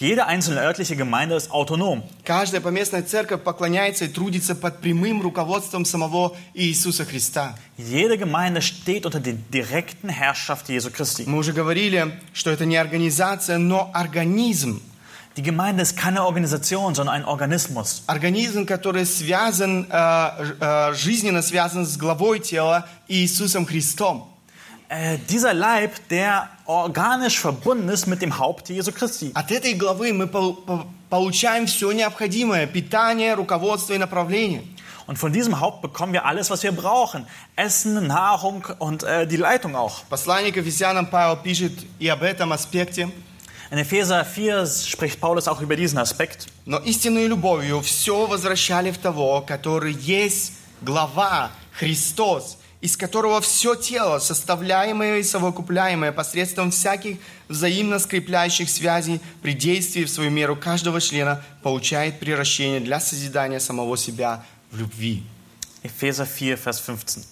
Jede 0.00 0.26
einzelne 0.26 0.62
örtliche 0.62 0.94
Gemeinde 0.94 1.34
ist 1.34 1.50
autonom. 1.50 2.04
Каждая 2.24 2.60
поместная 2.60 3.02
церковь 3.02 3.42
поклоняется 3.42 4.04
и 4.04 4.08
трудится 4.08 4.54
под 4.54 4.80
прямым 4.80 5.20
руководством 5.20 5.84
самого 5.84 6.36
Иисуса 6.54 7.04
Христа. 7.04 7.58
Jede 7.76 8.16
Gemeinde 8.16 8.62
steht 8.62 9.06
unter 9.06 9.18
der 9.18 9.34
direkten 9.34 10.08
Herrschaft 10.08 10.68
Jesu 10.68 10.90
Christi. 10.90 11.24
Мы 11.26 11.38
уже 11.38 11.52
говорили, 11.52 12.16
что 12.32 12.50
это 12.50 12.64
не 12.64 12.76
организация, 12.76 13.58
но 13.58 13.90
организм. 13.92 14.80
Die 15.37 15.41
Gemeinde 15.41 15.81
ist 15.81 15.97
keine 15.97 16.25
Organisation, 16.25 16.93
sondern 16.93 17.15
ein 17.15 17.25
Organismus. 17.25 18.03
Организм, 18.07 18.65
который 18.65 19.05
связан, 19.05 19.87
э, 19.89 20.53
э, 20.59 20.93
жизненно 20.93 21.41
связан 21.41 21.85
с 21.85 21.97
главой 21.97 22.39
тела 22.39 22.87
Иисусом 23.07 23.65
Христом. 23.65 24.29
Äh, 24.89 25.17
dieser 25.27 25.53
Leib, 25.55 25.91
der 26.09 26.49
organisch 26.65 27.39
verbunden 27.39 27.89
ist 27.89 28.05
mit 28.05 28.21
dem 28.21 28.37
Haupt 28.37 28.69
Jesu 28.69 28.91
Christi. 28.91 29.31
От 29.33 29.49
этой 29.51 29.73
главы 29.73 30.13
мы 30.13 30.27
пол- 30.27 30.53
по- 30.53 30.85
получаем 31.09 31.65
все 31.65 31.91
необходимое – 31.91 32.67
питание, 32.67 33.33
руководство 33.33 33.93
и 33.93 33.97
направление. 33.97 34.61
Und 35.07 35.17
von 35.17 35.33
diesem 35.33 35.59
Haupt 35.59 35.81
bekommen 35.81 36.13
wir 36.13 36.25
alles, 36.25 36.49
was 36.49 36.61
wir 36.63 36.71
brauchen. 36.71 37.25
Essen, 37.55 38.07
Nahrung 38.07 38.63
und 38.79 39.03
äh, 39.03 39.25
die 39.27 39.35
Leitung 39.37 39.75
auch. 39.75 40.03
Посланник 40.09 40.55
Ефесянам 40.57 41.07
Павел 41.07 41.37
пишет 41.37 41.73
и 41.99 42.07
об 42.07 42.21
этом 42.21 42.51
аспекте. 42.53 43.09
In 43.71 43.77
Epheser 43.77 44.23
4 44.23 44.67
spricht 44.67 45.19
Paulus 45.19 45.47
auch 45.47 45.61
über 45.61 45.75
diesen 45.75 45.97
Aspekt. 45.97 46.47
Но 46.65 46.77
истинной 46.77 47.27
любовью 47.27 47.81
все 47.81 48.27
возвращали 48.27 48.91
в 48.91 48.97
того, 48.97 49.41
который 49.41 49.93
есть 49.93 50.53
глава, 50.81 51.51
Христос, 51.73 52.57
из 52.81 52.97
которого 52.97 53.41
все 53.41 53.75
тело, 53.75 54.19
составляемое 54.19 55.19
и 55.19 55.23
совокупляемое 55.23 56.11
посредством 56.11 56.69
всяких 56.69 57.17
взаимно 57.47 57.97
скрепляющих 57.97 58.69
связей 58.69 59.21
при 59.41 59.53
действии 59.53 60.03
в 60.03 60.09
свою 60.09 60.29
меру 60.29 60.55
каждого 60.55 60.99
члена, 60.99 61.41
получает 61.63 62.19
приращение 62.19 62.79
для 62.79 62.99
созидания 62.99 63.59
самого 63.59 63.97
себя 63.97 64.45
в 64.69 64.77
любви. 64.77 65.23
Epheser 65.81 66.27
4, 66.27 66.57
Vers 66.57 66.79
15. 66.79 67.25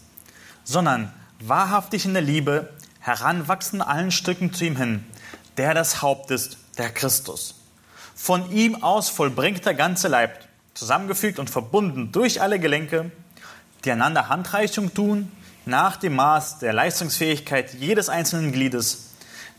Sondern 0.64 1.12
wahrhaftig 1.40 2.06
in 2.06 2.14
der 2.14 2.24
Liebe 2.24 2.70
heranwachsen 3.00 3.82
allen 3.82 4.12
Stücken 4.12 4.54
zu 4.54 4.66
ihm 4.66 4.78
hin, 4.78 5.04
der 5.58 5.74
das 5.74 6.02
Haupt 6.02 6.32
ist, 6.32 6.58
der 6.78 6.90
Christus. 6.90 7.56
Von 8.16 8.52
ihm 8.52 8.84
aus 8.84 9.10
vollbringt 9.10 9.66
der 9.66 9.74
ganze 9.74 10.08
Leib, 10.08 10.40
zusammengefügt 10.74 11.40
und 11.40 11.50
verbunden 11.50 12.12
durch 12.12 12.42
alle 12.42 12.60
Gelenke, 12.60 13.12
die 13.84 13.92
einander 13.92 14.30
Handreichung 14.30 14.94
tun, 14.94 15.32
nach 15.66 15.98
dem 15.98 16.16
Maß 16.16 16.60
der 16.60 16.74
Leistungsfähigkeit 16.74 17.74
jedes 17.74 18.10
einzelnen 18.10 18.52
Gliedes, 18.52 19.12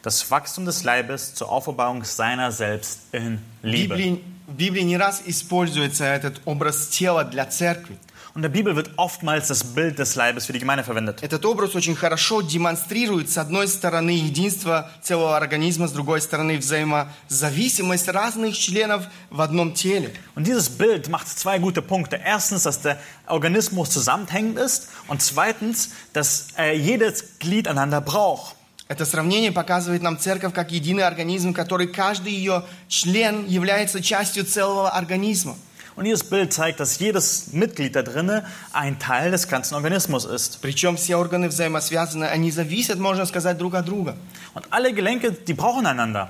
das 0.03 0.31
Wachstum 0.31 0.65
des 0.65 0.83
Leibes 0.83 1.35
zur 1.35 1.51
Aufbauung 1.51 2.05
seiner 2.05 2.51
selbst 2.51 3.01
in 3.13 3.39
В 3.63 3.67
Liebe. 3.67 3.95
Библии, 3.95 4.25
в 4.49 4.53
Библии 4.55 4.83
не 4.83 4.97
раз 4.97 5.23
используется 5.25 6.05
этот 6.05 6.41
образ 6.45 6.89
тела 6.89 7.25
для 7.25 7.47
церкви. 7.47 7.97
Und 8.37 8.39
in 8.39 8.43
der 8.43 8.49
Bibel 8.49 8.77
wird 8.77 8.93
oftmals 8.97 9.49
das 9.49 9.63
Bild 9.63 9.99
des 9.99 10.15
Leibes 10.15 10.47
für 10.47 10.55
die 10.55 10.59
Gemeinde 10.59 10.85
verwendet. 10.85 11.23
Этот 11.23 11.45
образ 11.45 11.75
очень 11.75 11.95
хорошо 11.95 12.41
демонстрирует, 12.41 13.31
с 13.31 13.37
одной 13.37 13.69
стороны, 13.69 14.11
единство 14.11 14.91
целого 15.03 15.37
организма, 15.37 15.87
с 15.87 15.93
другой 15.93 16.23
стороны, 16.23 16.57
взаимозависимость 16.57 18.09
разных 18.09 18.57
членов 18.57 19.05
в 19.29 19.41
одном 19.41 19.75
теле. 19.75 20.15
Und 20.35 20.47
dieses 20.47 20.71
Bild 20.71 21.09
macht 21.09 21.29
zwei 21.29 21.59
gute 21.59 21.83
Punkte. 21.83 22.19
Erstens, 22.25 22.63
dass 22.63 22.81
der 22.81 22.99
Organismus 23.27 23.91
zusammenhängend 23.91 24.59
ist 24.59 24.89
und 25.09 25.21
zweitens, 25.21 25.91
dass 26.15 26.49
äh, 26.57 26.75
jedes 26.75 27.39
Glied 27.39 27.69
einander 27.69 28.01
braucht. 28.01 28.57
Это 28.89 29.07
сравнение 29.07 29.53
показывает 29.53 30.03
нам 30.03 30.19
церковь 30.19 30.53
как 30.53 30.71
единый 30.71 31.05
организм, 31.05 31.55
который 31.55 31.87
каждый 31.87 32.33
ее 32.33 32.65
член 32.89 33.47
является 33.47 34.03
частью 34.03 34.45
целого 34.45 34.91
организма. 34.91 35.57
Und 35.97 36.05
dieses 36.05 36.25
Bild 36.25 36.53
zeigt, 36.53 36.81
dass 36.81 36.99
jedes 36.99 37.53
Mitglied 37.53 37.95
da 37.95 38.03
drinne 38.03 38.47
ein 38.73 38.99
Teil 38.99 39.31
des 39.31 39.47
ganzen 39.49 39.75
Organismus 39.75 40.25
ist. 40.25 40.61
Причем 40.63 40.97
все 40.97 41.17
органы 41.17 41.49
взаимосвязаны, 41.49 42.25
они 42.25 42.51
зависят, 42.51 42.99
можно 42.99 43.27
сказать, 43.27 43.59
друг 43.59 43.75
от 43.75 43.85
друга. 43.85 44.17
Und 44.55 44.65
alle 44.71 44.95
Gelenke, 44.95 45.33
die 45.33 45.55
brauchen 45.55 45.87
einander. 45.87 46.29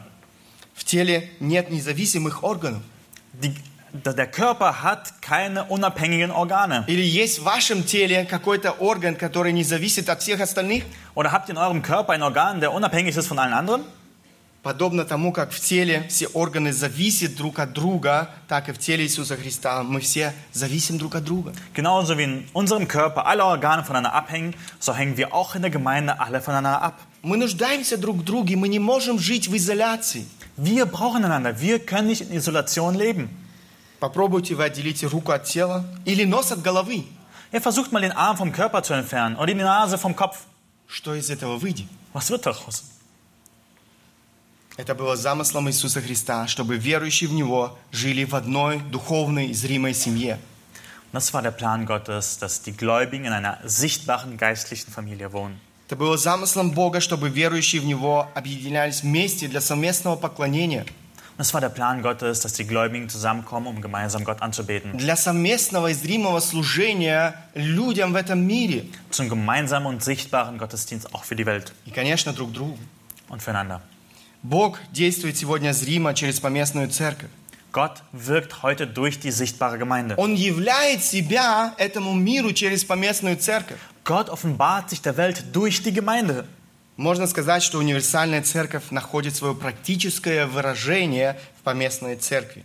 В 0.74 0.84
теле 0.84 1.30
нет 1.38 1.70
независимых 1.70 2.42
органов. 2.42 2.82
Die, 3.34 3.54
der 3.92 4.14
der 4.14 4.26
Körper 4.26 4.82
hat 4.82 5.22
keine 5.22 5.64
unabhängigen 5.64 6.32
Organe. 6.32 6.84
Или 6.88 7.02
есть 7.02 7.38
в 7.38 7.44
вашем 7.44 7.84
теле 7.84 8.24
какой-то 8.24 8.72
орган, 8.72 9.14
который 9.14 9.52
не 9.52 9.62
зависит 9.62 10.08
от 10.08 10.22
всех 10.22 10.40
остальных? 10.40 10.82
Oder 11.14 11.30
habt 11.30 11.48
ihr 11.48 11.52
in 11.52 11.58
eurem 11.58 11.82
Körper 11.82 12.14
ein 12.14 12.22
Organ, 12.22 12.60
der 12.60 12.72
unabhängig 12.72 13.16
ist 13.16 13.28
von 13.28 13.38
allen 13.38 13.52
anderen? 13.52 13.84
Подобно 14.67 15.05
тому, 15.05 15.31
как 15.31 15.53
в 15.53 15.61
теле 15.61 16.05
все 16.09 16.27
органы 16.27 16.73
зависят 16.73 17.37
друг 17.37 17.59
от 17.59 17.71
друга, 17.71 18.31
так 18.49 18.67
и 18.67 18.73
в 18.73 18.77
теле 18.77 19.05
Иисуса 19.05 19.37
Христа 19.37 19.81
мы 19.81 20.01
все 20.01 20.33
зависим 20.51 20.97
друг 20.97 21.15
от 21.15 21.23
друга. 21.23 21.53
Genauso 21.73 22.17
wie 22.17 22.25
in 22.25 22.49
unserem 22.51 22.85
Körper 22.85 23.25
alle 23.25 23.45
Organe 23.45 23.85
voneinander 23.85 24.13
abhängen, 24.13 24.55
so 24.77 24.93
hängen 24.93 25.15
wir 25.15 25.33
auch 25.33 25.55
in 25.55 25.61
der 25.61 25.71
Gemeinde 25.71 26.19
alle 26.19 26.41
voneinander 26.41 26.81
ab. 26.81 26.99
Мы 27.21 27.37
нуждаемся 27.37 27.95
друг 27.95 28.17
в 28.17 28.23
друге, 28.25 28.57
мы 28.57 28.67
не 28.67 28.79
можем 28.79 29.19
жить 29.19 29.47
в 29.47 29.55
изоляции. 29.55 30.25
Wir 30.57 30.85
brauchen 30.85 31.23
einander. 31.23 31.61
Wir 31.61 31.79
können 31.79 32.09
nicht 32.09 32.23
in 32.23 32.33
Isolation 32.33 32.93
leben. 32.93 33.29
Попробуйте 34.01 34.53
вы 34.55 34.65
отделите 34.65 35.07
руку 35.07 35.31
от 35.31 35.45
тела 35.45 35.85
или 36.03 36.25
нос 36.25 36.51
от 36.51 36.61
головы. 36.61 37.05
Ihr 37.53 37.61
versucht 37.61 37.93
mal 37.93 38.01
den 38.01 38.11
Arm 38.11 38.35
vom 38.35 38.51
Körper 38.51 38.83
zu 38.83 38.93
entfernen 38.93 39.37
oder 39.37 39.45
die 39.45 39.53
Nase 39.53 39.97
vom 39.97 40.13
Kopf. 40.13 40.39
Что 40.87 41.15
из 41.15 41.29
этого 41.29 41.55
выйдет? 41.55 41.85
Was 42.11 42.29
wird 42.29 42.45
daraus? 42.45 42.96
Это 44.77 44.93
было 44.93 45.15
замыслом 45.15 45.67
Иисуса 45.69 46.01
Христа, 46.01 46.45
чтобы 46.47 46.77
верующие 46.77 47.27
в 47.29 47.33
Него 47.33 47.77
жили 47.91 48.23
в 48.25 48.35
одной 48.35 48.79
духовной, 48.79 49.51
зримой 49.53 49.93
семье. 49.95 50.39
Das 51.11 51.33
war 51.33 51.41
der 51.41 51.51
Plan 51.51 51.85
Gottes, 51.87 52.37
dass 52.37 52.61
die 52.61 52.73
Gläubigen 52.73 53.25
in 53.25 53.31
einer 53.33 53.57
sichtbaren 53.63 54.37
geistlichen 54.37 54.91
Familie 54.91 55.31
wohnen. 55.33 55.59
Это 55.89 55.95
было 55.95 56.17
замыслом 56.17 56.71
Бога, 56.71 56.99
чтобы 56.99 57.29
верующие 57.29 57.81
в 57.81 57.85
Него 57.85 58.27
объединялись 58.35 59.01
вместе 59.03 59.47
для 59.47 59.61
совместного 59.61 60.15
поклонения, 60.17 60.85
es 61.39 61.53
war 61.53 61.61
der 61.61 61.69
Plan 61.69 62.01
Gottes, 62.01 62.41
dass 62.41 62.53
die 62.53 62.65
Gläubigen 62.65 63.09
zusammenkommen, 63.09 63.67
um 63.67 63.81
gemeinsam 63.81 64.23
Gott 64.25 64.41
anzubeten. 64.41 64.97
для 64.97 65.15
совместного 65.15 65.87
и 65.87 65.93
зримого 65.93 66.39
служения 66.39 67.35
людям 67.55 68.11
в 68.13 68.15
этом 68.15 68.39
мире. 68.45 68.85
Zum 69.11 69.29
gemeinsamen 69.29 69.87
und 69.87 70.03
sichtbaren 70.03 70.57
Gottesdienst 70.59 71.13
auch 71.15 71.23
für 71.23 71.35
die 71.35 71.45
Welt 71.47 71.73
И, 71.85 71.91
конечно, 71.91 72.31
друг 72.33 72.51
другу. 72.51 72.77
und 73.29 73.41
füreinander. 73.41 73.81
Бог 74.47 74.79
действует 74.93 75.35
сегодня 75.35 75.73
зримо 75.73 76.13
через 76.13 76.39
поместную 76.39 76.87
церковь. 76.87 77.29
Gott 77.73 78.01
wirkt 78.13 78.63
heute 78.63 78.87
durch 78.87 79.19
die 79.19 79.31
sichtbare 79.31 79.77
Gemeinde. 79.77 80.15
Он 80.15 80.35
являет 80.35 81.03
себя 81.03 81.73
этому 81.77 82.13
миру 82.13 82.53
через 82.53 82.85
поместную 82.85 83.35
церковь. 83.35 83.77
Gott 84.05 84.29
offenbart 84.29 84.89
sich 84.89 85.01
der 85.01 85.17
Welt 85.17 85.43
durch 85.51 85.83
die 85.83 85.91
Gemeinde. 85.91 86.45
Можно 86.95 87.27
сказать, 87.27 87.61
что 87.61 87.77
универсальная 87.77 88.41
церковь 88.41 88.89
находит 88.89 89.35
свое 89.35 89.53
практическое 89.53 90.45
выражение 90.45 91.37
в 91.59 91.63
поместной 91.63 92.15
церкви. 92.15 92.63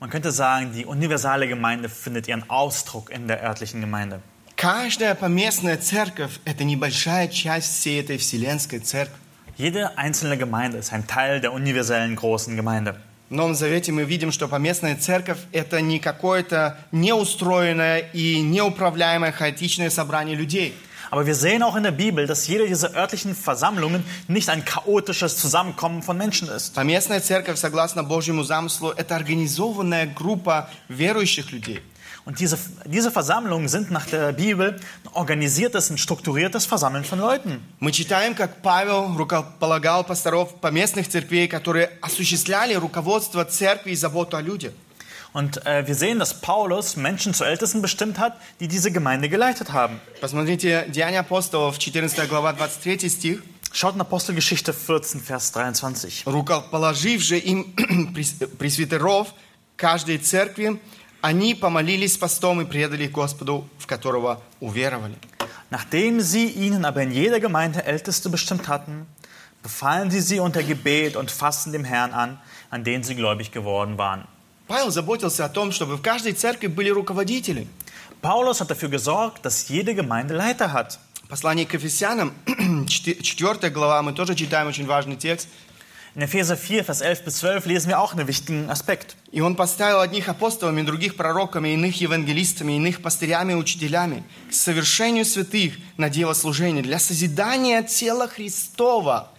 Man 0.00 0.10
könnte 0.10 0.30
sagen, 0.30 0.72
die 0.74 0.84
universale 0.84 1.48
Gemeinde 1.48 1.88
findet 1.88 2.28
ihren 2.28 2.44
Ausdruck 2.50 3.08
in 3.08 3.28
der 3.28 3.42
örtlichen 3.42 3.80
Gemeinde. 3.80 4.20
Каждая 4.56 5.14
поместная 5.14 5.78
церковь– 5.78 6.38
это 6.44 6.64
небольшая 6.64 7.28
часть 7.28 7.78
всей 7.78 7.98
этой 7.98 8.18
вселенской 8.18 8.80
церкви. 8.80 9.16
Jede 9.57 9.97
einzelne 9.97 10.37
Gemeinde 10.37 10.77
ist 10.77 10.93
ein 10.93 11.05
Teil 11.05 11.41
der 11.41 11.53
universellen 11.53 12.15
großen 12.15 12.55
Gemeinde. 12.55 12.95
В 13.29 13.33
Новом 13.35 13.53
Завете 13.53 13.91
мы 13.91 14.05
видим, 14.05 14.31
что 14.31 14.47
поместная 14.47 14.95
церковь – 14.95 15.51
это 15.51 15.81
не 15.81 15.99
какое-то 15.99 16.77
неустроенное 16.91 17.99
и 18.11 18.41
неуправляемое 18.41 19.31
хаотичное 19.31 19.91
собрание 19.91 20.35
людей. 20.35 20.73
Aber 21.11 21.25
wir 21.25 21.35
sehen 21.35 21.63
auch 21.63 21.75
in 21.75 21.83
der 21.83 21.91
Bibel, 21.91 22.27
dass 22.27 22.47
jede 22.47 22.67
dieser 22.67 22.95
örtlichen 22.95 23.35
Versammlungen 23.35 24.03
nicht 24.27 24.49
ein 24.49 24.63
chaotisches 24.63 25.37
Zusammenkommen 25.37 26.03
von 26.03 26.17
Menschen 26.17 26.47
ist. 26.49 26.73
Поместная 26.75 27.19
церковь, 27.19 27.59
согласно 27.59 28.03
Божьему 28.03 28.43
замыслу, 28.43 28.91
это 28.91 29.15
организованная 29.15 30.07
группа 30.07 30.69
верующих 30.87 31.51
людей. 31.51 31.81
Und 32.25 32.39
diese, 32.39 32.57
diese 32.85 33.11
Versammlungen 33.11 33.67
sind 33.69 33.91
nach 33.91 34.05
der 34.05 34.33
Bibel 34.33 34.79
ein 35.05 35.09
organisiertes, 35.13 35.89
ein 35.89 35.97
strukturiertes 35.97 36.65
Versammeln 36.65 37.03
von 37.03 37.19
Leuten. 37.19 37.63
Мы 37.79 37.91
читаем, 37.91 38.35
как 38.35 38.61
Павел 38.61 39.15
рукополагал 39.17 40.03
пасторов 40.03 40.59
поместных 40.61 41.09
церквей, 41.09 41.47
которые 41.47 41.89
осуществляли 42.01 42.73
руководство 42.75 43.45
церкви 43.45 43.91
и 43.91 43.95
заботу 43.95 44.37
о 44.37 44.41
людях. 44.41 44.73
Und 45.31 45.63
äh, 45.67 45.85
wir 45.87 45.93
sehen, 45.93 46.17
dass 46.17 46.33
Paulus 46.41 46.95
Menschen 46.97 47.35
zu 47.35 47.43
Ältesten 47.43 47.81
bestimmt 47.83 48.17
hat, 48.17 48.33
die 48.59 48.67
diese 48.67 48.91
Gemeinde 48.91 49.29
geleitet 49.29 49.71
haben. 49.71 49.99
Посмотрите, 50.21 50.87
Деяния 50.89 51.19
апостолов, 51.19 51.77
14 51.77 52.27
глава, 52.27 52.51
23 52.53 53.11
стих. 53.11 53.43
Schaut 53.71 53.93
in 53.93 54.01
Apostelgeschichte 54.01 54.73
14, 54.73 55.21
Vers 55.21 55.51
23. 55.51 56.23
Рукоположив 56.25 57.21
же 57.21 57.37
им 57.37 57.75
прес- 58.15 58.47
пресвитеров 58.57 59.27
каждой 59.77 60.17
церкви, 60.17 60.79
они 61.23 61.55
помолились 61.55 62.17
постом 62.17 62.61
и 62.61 62.65
предали 62.65 63.07
Господу, 63.07 63.67
в 63.77 63.87
которого 63.87 64.41
уверовали. 64.59 65.15
Nachdem 65.69 66.19
sie 66.19 66.47
ihnen 66.47 66.83
aber 66.83 67.03
in 67.03 67.11
jeder 67.11 67.39
Gemeinde 67.39 67.85
Älteste 67.85 68.29
bestimmt 68.29 68.67
hatten, 68.67 69.05
befahlen 69.61 70.09
sie 70.09 70.21
sie 70.21 70.39
unter 70.39 70.63
Gebet 70.63 71.15
und 71.15 71.29
Fasten 71.29 71.71
dem 71.71 71.83
Herrn 71.83 72.11
an, 72.11 72.39
an 72.71 72.83
den 72.83 73.03
sie 73.03 73.15
gläubig 73.15 73.51
geworden 73.51 73.97
waren. 73.97 74.25
Павел 74.67 74.91
заботился 74.91 75.45
о 75.45 75.49
том, 75.49 75.71
чтобы 75.71 75.97
в 75.97 76.01
каждой 76.01 76.33
церкви 76.33 76.67
были 76.67 76.89
руководители. 76.89 77.67
Paulus 78.21 78.61
hat 78.61 78.69
dafür 78.69 78.89
gesorgt, 78.89 79.45
dass 79.45 79.67
jede 79.69 79.95
Gemeinde 79.95 80.35
Leiter 80.35 80.73
hat. 80.73 80.99
Послание 81.27 81.65
к 81.65 81.73
Ефесянам, 81.75 82.33
4 82.87 83.69
глава, 83.69 84.01
мы 84.01 84.13
тоже 84.13 84.35
читаем 84.35 84.67
очень 84.67 84.87
важный 84.87 85.15
текст. 85.15 85.47
In 86.16 86.22
Epheser 86.22 86.56
4, 86.56 86.84
Vers 86.84 87.00
11 87.00 87.24
bis 87.24 87.38
12 87.38 87.66
lesen 87.66 87.88
wir 87.88 87.98
auch 87.98 88.12
einen 88.12 88.28
wichtigen 88.28 88.70
Aspekt. 88.70 89.16
И 89.32 89.40
он 89.40 89.56
поставил 89.56 89.98
одних 89.98 90.28
апостолами, 90.28 90.82
других 90.82 91.16
пророками, 91.16 91.70
иных 91.70 92.00
евангелистами, 92.00 92.74
иных 92.74 93.02
пастырями 93.02 93.54
и 93.54 93.56
учителями 93.56 94.22
к 94.48 94.54
совершению 94.54 95.24
святых 95.24 95.72
на 95.96 96.08
дело 96.08 96.34
служения, 96.34 96.82
для 96.82 97.00
созидания 97.00 97.82
тела 97.82 98.28
Христова, 98.28 99.32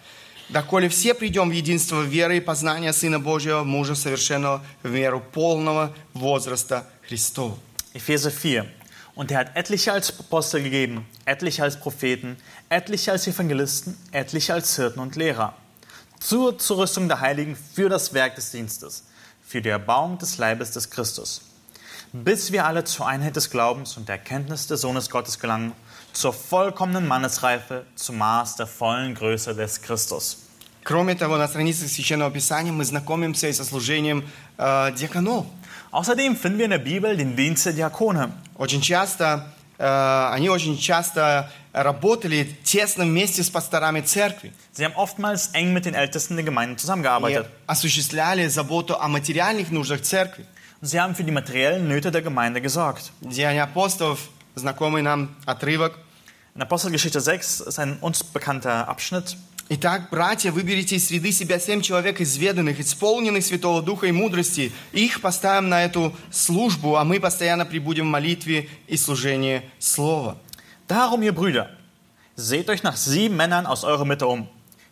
доколе 0.50 0.90
все 0.90 1.14
придем 1.14 1.50
в 1.50 1.54
единство 1.54 2.02
веры 2.02 2.38
и 2.38 2.42
познания 2.42 2.92
Сына 2.92 3.22
Божьего, 3.22 3.64
мужа 3.64 3.96
совершенного 3.96 4.62
в 4.84 4.90
меру 4.90 5.22
полного 5.22 5.96
возраста 6.14 6.90
Христова. 7.08 7.58
Epheser 7.94 8.32
4. 8.32 8.66
Und 9.16 9.32
er 9.32 9.38
hat 9.38 9.56
etliche 9.56 9.94
als 9.94 10.14
Apostel 10.20 10.62
gegeben, 10.62 11.06
etliche 11.24 11.64
als 11.64 11.80
Propheten, 11.80 12.36
etliche 12.68 13.14
als 13.14 13.28
Evangelisten, 13.28 13.96
etliche 14.12 14.54
als 14.54 14.76
Hirten 14.76 15.00
und 15.00 15.16
Lehrer. 15.16 15.56
Zur 16.25 16.59
Zurüstung 16.59 17.09
der 17.09 17.21
Heiligen 17.21 17.57
für 17.57 17.89
das 17.89 18.13
Werk 18.13 18.35
des 18.35 18.51
Dienstes, 18.51 19.05
für 19.47 19.63
die 19.63 19.71
Erbauung 19.71 20.19
des 20.19 20.39
Leibes 20.39 20.73
des 20.73 20.91
Christus. 20.91 21.43
Bis 22.13 22.53
wir 22.53 22.67
alle 22.67 22.85
zur 22.85 23.07
Einheit 23.07 23.37
des 23.37 23.51
Glaubens 23.51 23.97
und 23.97 24.09
der 24.09 24.17
Erkenntnis 24.17 24.67
des 24.67 24.81
Sohnes 24.81 25.11
Gottes 25.11 25.39
gelangen, 25.39 25.73
zur 26.13 26.33
vollkommenen 26.33 27.07
Mannesreife, 27.07 27.87
zum 27.95 28.19
Maß 28.19 28.57
der 28.57 28.67
vollen 28.67 29.15
Größe 29.15 29.55
des 29.55 29.81
Christus. 29.81 30.39
Кроме 30.83 31.15
того, 31.15 31.37
на 31.37 31.47
страницах 31.47 31.89
Священного 31.89 32.31
Писания 32.31 32.73
мы 32.73 32.85
знакомимся 32.85 33.49
и 33.49 33.53
со 33.53 33.65
служением 33.65 34.25
э, 34.57 34.93
диаконов. 34.97 35.47
Außerdem 35.91 36.37
finden 36.37 36.59
wir 36.59 36.65
in 36.65 36.71
der 36.71 36.79
Bibel 36.79 37.17
den 37.17 37.37
Dienst 37.37 37.67
der 37.67 37.75
Diakone. 37.75 38.33
Очень 38.57 38.81
часто, 38.81 39.25
э, 39.25 39.54
они 39.79 40.49
очень 40.51 40.79
часто 40.79 41.51
работали 41.73 42.57
тесно 42.65 43.05
вместе 43.05 43.43
с 43.43 43.51
пасторами 43.51 44.01
церкви. 44.01 44.53
Sie 44.75 44.85
haben 44.85 44.95
oftmals 44.95 45.51
eng 45.55 45.73
mit 45.73 45.85
den 45.85 45.95
Ältesten 45.95 46.37
der 46.37 46.45
Gemeinde 46.45 46.75
и 46.75 46.79
zusammengearbeitet. 46.79 47.47
осуществляли 47.67 48.47
заботу 48.49 48.97
о 49.01 49.09
материальных 49.09 49.71
нуждах 49.71 50.03
церкви. 50.03 50.45
Und 50.81 50.89
sie 50.89 51.01
haben 51.01 51.15
für 51.15 51.25
die 51.25 51.31
materiellen 51.31 51.89
Nöte 51.89 52.11
der 52.11 52.23
Gemeinde 52.23 52.61
gesorgt. 52.61 53.13
Деяния 53.21 53.63
апостолов, 53.63 54.29
знакомый 54.55 55.03
нам 55.03 55.37
отрывок. 55.47 55.99
In 56.55 56.63
Apostelgeschichte 56.63 57.21
6 57.21 57.61
ist 57.61 57.79
ein 57.79 57.99
uns 58.01 58.25
bekannter 58.25 58.89
Abschnitt. 58.89 59.37
Итак, 59.73 60.09
братья, 60.11 60.51
выберите 60.51 60.97
из 60.97 61.07
среды 61.07 61.31
себя 61.31 61.61
семь 61.61 61.81
человек 61.81 62.21
изведанных, 62.21 62.81
исполненных 62.81 63.45
Святого 63.45 63.83
Духа 63.83 64.09
и 64.09 64.13
мудрости. 64.13 64.73
Их 64.93 65.21
поставим 65.21 65.69
на 65.69 65.85
эту 65.85 66.13
службу, 66.33 66.97
а 66.97 67.05
мы 67.05 67.21
постоянно 67.21 67.65
прибудем 67.65 68.07
в 68.07 68.11
молитве 68.11 68.69
и 68.89 68.97
служении 68.97 69.63
Слова. 69.79 70.39
Darum, 70.89 71.23
ihr 71.23 71.33
Brüder, 71.33 71.71
seht 72.35 72.69
euch 72.69 72.83
nach 72.83 72.97
sieben 72.97 73.37
Männern 73.37 73.65
aus 73.65 73.85
eurer 73.85 74.05
Mitte 74.05 74.27
um, 74.27 74.49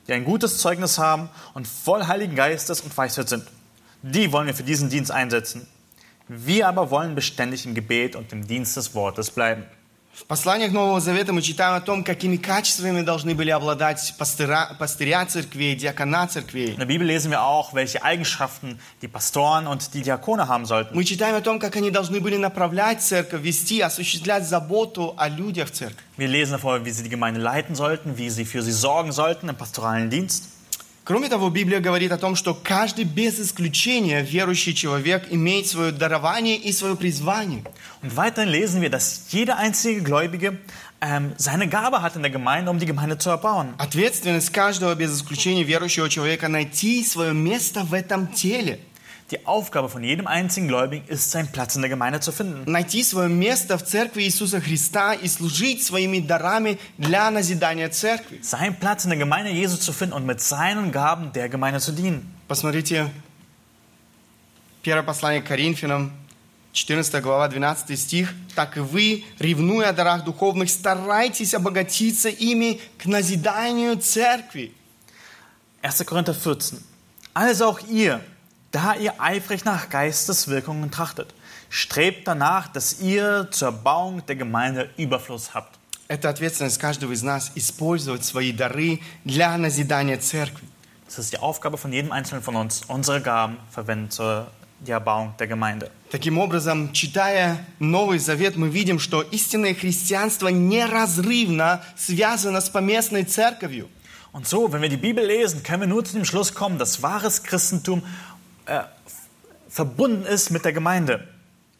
die 0.06 0.12
ein 0.12 0.24
gutes 0.24 0.58
Zeugnis 0.58 0.96
haben 0.96 1.28
und 1.54 1.66
voll 1.66 2.06
Heiligen 2.06 2.36
Geistes 2.36 2.80
und 2.80 2.96
Weisheit 2.96 3.28
sind. 3.28 3.44
Die 4.02 4.30
wollen 4.30 4.46
wir 4.46 4.54
für 4.54 4.62
diesen 4.62 4.90
Dienst 4.90 5.10
einsetzen. 5.10 5.66
Wir 6.28 6.68
aber 6.68 6.92
wollen 6.92 7.16
beständig 7.16 7.66
im 7.66 7.74
Gebet 7.74 8.14
und 8.14 8.32
im 8.32 8.46
Dienst 8.46 8.76
des 8.76 8.94
Wortes 8.94 9.30
bleiben. 9.30 9.64
В 10.15 10.25
посланиях 10.25 10.71
Нового 10.71 10.99
Завета 10.99 11.33
мы 11.33 11.41
читаем 11.41 11.73
о 11.73 11.81
том, 11.81 12.03
какими 12.03 12.37
качествами 12.37 13.01
должны 13.01 13.33
были 13.33 13.49
обладать 13.49 14.13
пастыра, 14.19 14.75
пастыря 14.77 15.25
церквей, 15.25 15.75
диакона 15.75 16.27
церквей. 16.27 16.75
In 16.75 16.77
der 16.77 16.85
Bibel 16.85 17.07
lesen 17.07 17.31
wir 17.31 17.41
auch, 17.41 17.73
welche 17.73 18.03
Eigenschaften 18.03 18.79
die 19.01 19.07
Pastoren 19.07 19.65
und 19.65 19.95
die 19.95 20.03
Diakone 20.03 20.47
haben 20.47 20.67
sollten. 20.67 20.93
Мы 20.93 21.03
читаем 21.03 21.33
о 21.33 21.41
том, 21.41 21.57
как 21.57 21.75
они 21.77 21.89
должны 21.89 22.21
были 22.21 22.37
направлять 22.37 23.01
церковь, 23.01 23.41
вести, 23.41 23.81
осуществлять 23.81 24.47
заботу 24.47 25.15
о 25.17 25.29
людях 25.29 25.69
в 25.69 25.71
церкви. 25.71 26.03
Wir 26.15 26.27
lesen 26.27 26.51
davor, 26.51 26.85
wie 26.85 26.91
sie 26.91 27.01
die 27.01 27.09
Gemeinde 27.09 27.39
leiten 27.39 27.73
sollten, 27.73 28.15
wie 28.15 28.29
sie 28.29 28.45
für 28.45 28.61
sie 28.61 28.71
sorgen 28.71 29.11
sollten 29.11 29.49
im 29.49 29.55
pastoralen 29.55 30.11
Dienst. 30.11 30.52
Кроме 31.05 31.27
того, 31.27 31.49
Библия 31.49 31.81
говорит 31.81 32.13
о 32.13 32.17
том, 32.17 32.37
что 32.37 32.53
каждый 32.53 33.03
без 33.03 33.37
исключения 33.37 34.21
верующий 34.21 34.73
человек 34.73 35.27
имеет 35.29 35.67
свое 35.67 35.91
дарование 35.91 36.55
и 36.55 36.71
свое 36.71 36.95
призвание. 36.95 37.63
Und 38.01 38.15
weiterhin 38.15 38.49
lesen 38.49 38.81
wir, 38.81 38.89
dass 38.89 39.25
jeder 39.29 39.57
einzige 39.57 40.01
Gläubige 40.01 40.59
ähm, 41.01 41.33
seine 41.35 41.67
Gabe 41.67 42.01
hat 42.01 42.15
in 42.15 42.21
der 42.21 42.31
Gemeinde, 42.31 42.71
um 42.71 42.79
die 42.79 42.85
Gemeinde 42.85 43.17
zu 43.17 43.29
erbauen. 43.29 43.73
Ответственность 43.79 44.53
каждого 44.53 44.95
без 44.95 45.13
исключения 45.13 45.63
верующего 45.63 46.09
человека 46.09 46.47
найти 46.47 47.03
свое 47.03 47.33
место 47.33 47.83
в 47.83 47.93
этом 47.93 48.31
теле. 48.31 48.79
Die 49.32 49.46
Aufgabe 49.46 49.88
von 49.88 50.02
jedem 50.02 50.26
einzigen 50.26 50.68
Gläubigen 50.68 51.06
ist, 51.08 51.30
seinen 51.30 51.48
Platz 51.48 51.76
in 51.76 51.82
der 51.82 51.88
Gemeinde 51.88 52.20
zu 52.20 52.32
finden. 52.32 52.70
Найти 52.70 53.02
свое 53.02 53.28
место 53.28 53.76
в 53.78 53.84
церкви 53.84 54.22
Иисуса 54.22 54.60
Христа 54.60 55.14
и 55.14 55.28
служить 55.28 55.82
своими 55.82 56.20
дарами 56.20 56.78
для 56.96 57.30
назидания 57.30 57.88
церкви. 57.88 58.40
Seinen 58.42 58.76
Platz 58.78 59.04
in 59.04 59.10
der 59.10 59.18
Gemeinde 59.18 59.50
Jesu 59.50 59.76
zu 59.76 59.92
finden 59.92 60.14
und 60.14 60.24
mit 60.24 60.40
seinen 60.40 60.92
Gaben 60.92 61.32
der 61.32 61.48
Gemeinde 61.48 61.80
zu 61.80 61.92
dienen. 61.92 62.26
Посмотрите, 62.48 63.10
первое 64.82 65.02
послание 65.02 65.42
к 65.42 65.46
Коринфянам, 65.46 66.12
14 66.72 67.22
глава, 67.22 67.48
12 67.48 67.98
стих. 67.98 68.34
«Так 68.54 68.76
и 68.76 68.80
вы, 68.80 69.24
ревнуя 69.38 69.90
о 69.90 69.92
дарах 69.92 70.24
духовных, 70.24 70.70
старайтесь 70.70 71.54
обогатиться 71.54 72.28
ими 72.28 72.80
к 72.98 73.06
назиданию 73.06 73.96
церкви». 73.96 74.72
1. 75.82 76.06
Korinther 76.06 76.34
14. 76.34 76.80
Also 77.34 77.68
auch 77.68 77.80
ihr, 77.88 78.20
da 78.72 78.94
ihr 78.94 79.20
eifrig 79.20 79.64
nach 79.64 79.88
Geisteswirkungen 79.88 80.90
trachtet, 80.90 81.34
strebt 81.70 82.26
danach, 82.26 82.68
dass 82.68 83.00
ihr 83.00 83.48
zur 83.50 83.68
Erbauung 83.68 84.24
der 84.26 84.36
Gemeinde 84.36 84.90
Überfluss 84.96 85.54
habt. 85.54 85.78
Это 86.08 86.30
ответственность 86.30 86.78
каждого 86.78 87.12
из 87.12 87.22
нас 87.22 87.52
использовать 87.54 88.24
свои 88.24 88.52
дары 88.52 89.00
для 89.24 89.56
назидания 89.58 90.16
церкви. 90.16 90.66
Das 91.06 91.18
ist 91.18 91.32
die 91.32 91.38
Aufgabe 91.38 91.76
von 91.76 91.92
jedem 91.92 92.12
Einzelnen 92.12 92.42
von 92.42 92.56
uns, 92.56 92.82
unsere 92.88 93.20
Gaben 93.20 93.58
verwenden 93.70 94.10
zur 94.10 94.46
der 94.80 94.94
Erbauung 94.94 95.34
der 95.38 95.46
Gemeinde. 95.46 95.90
Таким 96.10 96.38
образом, 96.38 96.92
читая 96.92 97.64
Новый 97.78 98.18
Завет, 98.18 98.56
мы 98.56 98.68
видим, 98.68 98.98
что 98.98 99.22
истинное 99.22 99.74
христианство 99.74 100.48
неразрывно 100.48 101.82
связано 101.96 102.60
с 102.60 102.70
поместной 102.70 103.24
церковью. 103.24 103.88
Und 104.32 104.46
so, 104.46 104.70
wenn 104.72 104.82
wir 104.82 104.88
die 104.88 104.96
Bibel 104.96 105.24
lesen, 105.24 105.62
können 105.62 105.80
wir 105.80 105.88
nur 105.88 106.04
zu 106.04 106.12
dem 106.14 106.24
Schluss 106.24 106.54
kommen, 106.54 106.78
dass 106.78 107.02
wahres 107.02 107.42
Christentum 107.42 108.02
äh, 108.66 108.82
verbunden 109.68 110.24
ist 110.24 110.50
mit 110.50 110.64
der 110.64 110.72
Gemeinde. 110.72 111.26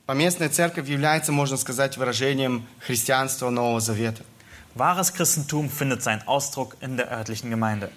Поместная 0.07 0.49
церковь 0.49 0.89
является, 0.89 1.33
можно 1.33 1.59
сказать, 1.59 1.99
выражением 1.99 2.67
христианства 2.81 3.51
Нового 3.51 3.81
Завета. 3.81 4.23
Wahres 4.75 5.13
Christentum 5.13 5.69
findet 5.69 6.03
seinen 6.03 6.27
Ausdruck 6.27 6.77
in 6.81 6.97
der 6.97 7.11
örtlichen 7.11 7.51
Gemeinde. 7.51 7.91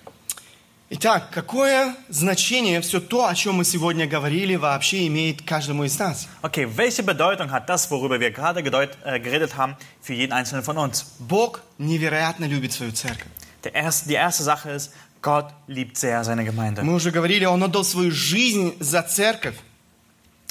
Итак, 0.93 1.29
какое 1.31 1.95
значение 2.09 2.81
все 2.81 2.99
то, 2.99 3.25
о 3.25 3.33
чем 3.33 3.55
мы 3.55 3.63
сегодня 3.63 4.07
говорили, 4.07 4.55
вообще 4.55 5.07
имеет 5.07 5.41
каждому 5.41 5.85
из 5.85 5.97
нас? 5.97 6.27
Okay, 6.41 6.65
welche 6.75 7.01
Bedeutung 7.01 7.49
hat 7.49 7.69
das, 7.69 7.89
worüber 7.89 8.19
wir 8.19 8.31
gerade 8.31 8.61
gedeut, 8.61 8.97
äh, 9.05 9.17
geredet 9.21 9.55
haben, 9.55 9.77
für 10.01 10.13
jeden 10.13 10.33
Einzelnen 10.33 10.63
von 10.63 10.77
uns? 10.77 11.05
Бог 11.19 11.61
невероятно 11.77 12.43
любит 12.43 12.73
свою 12.73 12.91
церковь. 12.91 13.29
Der 13.63 13.73
erste, 13.73 14.09
die 14.09 14.15
erste 14.15 14.43
Sache 14.43 14.71
ist, 14.71 14.91
Gott 15.25 15.53
liebt 15.67 15.97
sehr 15.97 16.23
seine 16.23 16.43
Gemeinde. 16.43 16.81
Мы 16.83 16.93
уже 16.95 17.11
говорили, 17.11 17.45
Он 17.45 17.61
отдал 17.63 17.83
свою 17.83 18.11
жизнь 18.11 18.75
за 18.79 19.03
церковь, 19.03 19.55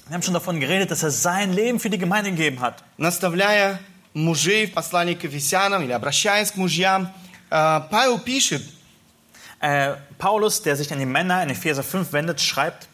Wir 0.08 0.14
haben 0.14 0.22
schon 0.22 0.34
davon 0.34 0.58
geredet, 0.58 0.90
dass 0.90 1.04
er 1.04 1.10
sein 1.12 1.52
Leben 1.52 1.78
für 1.78 1.88
die 1.90 1.98
Gemeinde 1.98 2.30
gegeben 2.30 2.60
hat. 2.60 2.82
наставляя 2.98 3.80
мужей 4.14 4.66
в 4.66 4.72
послании 4.72 5.14
к 5.14 5.22
Ефесянам 5.24 5.82
или 5.82 5.92
обращаясь 5.92 6.50
к 6.50 6.56
мужьям. 6.56 7.12
э, 7.50 7.80
Павел 7.90 8.18
пишет, 8.18 8.62
Äh, 9.62 9.96
Paulus, 10.16 10.62
der 10.62 10.74
sich 10.74 10.90
an 10.90 10.98
die 10.98 11.04
Männer 11.04 11.42
in 11.42 11.50
Epheser 11.50 11.82
5 11.82 12.14
wendet, 12.14 12.40
schreibt, 12.40 12.88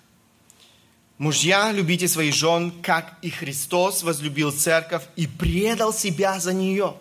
«Мужья, 1.18 1.70
любите 1.72 2.08
своих 2.08 2.34
жен, 2.34 2.72
как 2.82 3.14
и 3.22 3.30
Христос 3.30 4.02
возлюбил 4.02 4.50
церковь 4.50 5.04
и 5.14 5.26
предал 5.28 5.92
себя 5.94 6.40
за 6.40 6.52
нее». 6.52 6.94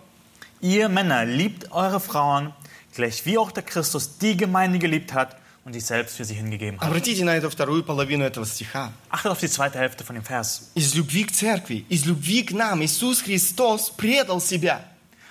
ihr 0.61 0.87
Männer 0.87 1.25
liebt 1.25 1.71
eure 1.71 1.99
Frauen, 1.99 2.53
gleich 2.93 3.25
wie 3.25 3.37
auch 3.37 3.51
der 3.51 3.63
Christus 3.63 4.17
die 4.17 4.37
Gemeinde 4.37 4.79
geliebt 4.79 5.13
hat 5.13 5.37
und 5.65 5.73
sich 5.73 5.85
selbst 5.85 6.15
für 6.15 6.25
sie 6.25 6.35
hingegeben 6.35 6.79
hat. 6.79 6.87
Обратите 6.87 7.23
на 7.25 7.35
эту 7.35 7.49
вторую 7.49 7.83
половину 7.83 8.23
этого 8.23 8.45
стиха. 8.45 8.93
Achtet 9.09 9.31
auf 9.31 9.39
die 9.39 9.49
zweite 9.49 9.79
Hälfte 9.79 10.03
von 10.03 10.15
dem 10.15 10.23
Vers. 10.23 10.71
Из 10.75 10.93
любви 10.93 11.23
к 11.25 11.31
церкви, 11.31 11.85
из 11.89 12.05
любви 12.05 12.43
к 12.43 12.51
нам 12.51 12.83
Иисус 12.83 13.21
Христос 13.21 13.89
предал 13.89 14.39
себя. 14.39 14.81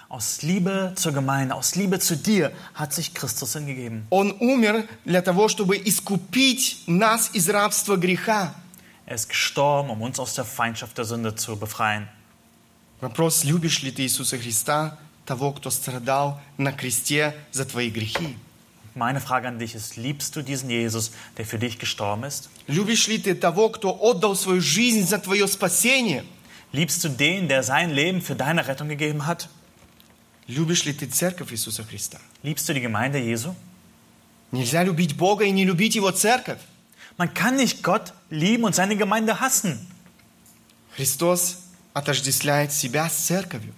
Aus 0.08 0.42
Liebe 0.42 0.92
zur 0.96 1.12
Gemeinde, 1.12 1.54
aus 1.54 1.74
Liebe 1.76 1.98
zu 1.98 2.16
dir 2.16 2.52
hat 2.74 2.92
sich 2.92 3.14
Christus 3.14 3.54
hingegeben. 3.54 4.06
Он 4.10 4.32
умер 4.40 4.86
для 5.04 5.22
того, 5.22 5.48
чтобы 5.48 5.76
искупить 5.76 6.82
нас 6.86 7.30
из 7.32 7.48
рабства 7.48 7.96
греха. 7.96 8.54
Er 9.06 9.16
ist 9.16 9.28
gestorben, 9.28 9.90
um 9.90 10.02
uns 10.02 10.18
aus 10.18 10.34
der 10.34 10.44
Feindschaft 10.44 10.96
der 10.98 11.04
Sünde 11.04 11.34
zu 11.34 11.56
befreien. 11.56 12.08
Вопрос, 13.00 13.44
любишь 13.44 13.82
ли 13.82 13.90
ты 13.90 14.02
Иисуса 14.02 14.38
Христа, 14.38 14.98
того, 15.28 15.52
кто 15.52 15.70
страдал 15.70 16.40
на 16.58 16.72
кресте 16.72 17.34
за 17.52 17.64
твои 17.64 17.90
грехи? 17.90 18.36
Meine 18.94 19.20
Frage 19.20 19.48
an 19.48 19.58
dich 19.58 19.74
ist, 19.74 19.96
liebst 19.96 20.36
du 20.36 20.42
diesen 20.42 20.70
Jesus, 20.70 21.10
der 21.36 21.44
für 21.44 21.58
dich 21.58 21.78
gestorben 21.78 22.22
ist? 22.22 22.48
Любишь 22.68 23.08
ли 23.08 23.18
ты 23.18 23.34
того, 23.34 23.68
кто 23.70 23.90
отдал 23.90 24.36
свою 24.36 24.60
жизнь 24.60 25.06
за 25.06 25.18
твое 25.18 25.48
спасение? 25.48 26.24
Liebst 26.72 27.02
du 27.02 27.08
den, 27.08 27.48
der 27.48 27.62
sein 27.64 27.90
Leben 27.90 28.22
für 28.22 28.36
deine 28.36 28.66
Rettung 28.66 28.88
gegeben 28.88 29.26
hat? 29.26 29.48
Любишь 30.46 30.84
ли 30.84 30.92
ты 30.92 31.06
церковь 31.06 31.52
Иисуса 31.52 31.82
Христа? 31.82 32.20
Liebst 32.42 32.68
du 32.68 32.74
die 32.74 32.80
Gemeinde 32.80 33.18
Jesu? 33.18 33.54
Нельзя 34.52 34.84
любить 34.84 35.16
Бога 35.16 35.44
и 35.44 35.50
не 35.50 35.64
любить 35.64 35.96
Его 35.96 36.12
церковь. 36.12 36.60
Man 37.16 37.32
kann 37.34 37.56
nicht 37.56 37.82
Gott 37.82 38.12
lieben 38.30 38.64
und 38.64 38.74
seine 38.74 38.96
Gemeinde 38.96 39.40
hassen. 39.40 39.86
Христос 40.96 41.58
отождествляет 41.92 42.72
себя 42.72 43.08
с 43.08 43.14
церковью. 43.14 43.74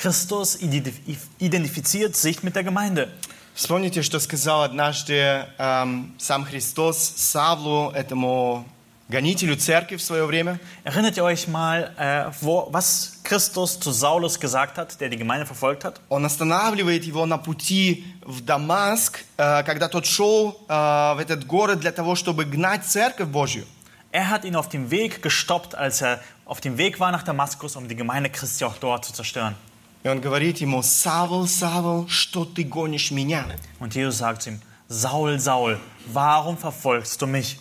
Christus 0.00 0.60
identif- 0.60 1.28
identifiziert 1.38 2.16
sich 2.16 2.42
mit 2.42 2.54
der 2.54 2.64
Gemeinde. 2.64 3.08
Вспомните, 3.54 4.02
что 4.02 4.20
сказал 4.20 4.62
однажды 4.62 5.46
эм, 5.58 6.14
сам 6.18 6.44
Христос 6.44 6.98
Савлу, 6.98 7.90
этому 7.92 8.66
гонителю 9.08 9.56
церкви 9.56 9.96
в 9.96 10.02
свое 10.02 10.26
время. 10.26 10.58
Erinnert 10.84 11.16
ihr 11.16 11.24
euch 11.24 11.48
mal, 11.48 11.94
äh, 11.96 12.30
wo, 12.42 12.68
was 12.70 13.20
Christus 13.22 13.80
zu 13.80 13.92
Saulus 13.92 14.38
gesagt 14.38 14.76
hat, 14.76 15.00
der 15.00 15.08
die 15.08 15.16
Gemeinde 15.16 15.46
verfolgt 15.46 15.84
hat? 15.84 16.00
Он 16.10 16.26
останавливает 16.26 17.04
его 17.04 17.24
на 17.24 17.38
пути 17.38 18.04
в 18.22 18.44
Дамаск, 18.44 19.24
э, 19.38 19.62
когда 19.62 19.88
тот 19.88 20.04
шел 20.04 20.60
э, 20.68 20.72
в 21.14 21.18
этот 21.18 21.46
город 21.46 21.80
для 21.80 21.92
того, 21.92 22.14
чтобы 22.14 22.44
гнать 22.44 22.84
церковь 22.84 23.28
Божью. 23.28 23.64
Er 24.12 24.28
hat 24.28 24.44
ihn 24.44 24.56
auf 24.56 24.68
dem 24.68 24.90
Weg 24.90 25.22
gestoppt, 25.22 25.74
als 25.74 26.02
er 26.02 26.20
auf 26.44 26.60
dem 26.60 26.76
Weg 26.78 27.00
war 27.00 27.10
nach 27.10 27.22
Damaskus, 27.22 27.76
um 27.76 27.88
die 27.88 27.96
Gemeinde 27.96 28.28
Christi 28.28 28.64
auch 28.64 28.76
dort 28.78 29.04
zu 29.04 29.12
zerstören. 29.12 29.54
И 30.02 30.08
он 30.08 30.20
говорит 30.20 30.58
ему, 30.58 30.82
Савл, 30.82 31.48
Савл, 31.48 32.08
что 32.08 32.44
ты 32.44 32.62
гонишь 32.62 33.10
меня? 33.10 33.44
Und 33.80 33.94
Jesus 33.94 34.18
sagt 34.18 34.42
zu 34.42 34.50
ihm, 34.50 34.60
Saul, 34.88 35.40
Saul, 35.40 35.80
warum 36.06 36.56
verfolgst 36.56 37.20
du 37.20 37.26
mich? 37.26 37.58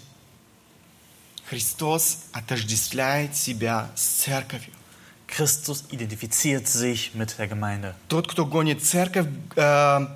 Христос 1.50 2.26
отождествляет 2.34 3.36
себя 3.36 3.89
с 3.96 4.02
церковью. 4.24 4.74
Christus 5.28 5.86
identifiziert 5.89 6.68
sich 6.68 7.14
mit 7.16 7.38
der 7.38 7.48
Gemeinde. 7.48 7.96
Тот, 8.08 8.28
кто 8.28 8.46
гонит 8.46 8.84
церковь, 8.84 9.28
э, 9.56 10.08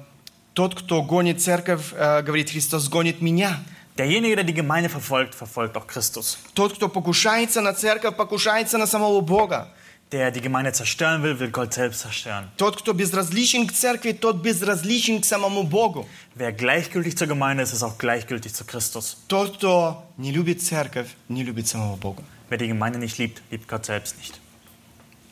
тот, 0.53 0.75
кто 0.75 1.01
гонит 1.01 1.41
церковь, 1.41 1.93
э, 1.93 2.21
говорит 2.21 2.51
Христос, 2.51 2.89
гонит 2.89 3.21
меня. 3.21 3.59
Derjenige, 3.97 4.35
der 4.35 4.45
die 4.45 4.53
Gemeinde 4.53 4.89
verfolgt, 4.89 5.35
verfolgt 5.35 5.75
auch 5.75 5.87
Christus. 5.87 6.37
Тот, 6.53 6.73
кто 6.73 6.87
покушается 6.87 7.61
на 7.61 7.73
церковь, 7.73 8.15
покушается 8.15 8.77
на 8.77 8.87
самого 8.87 9.19
Бога. 9.21 9.67
Der 10.11 10.31
die 10.31 10.41
Gemeinde 10.41 10.71
zerstören 10.71 11.21
will, 11.21 11.39
will 11.39 11.51
Gott 11.51 11.73
selbst 11.73 12.01
zerstören. 12.01 12.49
Тот, 12.57 12.77
кто 12.77 12.93
безразличен 12.93 13.67
к 13.67 13.73
церкви, 13.73 14.13
тот 14.13 14.41
безразличен 14.41 15.21
к 15.21 15.25
самому 15.25 15.63
Богу. 15.63 16.07
Wer 16.33 16.51
gleichgültig 16.51 17.15
zur 17.15 17.27
Gemeinde 17.27 17.61
ist, 17.63 17.73
ist 17.73 17.83
auch 17.83 17.97
gleichgültig 17.99 18.53
zu 18.55 18.65
Christus. 18.65 19.17
Тот, 19.27 19.57
кто 19.57 20.03
не 20.17 20.31
любит 20.31 20.63
церковь, 20.63 21.09
не 21.27 21.43
любит 21.43 21.67
самого 21.67 21.95
Бога. 21.95 22.23
Wer 22.49 22.57
die 22.57 22.67
Gemeinde 22.67 22.97
nicht 22.97 23.19
liebt, 23.19 23.43
liebt 23.51 23.67
Gott 23.67 23.85
selbst 23.85 24.17
nicht. 24.17 24.39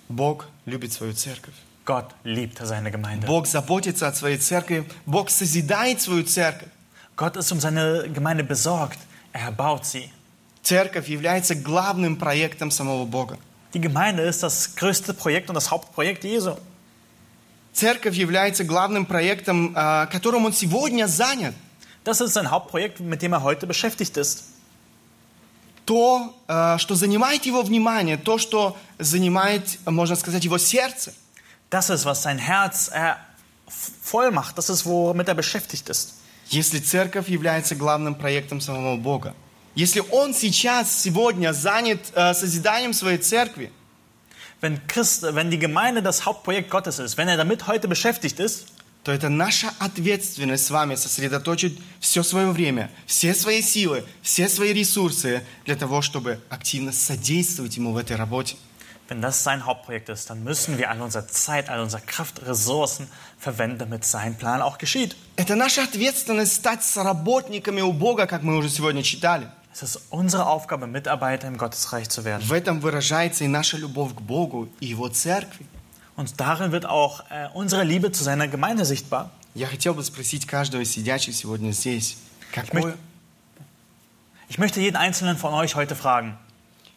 Бог 0.10 0.45
любит 0.66 0.93
свою 0.93 1.14
церковь. 1.14 1.56
Gott 1.84 2.14
liebt 2.24 2.60
seine 2.64 2.91
Gemeinde. 2.91 3.26
Бог 3.26 3.48
заботится 3.48 4.08
о 4.08 4.14
своей 4.14 4.38
церкви. 4.38 4.86
Бог 5.06 5.32
созидает 5.32 6.02
свою 6.02 6.24
церковь. 6.24 6.70
Gott 7.16 7.36
ist 7.36 7.52
um 7.52 7.60
seine 7.60 8.08
Gemeinde 8.14 8.43
besorgt. 8.43 9.00
Er 9.34 9.52
baut 9.52 9.86
sie. 9.86 10.12
Церковь 10.62 11.08
является 11.08 11.56
главным 11.56 12.18
проектом 12.18 12.70
самого 12.72 13.06
Бога. 13.06 13.39
Die 13.74 13.82
Gemeinde 13.82 14.24
ist 14.24 14.43
das 14.43 14.76
größte 14.76 15.14
Projekt 15.14 15.50
und 15.50 15.56
das 15.56 15.70
Hauptprojekt 15.70 16.24
Jesu. 16.24 16.56
Церковь 17.74 18.16
является 18.16 18.64
главным 18.64 19.06
проектом, 19.06 19.76
э, 19.76 20.08
которым 20.08 20.45
он 20.45 20.54
сегодня 20.54 21.08
занят. 21.08 21.54
Das 22.04 22.22
ist 22.22 22.34
sein 22.34 22.50
Hauptprojekt, 22.50 23.00
mit 23.02 23.22
dem 23.22 23.34
er 23.34 23.43
heute 23.43 23.68
beschäftigt 23.68 24.18
ist. 24.18 24.45
То, 25.86 26.34
э, 26.48 26.78
что 26.80 26.95
занимает 26.95 27.45
его 27.45 27.62
внимание, 27.62 28.18
то, 28.18 28.38
что 28.38 28.78
занимает, 28.98 29.78
можно 29.86 30.16
сказать, 30.16 30.43
его 30.43 30.58
сердце. 30.58 31.14
Das 31.70 31.89
ist, 31.89 32.06
was 32.06 32.24
sein 32.24 32.39
Herz 32.39 32.89
äh, 32.93 33.16
voll 33.68 34.32
macht. 34.32 34.58
Das 34.58 34.70
ist, 34.70 34.86
womit 34.86 35.28
er 35.28 35.36
beschäftigt 35.36 35.89
ist. 35.89 36.16
Если 36.50 36.80
церковь 36.80 37.28
является 37.28 37.76
главным 37.76 38.16
проектом 38.16 38.62
самого 38.62 38.95
Бога, 38.95 39.36
Если 39.75 40.01
он 40.11 40.35
сейчас, 40.35 41.03
сегодня 41.03 41.53
занят 41.53 42.01
э, 42.14 42.35
созиданием 42.35 42.93
своей 42.93 43.18
церкви, 43.18 43.73
Wenn, 44.61 44.87
Christ, 44.87 45.25
wenn 45.25 45.51
die 45.51 45.59
Gemeinde 45.59 46.05
das 46.05 46.25
Hauptprojekt 46.25 46.70
Gottes 46.70 47.01
ist, 47.01 47.16
wenn 47.16 47.27
er 47.27 47.37
damit 47.37 47.66
heute 47.66 47.89
beschäftigt 47.89 48.39
ist, 48.39 48.66
то 49.03 49.11
это 49.11 49.29
наша 49.29 49.73
ответственность 49.81 50.66
с 50.66 50.70
вами 50.70 50.95
сосредоточить 50.95 51.81
все 51.99 52.23
свое 52.23 52.53
время, 52.53 52.89
все 53.05 53.35
свои 53.35 53.61
силы, 53.61 54.05
все 54.23 54.49
свои 54.49 54.73
ресурсы 54.73 55.43
для 55.64 55.75
того, 55.75 56.01
чтобы 56.03 56.41
активно 56.49 56.93
содействовать 56.93 57.77
ему 57.77 57.93
в 57.93 57.97
этой 57.97 58.14
работе. 58.14 58.57
wenn 59.09 59.20
das 59.20 59.43
sein 59.45 59.66
Hauptprojekt 59.66 60.09
ist, 60.09 60.31
dann 60.31 60.43
müssen 60.43 60.79
wir 60.79 60.89
all 60.91 61.03
unsere 61.03 61.27
Zeit, 61.27 61.68
all 61.68 61.81
unsere 61.81 62.01
Kraft, 62.01 62.47
Ressourcen 62.47 63.09
verwenden, 63.39 63.79
damit 63.79 64.05
sein 64.05 64.37
Plan 64.37 64.62
auch 64.62 64.79
geschieht. 64.79 65.16
Это 65.37 65.55
наша 65.55 65.83
ответственность 65.83 66.55
стать 66.55 66.83
соработниками 66.85 67.83
у 67.83 67.93
Бога, 67.93 68.27
как 68.27 68.43
мы 68.43 68.57
уже 68.57 68.70
сегодня 68.70 69.03
читали. 69.03 69.49
Es 69.74 69.84
ist 69.84 70.00
unsere 70.10 70.48
Aufgabe, 70.48 70.88
Mitarbeiter 70.88 71.48
im 71.48 71.58
Gottesreich 71.58 72.10
zu 72.10 72.24
werden. 72.26 72.41
В 72.48 72.54
этом 72.54 72.80
выражается 72.80 73.43
и 73.43 73.48
наша 73.48 73.78
любовь 73.78 74.16
к 74.16 74.22
Богу 74.22 74.70
и 74.80 74.88
Его 74.88 75.10
церкви. 75.10 75.66
Und 76.16 76.39
darin 76.39 76.72
wird 76.72 76.88
auch 76.88 77.24
äh, 77.30 77.48
unsere 77.54 77.84
Liebe 77.84 78.12
zu 78.12 78.24
seiner 78.24 78.48
Gemeinde 78.48 78.86
sichtbar. 78.86 79.30
Я 79.54 79.68
хотел 79.68 79.93
бы 79.93 80.04
спросить 80.04 80.45
каждого 80.48 80.84
сидящего 80.84 81.34
сегодня 81.34 81.72
здесь, 81.72 82.18
какое, 82.52 82.95
Ich 84.50 84.58
möchte 84.58 84.80
jeden 84.80 84.95
einzelnen 84.95 85.38
von 85.38 85.54
euch 85.54 85.76
heute 85.76 85.95
fragen, 85.95 86.38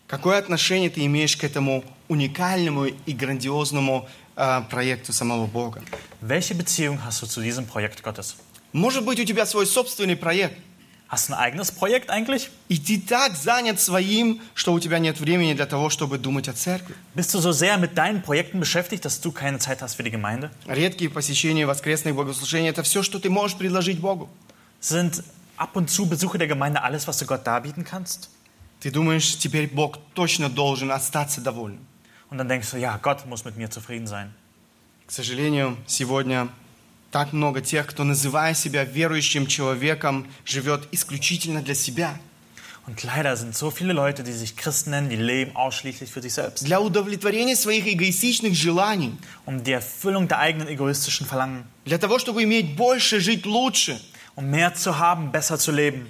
какое 0.06 0.38
отношение 0.38 0.88
ты 0.88 1.04
имеешь 1.04 1.36
к 1.36 1.44
этому 1.44 1.84
уникальному 2.08 2.84
и 2.86 3.12
грандиозному 3.12 4.08
э, 4.36 4.62
проекту 4.70 5.12
самого 5.12 5.46
Бога? 5.46 5.82
welche 6.20 6.54
Beziehung 6.54 7.04
hast 7.04 7.22
du 7.22 7.26
zu 7.26 7.40
diesem 7.42 7.66
Projekt 7.66 8.02
Gottes? 8.02 8.36
Может 8.72 9.04
быть, 9.04 9.18
у 9.18 9.24
тебя 9.24 9.46
свой 9.46 9.66
собственный 9.66 10.16
проект, 10.16 10.56
Hast 11.14 11.28
du 11.28 11.32
ein 11.32 11.40
eigenes 11.40 11.72
Projekt 11.72 12.08
eigentlich? 12.08 12.50
и 12.68 12.78
ты 12.78 13.00
так 13.00 13.34
занят 13.34 13.80
своим, 13.80 14.40
что 14.54 14.72
у 14.72 14.78
тебя 14.78 15.00
нет 15.00 15.18
времени 15.18 15.54
для 15.54 15.66
того, 15.66 15.90
чтобы 15.90 16.18
думать 16.18 16.48
о 16.48 16.52
церкви. 16.52 16.94
Bist 17.16 17.34
du 17.34 17.40
so 17.40 17.50
sehr 17.50 17.78
mit 17.78 17.98
deinen 17.98 18.22
Projekten 18.22 18.60
beschäftigt, 18.60 19.04
dass 19.04 19.20
du 19.20 19.32
keine 19.32 19.58
Zeit 19.58 19.82
hast 19.82 19.96
für 19.96 20.04
die 20.04 20.12
Gemeinde? 20.12 20.52
Редкие 20.66 21.10
посещения 21.10 21.66
воскресных 21.66 22.14
богослужений – 22.14 22.70
это 22.70 22.84
все, 22.84 23.02
что 23.02 23.18
ты 23.18 23.28
можешь 23.28 23.58
предложить 23.58 23.98
Богу. 24.00 24.28
Sind 24.80 25.24
ab 25.56 25.74
und 25.74 25.90
zu 25.90 26.06
Besuche 26.06 26.38
der 26.38 26.46
Gemeinde 26.46 26.82
alles, 26.82 27.08
was 27.08 27.18
du 27.18 27.26
Gott 27.26 27.44
darbieten 27.44 27.84
kannst? 27.84 28.30
Ты 28.78 28.92
думаешь, 28.92 29.36
теперь 29.36 29.66
Бог 29.68 29.98
точно 30.14 30.48
должен 30.48 30.92
остаться 30.92 31.40
довольным. 31.40 31.84
Und 32.30 32.38
dann 32.38 32.48
denkst 32.48 32.70
du, 32.70 32.78
ja, 32.78 32.96
Gott 32.98 33.26
muss 33.26 33.44
mit 33.44 33.56
mir 33.56 33.68
zufrieden 33.68 34.06
sein. 34.06 34.32
К 35.08 35.10
сожалению, 35.10 35.76
сегодня 35.88 36.48
так 37.15 37.31
много 37.31 37.61
тех, 37.61 37.87
кто, 37.87 38.03
называя 38.03 38.53
себя 38.53 38.83
верующим 38.83 39.47
человеком, 39.47 40.27
живет 40.43 40.89
исключительно 40.91 41.61
для 41.61 41.73
себя, 41.73 42.19
Und 42.87 43.03
leider 43.03 43.35
sind 43.37 43.55
so 43.55 43.71
viele 43.71 43.93
Leute, 43.93 44.21
die 44.21 44.33
sich 44.33 44.57
Christen 44.57 44.89
nennen, 44.91 45.07
die 45.09 45.15
leben 45.15 45.55
ausschließlich 45.55 46.11
für 46.11 46.21
sich 46.21 46.33
selbst. 46.33 46.65
для 46.65 46.81
удовлетворения 46.81 47.55
своих 47.55 47.87
эгоистичных 47.87 48.53
желаний, 48.53 49.13
Um 49.45 49.63
die 49.63 49.71
Erfüllung 49.71 50.27
der 50.27 50.39
eigenen 50.39 50.67
egoistischen 50.67 51.25
Verlangen. 51.25 51.63
для 51.85 51.97
того, 51.97 52.19
чтобы 52.19 52.43
иметь 52.43 52.75
больше, 52.75 53.21
жить 53.21 53.45
лучше. 53.45 53.97
Um 54.35 54.51
mehr 54.51 54.73
zu 54.73 54.99
haben, 54.99 55.31
besser 55.31 55.57
zu 55.57 55.71
leben. 55.71 56.07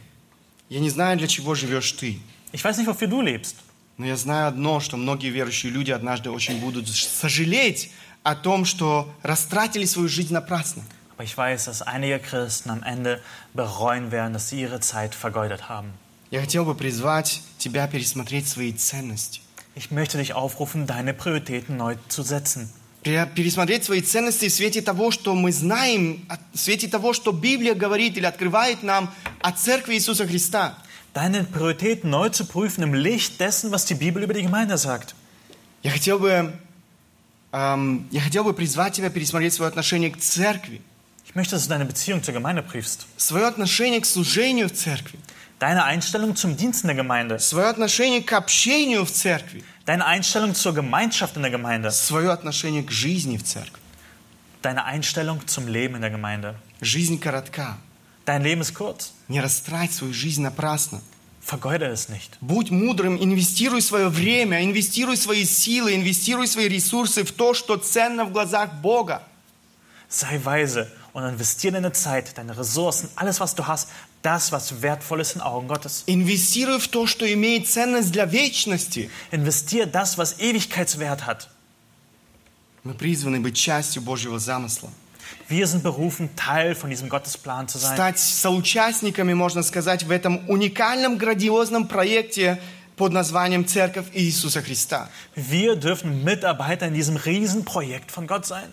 Я 0.70 0.80
не 0.80 0.90
знаю, 0.90 1.20
для 1.20 1.28
чего 1.28 1.54
живешь 1.54 1.92
ты, 1.92 2.20
Ich 2.52 2.66
weiß 2.66 2.78
nicht, 2.80 2.88
wofür 2.88 3.06
du 3.08 3.22
lebst. 3.22 3.58
но 4.00 4.08
я 4.08 4.16
знаю 4.18 4.48
одно, 4.48 4.80
что 4.80 4.98
многие 4.98 5.30
верующие 5.30 5.72
люди 5.72 5.92
однажды 5.92 6.32
очень 6.32 6.60
будут 6.60 6.88
сожалеть 6.90 7.92
о 8.24 8.34
том, 8.36 8.66
что 8.66 9.14
растратили 9.22 9.86
свою 9.86 10.10
жизнь 10.10 10.34
напрасно. 10.34 10.82
Aber 11.17 11.25
ich 11.25 11.37
weiß, 11.37 11.67
dass 11.67 11.83
einige 11.83 12.19
Christen 12.19 12.71
am 12.71 12.83
Ende 12.83 13.21
bereuen 13.55 14.11
werden, 14.11 14.33
dass 14.33 14.49
sie 14.49 14.61
ihre 14.63 14.81
Zeit 14.81 15.15
vergeudet 15.15 15.69
haben. 15.69 15.93
Я 16.31 16.41
хотел 16.41 16.65
бы 16.65 16.75
призвать 16.75 17.43
тебя 17.59 17.87
пересмотреть 17.89 18.49
свои 18.49 18.73
ценности. 18.73 19.41
Ich 19.75 19.91
möchte 19.91 20.19
dich 20.19 20.33
aufrufen, 20.35 20.87
deine 20.87 21.13
Prioritäten 21.15 21.77
neu 21.77 21.97
zu 22.09 22.23
setzen. 22.23 22.71
Пере- 23.03 23.27
Пересмотреть 23.27 23.85
свои 23.85 24.01
ценности 24.03 24.49
в 24.49 24.53
свете 24.55 24.83
того, 24.83 25.11
что 25.11 25.35
мы 25.35 25.53
знаем, 25.53 26.25
о- 26.29 26.37
в 26.55 26.59
свете 26.59 26.87
того, 26.89 27.13
что 27.15 27.33
Библия 27.33 27.75
говорит 27.75 28.17
или 28.17 28.27
открывает 28.27 28.83
нам 28.83 29.13
о 29.41 29.53
Церкви 29.53 29.95
Иисуса 29.95 30.27
Христа. 30.27 30.77
Deine 31.15 31.45
Prioritäten 31.45 32.09
neu 32.11 32.29
zu 32.31 32.45
prüfen 32.47 32.83
im 32.85 32.95
Licht 32.95 33.41
dessen, 33.41 33.73
was 33.73 33.85
die 33.85 33.95
Bibel 33.95 34.23
über 34.23 34.33
die 34.35 34.43
Gemeinde 34.43 34.77
sagt. 34.79 35.15
Я 35.83 35.91
хотел 35.91 36.19
бы, 36.21 36.53
эм, 37.53 38.07
я 38.11 38.21
хотел 38.21 38.45
бы 38.45 38.53
призвать 38.55 38.95
тебя 38.95 39.11
пересмотреть 39.11 39.55
свое 39.55 39.69
отношение 39.69 40.11
к 40.11 40.19
Церкви, 40.19 40.81
Ich 41.35 41.35
möchte, 41.37 41.55
dass 41.55 41.65
du 41.65 41.69
deine 41.71 41.85
Beziehung 41.85 42.23
zur 42.23 42.35
Gemeinde 42.35 42.63
prüfst. 42.63 43.07
свое 43.17 43.47
отношение 43.47 44.01
к 44.01 44.07
служению 44.07 44.69
в 44.69 44.73
Церкви, 44.73 45.19
Deine 45.61 45.85
Einstellung 45.85 46.35
zum 46.37 46.57
Dienst 46.57 46.85
in 46.85 46.89
der 46.89 46.97
Gemeinde. 46.97 47.39
свое 47.39 47.67
отношение 47.69 48.23
к 48.23 48.33
общению 48.33 49.05
в 49.05 49.11
Церкви, 49.13 49.63
Deine 49.87 50.07
Einstellung 50.07 50.55
zur 50.55 50.75
Gemeinschaft 50.75 51.37
in 51.37 51.43
der 51.43 51.51
Gemeinde. 51.51 51.91
свое 51.91 52.31
отношение 52.33 52.83
к 52.83 52.91
жизни 52.91 53.37
в 53.37 53.43
Церкви. 53.45 53.79
Deine 54.63 54.85
Einstellung 54.85 55.47
zum 55.47 55.69
Leben 55.69 55.97
in 55.97 56.03
der 56.03 56.11
Gemeinde. 56.11 56.55
Жизнь 56.81 57.19
коротка. 57.21 57.77
Dein 58.27 58.43
Leben 58.43 58.61
ist 58.63 58.75
kurz. 58.75 59.13
Не 59.29 59.41
растрать 59.41 59.93
свою 59.93 60.13
жизнь 60.13 60.43
напрасно. 60.43 61.01
Vergeude 61.43 61.87
es 61.87 62.09
nicht. 62.11 62.37
Будь 62.41 62.71
мудрым, 62.71 63.17
инвестируй 63.17 63.81
свое 63.83 64.09
время, 64.09 64.63
инвестируй 64.65 65.17
свои 65.17 65.45
силы, 65.45 65.95
инвестируй 65.95 66.47
свои 66.47 66.69
ресурсы 66.69 67.25
в 67.25 67.33
то, 67.33 67.55
что 67.55 67.77
ценно 67.77 68.25
в 68.25 68.33
глазах 68.33 68.75
Бога. 68.83 69.23
Sei 70.09 70.39
weise 70.45 70.91
und 71.15 71.25
investiere 71.25 71.75
deine 71.75 71.93
Zeit, 71.93 72.37
deine 72.39 72.57
Ressourcen, 72.57 73.09
alles, 73.17 73.41
was 73.41 73.55
du 73.55 73.67
hast, 73.67 73.89
das, 74.23 74.53
was 74.53 74.83
wertvoll 74.83 75.21
ist 75.21 75.35
in 75.35 75.41
Augen 75.41 75.69
Gottes. 75.69 76.05
Инвестируй 76.07 76.79
в 76.79 76.89
то, 76.89 77.07
что 77.07 77.31
имеет 77.33 77.69
ценность 77.69 78.13
для 78.13 78.27
вечности. 78.27 79.11
Investiere 79.31 79.87
das, 79.87 80.19
was 80.19 80.39
Ewigkeitswert 80.39 81.27
hat. 81.27 81.49
Мы 82.83 82.95
призваны 82.95 83.41
быть 83.41 83.57
частью 83.57 84.03
Божьего 84.03 84.39
замысла. 84.39 84.91
Wir 85.49 85.67
sind 85.67 85.83
berufen, 85.83 86.35
Teil 86.37 86.75
von 86.75 86.91
diesem 86.91 87.09
Gottesplan 87.09 87.69
zu 87.69 87.79
sein. 87.79 87.95
Стать 87.95 88.19
соучастниками, 88.19 89.35
можно 89.35 89.63
сказать, 89.63 90.05
в 90.05 90.11
этом 90.11 90.49
уникальном, 90.49 91.19
грандиозном 91.19 91.89
проекте 91.89 92.61
под 92.97 93.13
названием 93.13 93.67
Церковь 93.67 94.07
Иисуса 94.13 94.63
Христа. 94.63 95.09
Wir 95.35 95.77
dürfen 95.77 96.23
Mitarbeiter 96.25 96.87
in 96.87 96.95
diesem 96.95 97.17
Riesenprojekt 97.17 98.11
von 98.13 98.27
Gott 98.27 98.47
sein. 98.47 98.73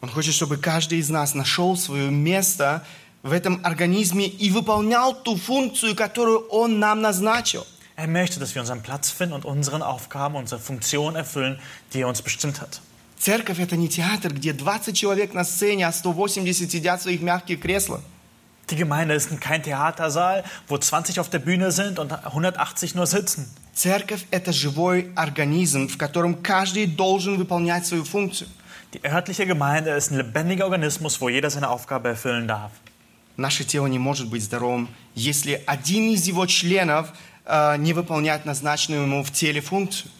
Он 0.00 0.08
хочет, 0.08 0.34
чтобы 0.34 0.56
каждый 0.56 0.98
из 0.98 1.10
нас 1.10 1.34
нашел 1.34 1.76
свое 1.76 2.10
место 2.10 2.84
в 3.22 3.32
этом 3.32 3.60
организме 3.64 4.26
и 4.26 4.50
выполнял 4.50 5.14
ту 5.14 5.36
функцию, 5.36 5.94
которую 5.94 6.40
Он 6.48 6.80
нам 6.80 7.00
назначил. 7.00 7.66
Er 7.94 8.08
möchte, 8.08 8.40
dass 8.40 8.54
wir 8.54 8.62
unseren 8.62 8.82
Platz 8.82 9.10
finden 9.10 9.34
und 9.34 9.44
unseren 9.44 9.82
Aufgaben, 9.82 10.34
unsere 10.34 10.60
Funktion 10.60 11.14
erfüllen, 11.14 11.60
die 11.92 12.00
er 12.00 12.08
uns 12.08 12.22
bestimmt 12.22 12.60
hat. 12.60 12.80
Церковь – 13.18 13.60
это 13.60 13.76
не 13.76 13.88
театр, 13.88 14.34
где 14.34 14.52
20 14.52 14.96
человек 14.96 15.34
на 15.34 15.44
сцене, 15.44 15.86
а 15.86 15.92
180 15.92 16.68
сидят 16.72 16.98
в 16.98 17.02
своих 17.04 17.20
мягких 17.20 17.60
креслах. 17.60 18.00
Die 18.70 18.76
Gemeinde 18.76 19.14
ist 19.14 19.28
kein 19.40 19.62
Theatersaal, 19.62 20.44
wo 20.66 20.78
20 20.78 21.20
auf 21.20 21.28
der 21.28 21.38
Bühne 21.38 21.70
sind 21.70 22.00
und 22.00 22.12
180 22.12 22.96
nur 22.96 23.06
sitzen. 23.06 23.46
Церковь – 23.74 24.30
это 24.32 24.52
живой 24.52 25.12
организм, 25.14 25.88
в 25.88 25.96
котором 25.96 26.42
каждый 26.42 26.86
должен 26.86 27.36
выполнять 27.36 27.86
свою 27.86 28.04
функцию. 28.04 28.48
Die 28.94 29.04
örtliche 29.04 29.46
Gemeinde 29.46 29.90
ist 29.90 30.10
ein 30.10 30.18
lebendiger 30.18 30.64
Organismus, 30.64 31.20
wo 31.20 31.28
jeder 31.28 31.50
seine 31.50 31.68
Aufgabe 31.68 32.08
erfüllen 32.10 32.46
darf. 32.46 32.72
Наше 33.36 33.64
тело 33.64 33.86
не 33.86 33.98
может 33.98 34.28
быть 34.28 34.42
здоровым, 34.42 34.88
если 35.14 35.62
один 35.66 36.10
из 36.10 36.26
его 36.26 36.44
членов 36.46 37.12
э, 37.46 37.76
не 37.78 37.94
выполняет 37.94 38.44
назначенную 38.44 39.02
ему 39.02 39.24
в 39.24 39.32
теле 39.32 39.62
функцию. 39.62 40.10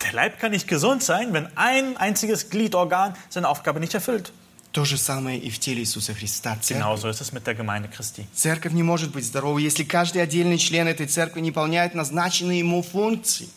Der 0.00 0.12
Leib 0.12 0.40
kann 0.40 0.52
nicht 0.52 0.66
gesund 0.66 1.02
sein, 1.02 1.32
wenn 1.32 1.48
ein 1.56 1.96
einziges 1.96 2.50
Gliedorgan 2.50 3.14
seine 3.28 3.48
Aufgabe 3.48 3.80
nicht 3.80 3.94
erfüllt. 3.94 4.32
То 4.72 4.86
же 4.86 4.96
самое 4.96 5.38
и 5.38 5.50
в 5.50 5.58
теле 5.58 5.82
Иисуса 5.82 6.14
Христа. 6.14 6.56
Церковь. 6.60 6.82
Genauso 6.82 7.08
ist 7.08 7.20
es 7.20 7.32
mit 7.32 7.46
der 7.46 7.54
Gemeinde 7.54 7.88
Christi. 7.88 8.26
Церковь 8.34 8.72
не 8.72 8.82
может 8.82 9.12
быть 9.12 9.24
здоровой, 9.24 9.62
если 9.62 9.84
каждый 9.84 10.22
отдельный 10.22 10.56
член 10.56 10.88
этой 10.88 11.06
церкви 11.06 11.40
не 11.40 11.50
выполняет 11.50 11.94
назначенные 11.94 12.60
ему 12.60 12.82
функции. 12.82 13.48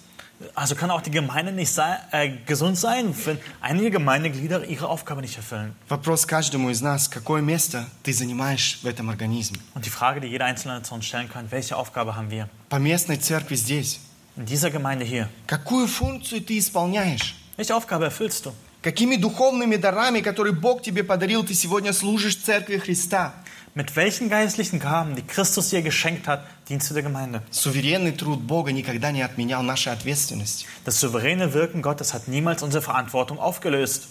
Also 0.54 0.74
kann 0.74 0.90
auch 0.90 1.02
die 1.02 1.10
Gemeinde 1.10 1.52
nicht 1.52 1.70
sei, 1.70 1.98
äh, 2.12 2.30
gesund 2.46 2.78
sein, 2.78 3.14
wenn 3.26 3.38
einige 3.60 3.90
Gemeindeglieder 3.90 4.64
ihre 4.64 4.88
Aufgabe 4.88 5.20
nicht 5.20 5.36
erfüllen. 5.36 5.74
Вопрос 5.88 6.26
каждому 6.26 6.70
из 6.70 6.80
нас, 6.80 7.08
какое 7.08 7.42
место 7.42 7.86
ты 8.02 8.12
занимаешь 8.14 8.78
в 8.82 8.86
этом 8.86 9.10
организме? 9.10 9.58
Und 9.74 9.84
die 9.84 9.90
Frage, 9.90 10.20
die 10.20 10.28
jeder 10.28 10.46
Einzelne 10.46 10.82
zu 10.82 10.94
uns 10.94 11.04
stellen 11.06 11.28
kann, 11.28 11.50
welche 11.50 11.76
Aufgabe 11.76 12.16
haben 12.16 12.30
wir 12.30 12.48
По 12.70 12.76
местной 12.78 13.18
церкви 13.18 13.54
здесь. 13.56 14.00
in 14.36 14.46
dieser 14.46 14.70
Gemeinde 14.70 15.04
hier? 15.04 15.28
Какую 15.46 15.86
функцию 15.86 16.40
ты 16.40 16.56
исполняешь? 16.58 17.34
Welche 17.58 17.74
Aufgabe 17.76 18.06
erfüllst 18.06 18.46
du? 18.46 18.52
Какими 18.82 19.16
духовными 19.16 19.76
дарами, 19.76 20.20
которые 20.20 20.54
Бог 20.54 20.80
тебе 20.82 21.04
подарил, 21.04 21.44
ты 21.44 21.52
сегодня 21.52 21.92
служишь 21.92 22.36
Церкви 22.36 22.78
Христа? 22.78 23.34
Mit 23.73 23.95
welchen 23.97 24.29
geistlichen 24.29 24.79
Gaben, 24.79 25.15
die 25.15 25.21
Christus 25.21 25.69
dir 25.69 25.81
geschenkt 25.81 26.27
hat, 26.27 26.45
dienst 26.69 26.89
du 26.89 26.93
der 26.93 27.03
Gemeinde? 27.03 27.43
Суверенный 27.51 28.13
труд 28.13 28.41
Бога 28.41 28.71
никогда 28.71 29.11
не 29.11 29.21
отменял 29.21 29.63
нашей 29.63 29.91
ответственности. 29.91 30.65
Das 30.85 30.99
souveräne 30.99 31.53
Wirken 31.53 31.81
Gottes 31.81 32.13
hat 32.13 32.27
niemals 32.27 32.63
unsere 32.63 32.81
Verantwortung 32.81 33.37
aufgelöst. 33.37 34.07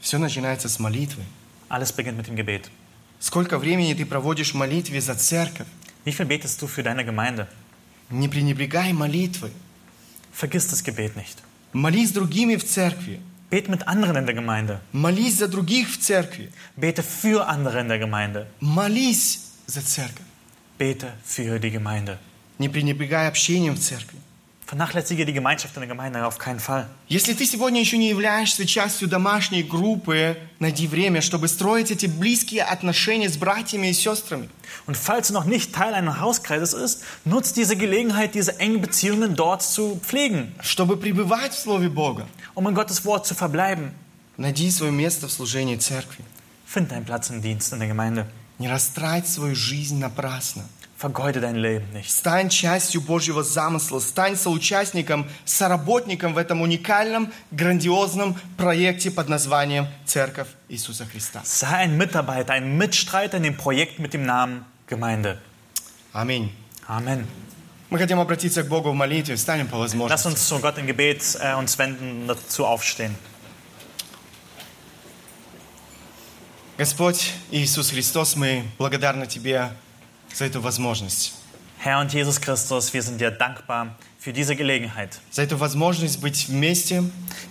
Все 0.00 0.18
начинается 0.18 0.68
с 0.68 0.78
молитвы. 0.78 1.22
Alles 1.68 1.92
beginnt 1.92 2.16
mit 2.18 2.28
dem 2.28 2.36
Gebet. 2.36 2.70
Сколько 3.18 3.58
времени 3.58 3.94
ты 3.94 4.04
проводишь 4.04 4.52
в 4.52 4.56
молитве 4.56 5.00
за 5.00 5.14
церковь? 5.14 5.66
Wie 6.04 6.12
viel 6.12 6.26
betest 6.26 6.60
du 6.60 6.66
für 6.66 6.82
deine 6.82 7.04
Gemeinde? 7.04 7.48
Не 8.10 8.28
пренебрегай 8.28 8.92
молитвой. 8.92 9.52
Vergiss 10.32 10.68
das 10.68 10.84
Gebet 10.84 11.16
nicht. 11.16 11.38
Молись 11.72 12.10
с 12.10 12.12
другими 12.12 12.56
в 12.56 12.64
церкви. 12.64 13.20
Bet 13.50 13.68
mit 13.68 13.86
anderen 13.86 14.16
in 14.16 14.26
der 14.26 14.34
Gemeinde. 14.34 14.80
Молись 14.92 15.36
за 15.38 15.46
других 15.46 15.90
в 15.90 15.98
церкви. 15.98 16.50
Bete 16.76 17.02
für 17.02 17.46
andere 17.46 17.80
in 17.80 17.88
der 17.88 17.98
Gemeinde. 17.98 18.46
Молись 18.60 19.40
за 19.66 19.82
церковь. 19.82 20.24
Bete 20.78 21.12
für 21.24 21.58
die 21.58 21.70
Gemeinde. 21.70 22.18
Не 22.58 22.68
пренебрегай 22.68 23.28
общением 23.28 23.74
в 23.74 23.80
церкви. 23.80 24.18
Vernachlässige 24.72 25.26
die 25.26 25.34
Gemeinschaft 25.34 25.76
in 25.76 25.80
der 25.80 25.88
Gemeinde 25.88 26.24
auf 26.24 26.38
keinen 26.38 26.58
Fall. 26.58 26.86
Если 27.06 27.34
ты 27.34 27.44
сегодня 27.44 27.78
еще 27.78 27.98
не 27.98 28.08
являешься 28.08 28.64
частью 28.64 29.06
домашней 29.06 29.62
группы, 29.62 30.38
найди 30.60 30.86
время, 30.86 31.20
чтобы 31.20 31.48
строить 31.48 31.90
эти 31.90 32.06
близкие 32.06 32.62
отношения 32.62 33.28
с 33.28 33.36
братьями 33.36 33.88
и 33.88 33.92
сестрами. 33.92 34.48
Und 34.86 34.96
falls 34.96 35.28
du 35.28 35.34
noch 35.34 35.44
nicht 35.44 35.74
Teil 35.74 35.92
eines 35.92 36.20
Hauskreises 36.20 36.72
ist, 36.72 37.04
nutz 37.26 37.52
diese 37.52 37.76
Gelegenheit, 37.76 38.34
diese 38.34 38.58
engen 38.60 38.80
Beziehungen 38.80 39.36
dort 39.36 39.62
zu 39.62 40.00
pflegen, 40.02 40.54
Чтобы 40.62 40.96
пребывать 40.96 41.52
в 41.52 41.58
Слове 41.58 41.90
Бога, 41.90 42.26
Um 42.57 42.67
in 42.67 42.73
Gottes 42.73 43.05
Wort 43.05 43.27
zu 43.27 43.35
verbleiben. 43.35 43.91
найди 44.37 44.71
свое 44.71 44.91
место 44.91 45.27
в 45.27 45.31
служении 45.31 45.77
церкви. 45.77 46.23
Find 46.65 46.91
deinen 46.91 47.05
Platz 47.05 47.29
im 47.29 47.41
Dienst 47.41 47.71
in 47.71 47.79
der 47.79 47.87
Gemeinde. 47.87 48.25
Не 48.57 48.67
растрать 48.67 49.27
свою 49.27 49.55
жизнь 49.55 49.99
напрасно. 49.99 50.63
Vergeude 50.97 51.39
dein 51.39 51.55
Leben 51.55 51.85
nicht. 51.93 52.09
Стань 52.09 52.49
частью 52.49 53.01
Божьего 53.01 53.43
замысла, 53.43 53.99
стань 53.99 54.35
соучастником, 54.35 55.27
соработником 55.45 56.33
в 56.33 56.39
этом 56.39 56.61
уникальном, 56.61 57.31
грандиозном 57.51 58.35
проекте 58.57 59.11
под 59.11 59.29
названием 59.29 59.87
Церковь 60.05 60.47
Иисуса 60.67 61.05
Христа. 61.05 61.41
Sei 61.43 61.67
ein 61.67 61.95
Mitarbeiter, 61.95 62.53
ein 62.53 62.75
Mitstreiter 62.75 63.37
in 63.37 63.43
dem 63.43 63.57
Projekt 63.57 63.99
mit 63.99 64.15
dem 64.15 64.25
Namen 64.25 64.65
Gemeinde. 64.87 65.39
Аминь. 66.11 66.51
Amen. 66.87 67.27
Мы 67.90 67.98
хотим 67.98 68.20
обратиться 68.20 68.62
к 68.62 68.68
Богу 68.68 68.90
в 68.90 68.94
молитве, 68.94 69.36
встанем 69.36 69.68
по 69.68 69.74
Lass 69.76 69.80
возможности. 69.80 70.26
uns 70.28 70.48
zu 70.48 70.58
Gott 70.60 70.78
in 70.78 70.86
Gebet 70.86 71.36
äh, 71.40 71.54
uns 71.54 71.76
wenden 71.78 72.22
und 72.22 72.26
dazu 72.28 72.64
aufstehen. 72.64 73.14
Господь 76.78 77.32
Иисус 77.50 77.90
Христос, 77.90 78.34
мы 78.34 78.64
благодарны 78.78 79.26
Тебе 79.26 79.70
за 80.34 80.46
эту 80.46 80.60
возможность. 80.60 81.34
Herr 81.78 82.00
und 82.00 82.12
Jesus 82.12 82.40
Christus, 82.40 82.92
wir 82.94 83.02
sind 83.02 83.20
dir 83.20 83.30
dankbar 83.30 83.96
für 84.27 84.33
diese 84.33 84.57
Gelegenheit. 84.57 85.19
За 85.31 85.43
эту 85.43 85.55
возможность 85.55 86.19
быть 86.19 86.49
вместе, 86.49 87.01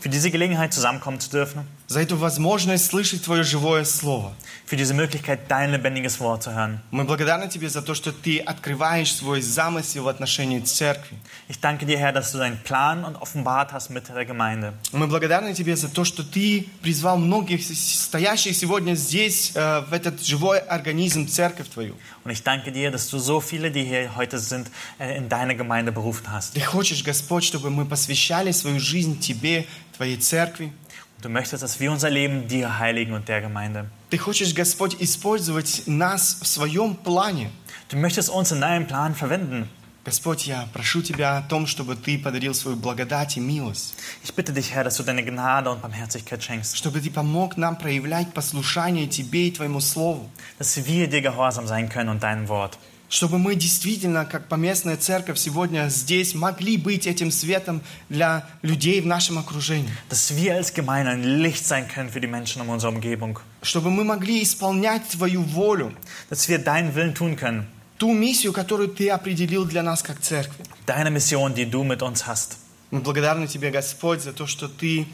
Für 0.03 0.11
diese 0.11 0.31
Gelegenheit 0.31 0.75
zusammenkommen 0.75 1.19
zu 1.21 1.31
dürfen. 1.31 1.65
за 1.89 2.01
эту 2.01 2.17
возможность 2.17 2.85
слышать 2.85 3.23
Твое 3.23 3.45
живое 3.45 3.85
Слово. 3.85 4.35
Für 4.67 4.77
diese 4.77 4.93
Möglichkeit, 4.93 5.49
dein 5.49 5.71
lebendiges 5.71 6.21
Wort 6.21 6.43
zu 6.43 6.53
hören. 6.53 6.83
Мы 6.91 7.05
благодарны 7.05 7.49
Тебе 7.49 7.71
за 7.71 7.81
то, 7.81 7.95
что 7.95 8.13
Ты 8.13 8.41
открываешь 8.41 9.15
свой 9.15 9.41
замысел 9.41 10.03
в 10.05 10.09
отношении 10.09 10.61
церкви. 10.61 11.17
Ich 11.49 11.61
danke 11.61 11.87
dir, 11.87 11.97
Herr, 11.97 12.13
dass 12.13 12.33
du 12.33 12.39
deinen 12.39 12.59
Plan 12.63 13.05
und 13.07 13.17
offenbart 13.17 13.73
hast 13.73 13.89
mit 13.89 14.11
der 14.11 14.27
Gemeinde. 14.27 14.75
Мы 14.93 15.07
благодарны 15.07 15.55
Тебе 15.55 15.77
за 15.77 15.89
то, 15.89 16.05
что 16.05 16.23
Ты 16.25 16.69
призвал 16.83 17.17
многих 17.17 17.63
стоящих 17.65 18.55
сегодня 18.55 18.97
здесь, 18.97 19.53
э, 19.55 19.81
в 19.89 19.95
этот 19.95 20.23
живой 20.23 20.59
организм, 20.59 21.27
церковь 21.27 21.69
Твою. 21.69 21.95
Und 22.26 22.32
ich 22.32 22.44
danke 22.44 22.72
dir, 22.72 22.92
dass 22.92 23.10
du 23.10 23.18
so 23.18 23.42
viele, 23.42 23.72
die 23.72 23.84
hier 23.84 24.16
heute 24.16 24.38
sind, 24.38 24.70
äh, 25.00 25.18
in 25.18 25.28
deine 25.28 25.56
Gemeinde 25.56 25.92
berufen 25.92 26.32
hast. 26.32 26.54
Ты 26.54 26.62
хочешь, 26.62 27.04
Господь, 27.04 27.46
чтобы 27.46 27.70
мы 27.70 27.86
посвящали 27.86 28.52
свою 28.52 28.80
жизнь 28.80 29.20
Тебе, 29.20 29.66
Твоей 29.98 30.18
церкви. 30.18 30.72
Und 31.18 31.26
du 31.26 31.30
möchtest, 31.30 31.64
dass 31.64 31.80
wir 31.80 31.92
unser 31.92 32.10
Leben 32.10 32.48
dir 32.48 32.80
heiligen 32.80 33.14
und 33.14 33.28
der 33.28 33.42
Gemeinde. 33.42 33.86
Ты 34.10 34.18
хочешь, 34.18 34.54
Господь, 34.54 34.96
использовать 35.00 35.84
нас 35.88 36.38
в 36.42 36.48
своем 36.48 36.96
плане. 36.96 37.50
Du 37.90 37.98
möchtest 37.98 38.30
uns 38.30 38.52
in 38.52 38.62
deinem 38.62 38.88
Plan 38.88 39.16
verwenden. 39.16 39.70
Господь, 40.07 40.47
я 40.47 40.69
прошу 40.73 41.03
Тебя 41.03 41.37
о 41.37 41.43
том, 41.43 41.67
чтобы 41.67 41.97
Ты 41.97 42.17
подарил 42.17 42.55
свою 42.55 42.77
благодать 42.77 43.37
и 43.37 43.41
милость, 43.41 43.97
Ich 44.23 44.33
bitte 44.35 44.53
dich, 44.53 44.73
Herr, 44.73 44.85
dass 44.85 44.99
du 44.99 45.03
deine 45.03 45.25
Gnade 45.25 45.69
und 45.69 45.83
Barmherzigkeit 45.83 46.41
schenkst. 46.43 46.77
чтобы 46.77 47.01
Ты 47.01 47.11
помог 47.11 47.57
нам 47.57 47.75
проявлять 47.77 48.33
послушание 48.33 49.09
Тебе 49.09 49.49
и 49.49 49.51
Твоему 49.51 49.81
Слову, 49.81 50.31
Dass 50.59 50.77
wir 50.87 51.09
dir 51.09 51.21
gehorsam 51.23 51.67
sein 51.67 51.89
können 51.89 52.09
und 52.11 52.23
deinem 52.23 52.47
Wort. 52.49 52.79
чтобы 53.09 53.39
мы 53.39 53.55
действительно, 53.57 54.25
как 54.25 54.49
поместная 54.49 54.97
церковь 54.97 55.39
сегодня 55.39 55.89
здесь, 55.89 56.35
могли 56.35 56.77
быть 56.77 57.07
этим 57.07 57.31
светом 57.33 57.81
для 58.09 58.45
людей 58.63 59.01
в 59.01 59.07
нашем 59.07 59.39
окружении, 59.39 59.91
Dass 60.09 60.37
wir 60.37 60.55
als 60.55 60.73
Gemeinde 60.73 61.11
ein 61.13 61.25
Licht 61.25 61.67
sein 61.67 61.89
können 61.89 62.11
für 62.11 62.21
die 62.21 62.29
Menschen 62.29 62.63
in 62.63 62.69
unserer 62.69 62.91
Umgebung. 62.93 63.41
чтобы 63.61 63.91
мы 63.91 64.05
могли 64.05 64.41
исполнять 64.43 65.03
Твою 65.09 65.43
волю, 65.43 65.93
Dass 66.31 66.49
wir 66.49 66.59
deinen 66.61 66.95
Willen 66.95 67.13
tun 67.15 67.35
können. 67.37 67.67
Ту 67.99 68.13
миссию, 68.13 68.53
которую 68.53 68.89
Ты 68.89 69.09
определил 69.11 69.65
для 69.65 69.83
нас 69.83 70.03
как 70.03 70.21
церкви. 70.21 70.65
Deine 70.87 71.11
Mission, 71.11 71.55
die 71.55 71.65
du 71.69 71.83
mit 71.83 72.03
uns 72.03 72.27
hast. 72.27 72.57
Мы 72.91 73.01
благодарны 73.01 73.47
Тебе, 73.47 73.71
Господь, 73.71 74.23
за 74.23 74.33
то, 74.33 74.47
что 74.47 74.69
Ты 74.69 75.07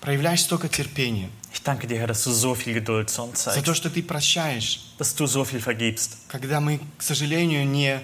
проявляешь 0.00 0.40
столько 0.42 0.68
терпения, 0.68 1.28
Ich 1.52 1.62
danke 1.62 1.86
dir, 1.86 1.98
Herr, 1.98 2.06
dass 2.08 2.24
du 2.24 2.32
so 2.32 2.54
viel 2.54 2.74
Geduld 2.74 3.10
zu 3.10 3.22
uns 3.22 3.44
за 3.44 3.50
zeigst. 3.52 3.64
то, 3.64 3.74
что 3.74 3.90
Ты 3.90 4.02
прощаешь, 4.02 4.80
Dass 4.98 5.14
du 5.14 5.26
so 5.26 5.44
viel 5.44 5.60
vergibst. 5.60 6.16
когда 6.28 6.60
мы, 6.60 6.80
к 6.98 7.02
сожалению, 7.02 7.66
не 7.66 8.00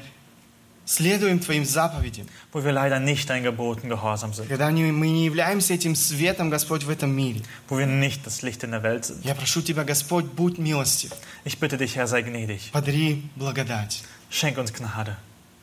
следуем 0.87 1.39
Твоим 1.39 1.63
заповедям, 1.65 2.27
Wo 2.51 2.63
wir 2.63 2.71
leider 2.73 2.99
nicht 2.99 3.29
deinen 3.29 3.43
Geboten 3.43 3.87
gehorsam 3.89 4.33
sind. 4.33 4.47
когда 4.49 4.69
не- 4.71 4.91
мы 4.91 5.07
не 5.09 5.25
являемся 5.25 5.73
этим 5.73 5.95
светом, 5.95 6.49
Господь, 6.49 6.83
в 6.83 6.89
этом 6.89 7.11
мире. 7.15 7.41
Wo 7.69 7.77
wir 7.77 7.85
nicht 7.87 8.25
das 8.25 8.41
Licht 8.41 8.63
in 8.63 8.71
der 8.71 8.83
Welt 8.83 9.05
sind. 9.05 9.23
Я 9.23 9.33
прошу 9.33 9.61
Тебя, 9.61 9.83
Господь, 9.85 10.25
будь 10.25 10.57
милостив, 10.57 11.11
Ich 11.45 11.57
bitte 11.59 11.77
dich, 11.77 11.95
Herr, 11.95 12.07
sei 12.07 12.21
gnädig. 12.21 12.71
подари 12.73 13.23
благодать. 13.35 14.03
Schenk 14.29 14.57
uns 14.57 14.73
Gnade. 14.73 15.15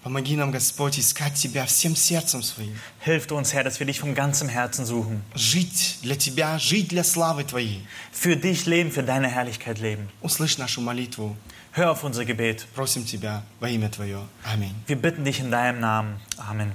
Помоги 0.03 0.35
нам, 0.35 0.51
Господь, 0.51 0.99
искать 0.99 1.35
Тебя 1.35 1.67
всем 1.67 1.95
сердцем 1.95 2.43
своим, 2.43 2.73
Hilf 3.05 3.31
uns, 3.33 3.53
Herr, 3.53 3.63
dass 3.65 3.79
wir 3.81 3.87
dich 3.87 4.01
von 4.01 4.15
ganzem 4.15 4.49
Herzen 4.49 4.87
suchen. 4.87 5.21
жить 5.35 5.99
для 6.01 6.17
Тебя, 6.17 6.59
жить 6.59 6.89
для 6.89 7.05
славы 7.05 7.45
Твоей. 7.45 7.87
Für 8.11 8.35
dich 8.37 8.65
leben, 8.65 8.91
für 8.91 9.03
deine 9.03 9.29
Herrlichkeit 9.29 9.79
leben. 9.79 10.09
Услышь 10.23 10.57
нашу 10.57 10.81
молитву, 10.81 11.37
Hör 11.75 11.93
auf 11.93 12.03
unser 12.05 12.25
Gebet. 12.25 12.67
просим 12.75 13.05
Тебя 13.05 13.43
во 13.61 13.69
имя 13.69 13.89
Твое. 13.89 14.27
Аминь. 14.45 14.75
Wir 14.87 14.97
bitten 14.97 15.25
dich 15.25 15.41
in 15.41 15.51
deinem 15.51 15.81
Namen. 15.81 16.21
Amen. 16.39 16.73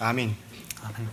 Аминь. 0.00 0.36
Amen. 0.82 1.08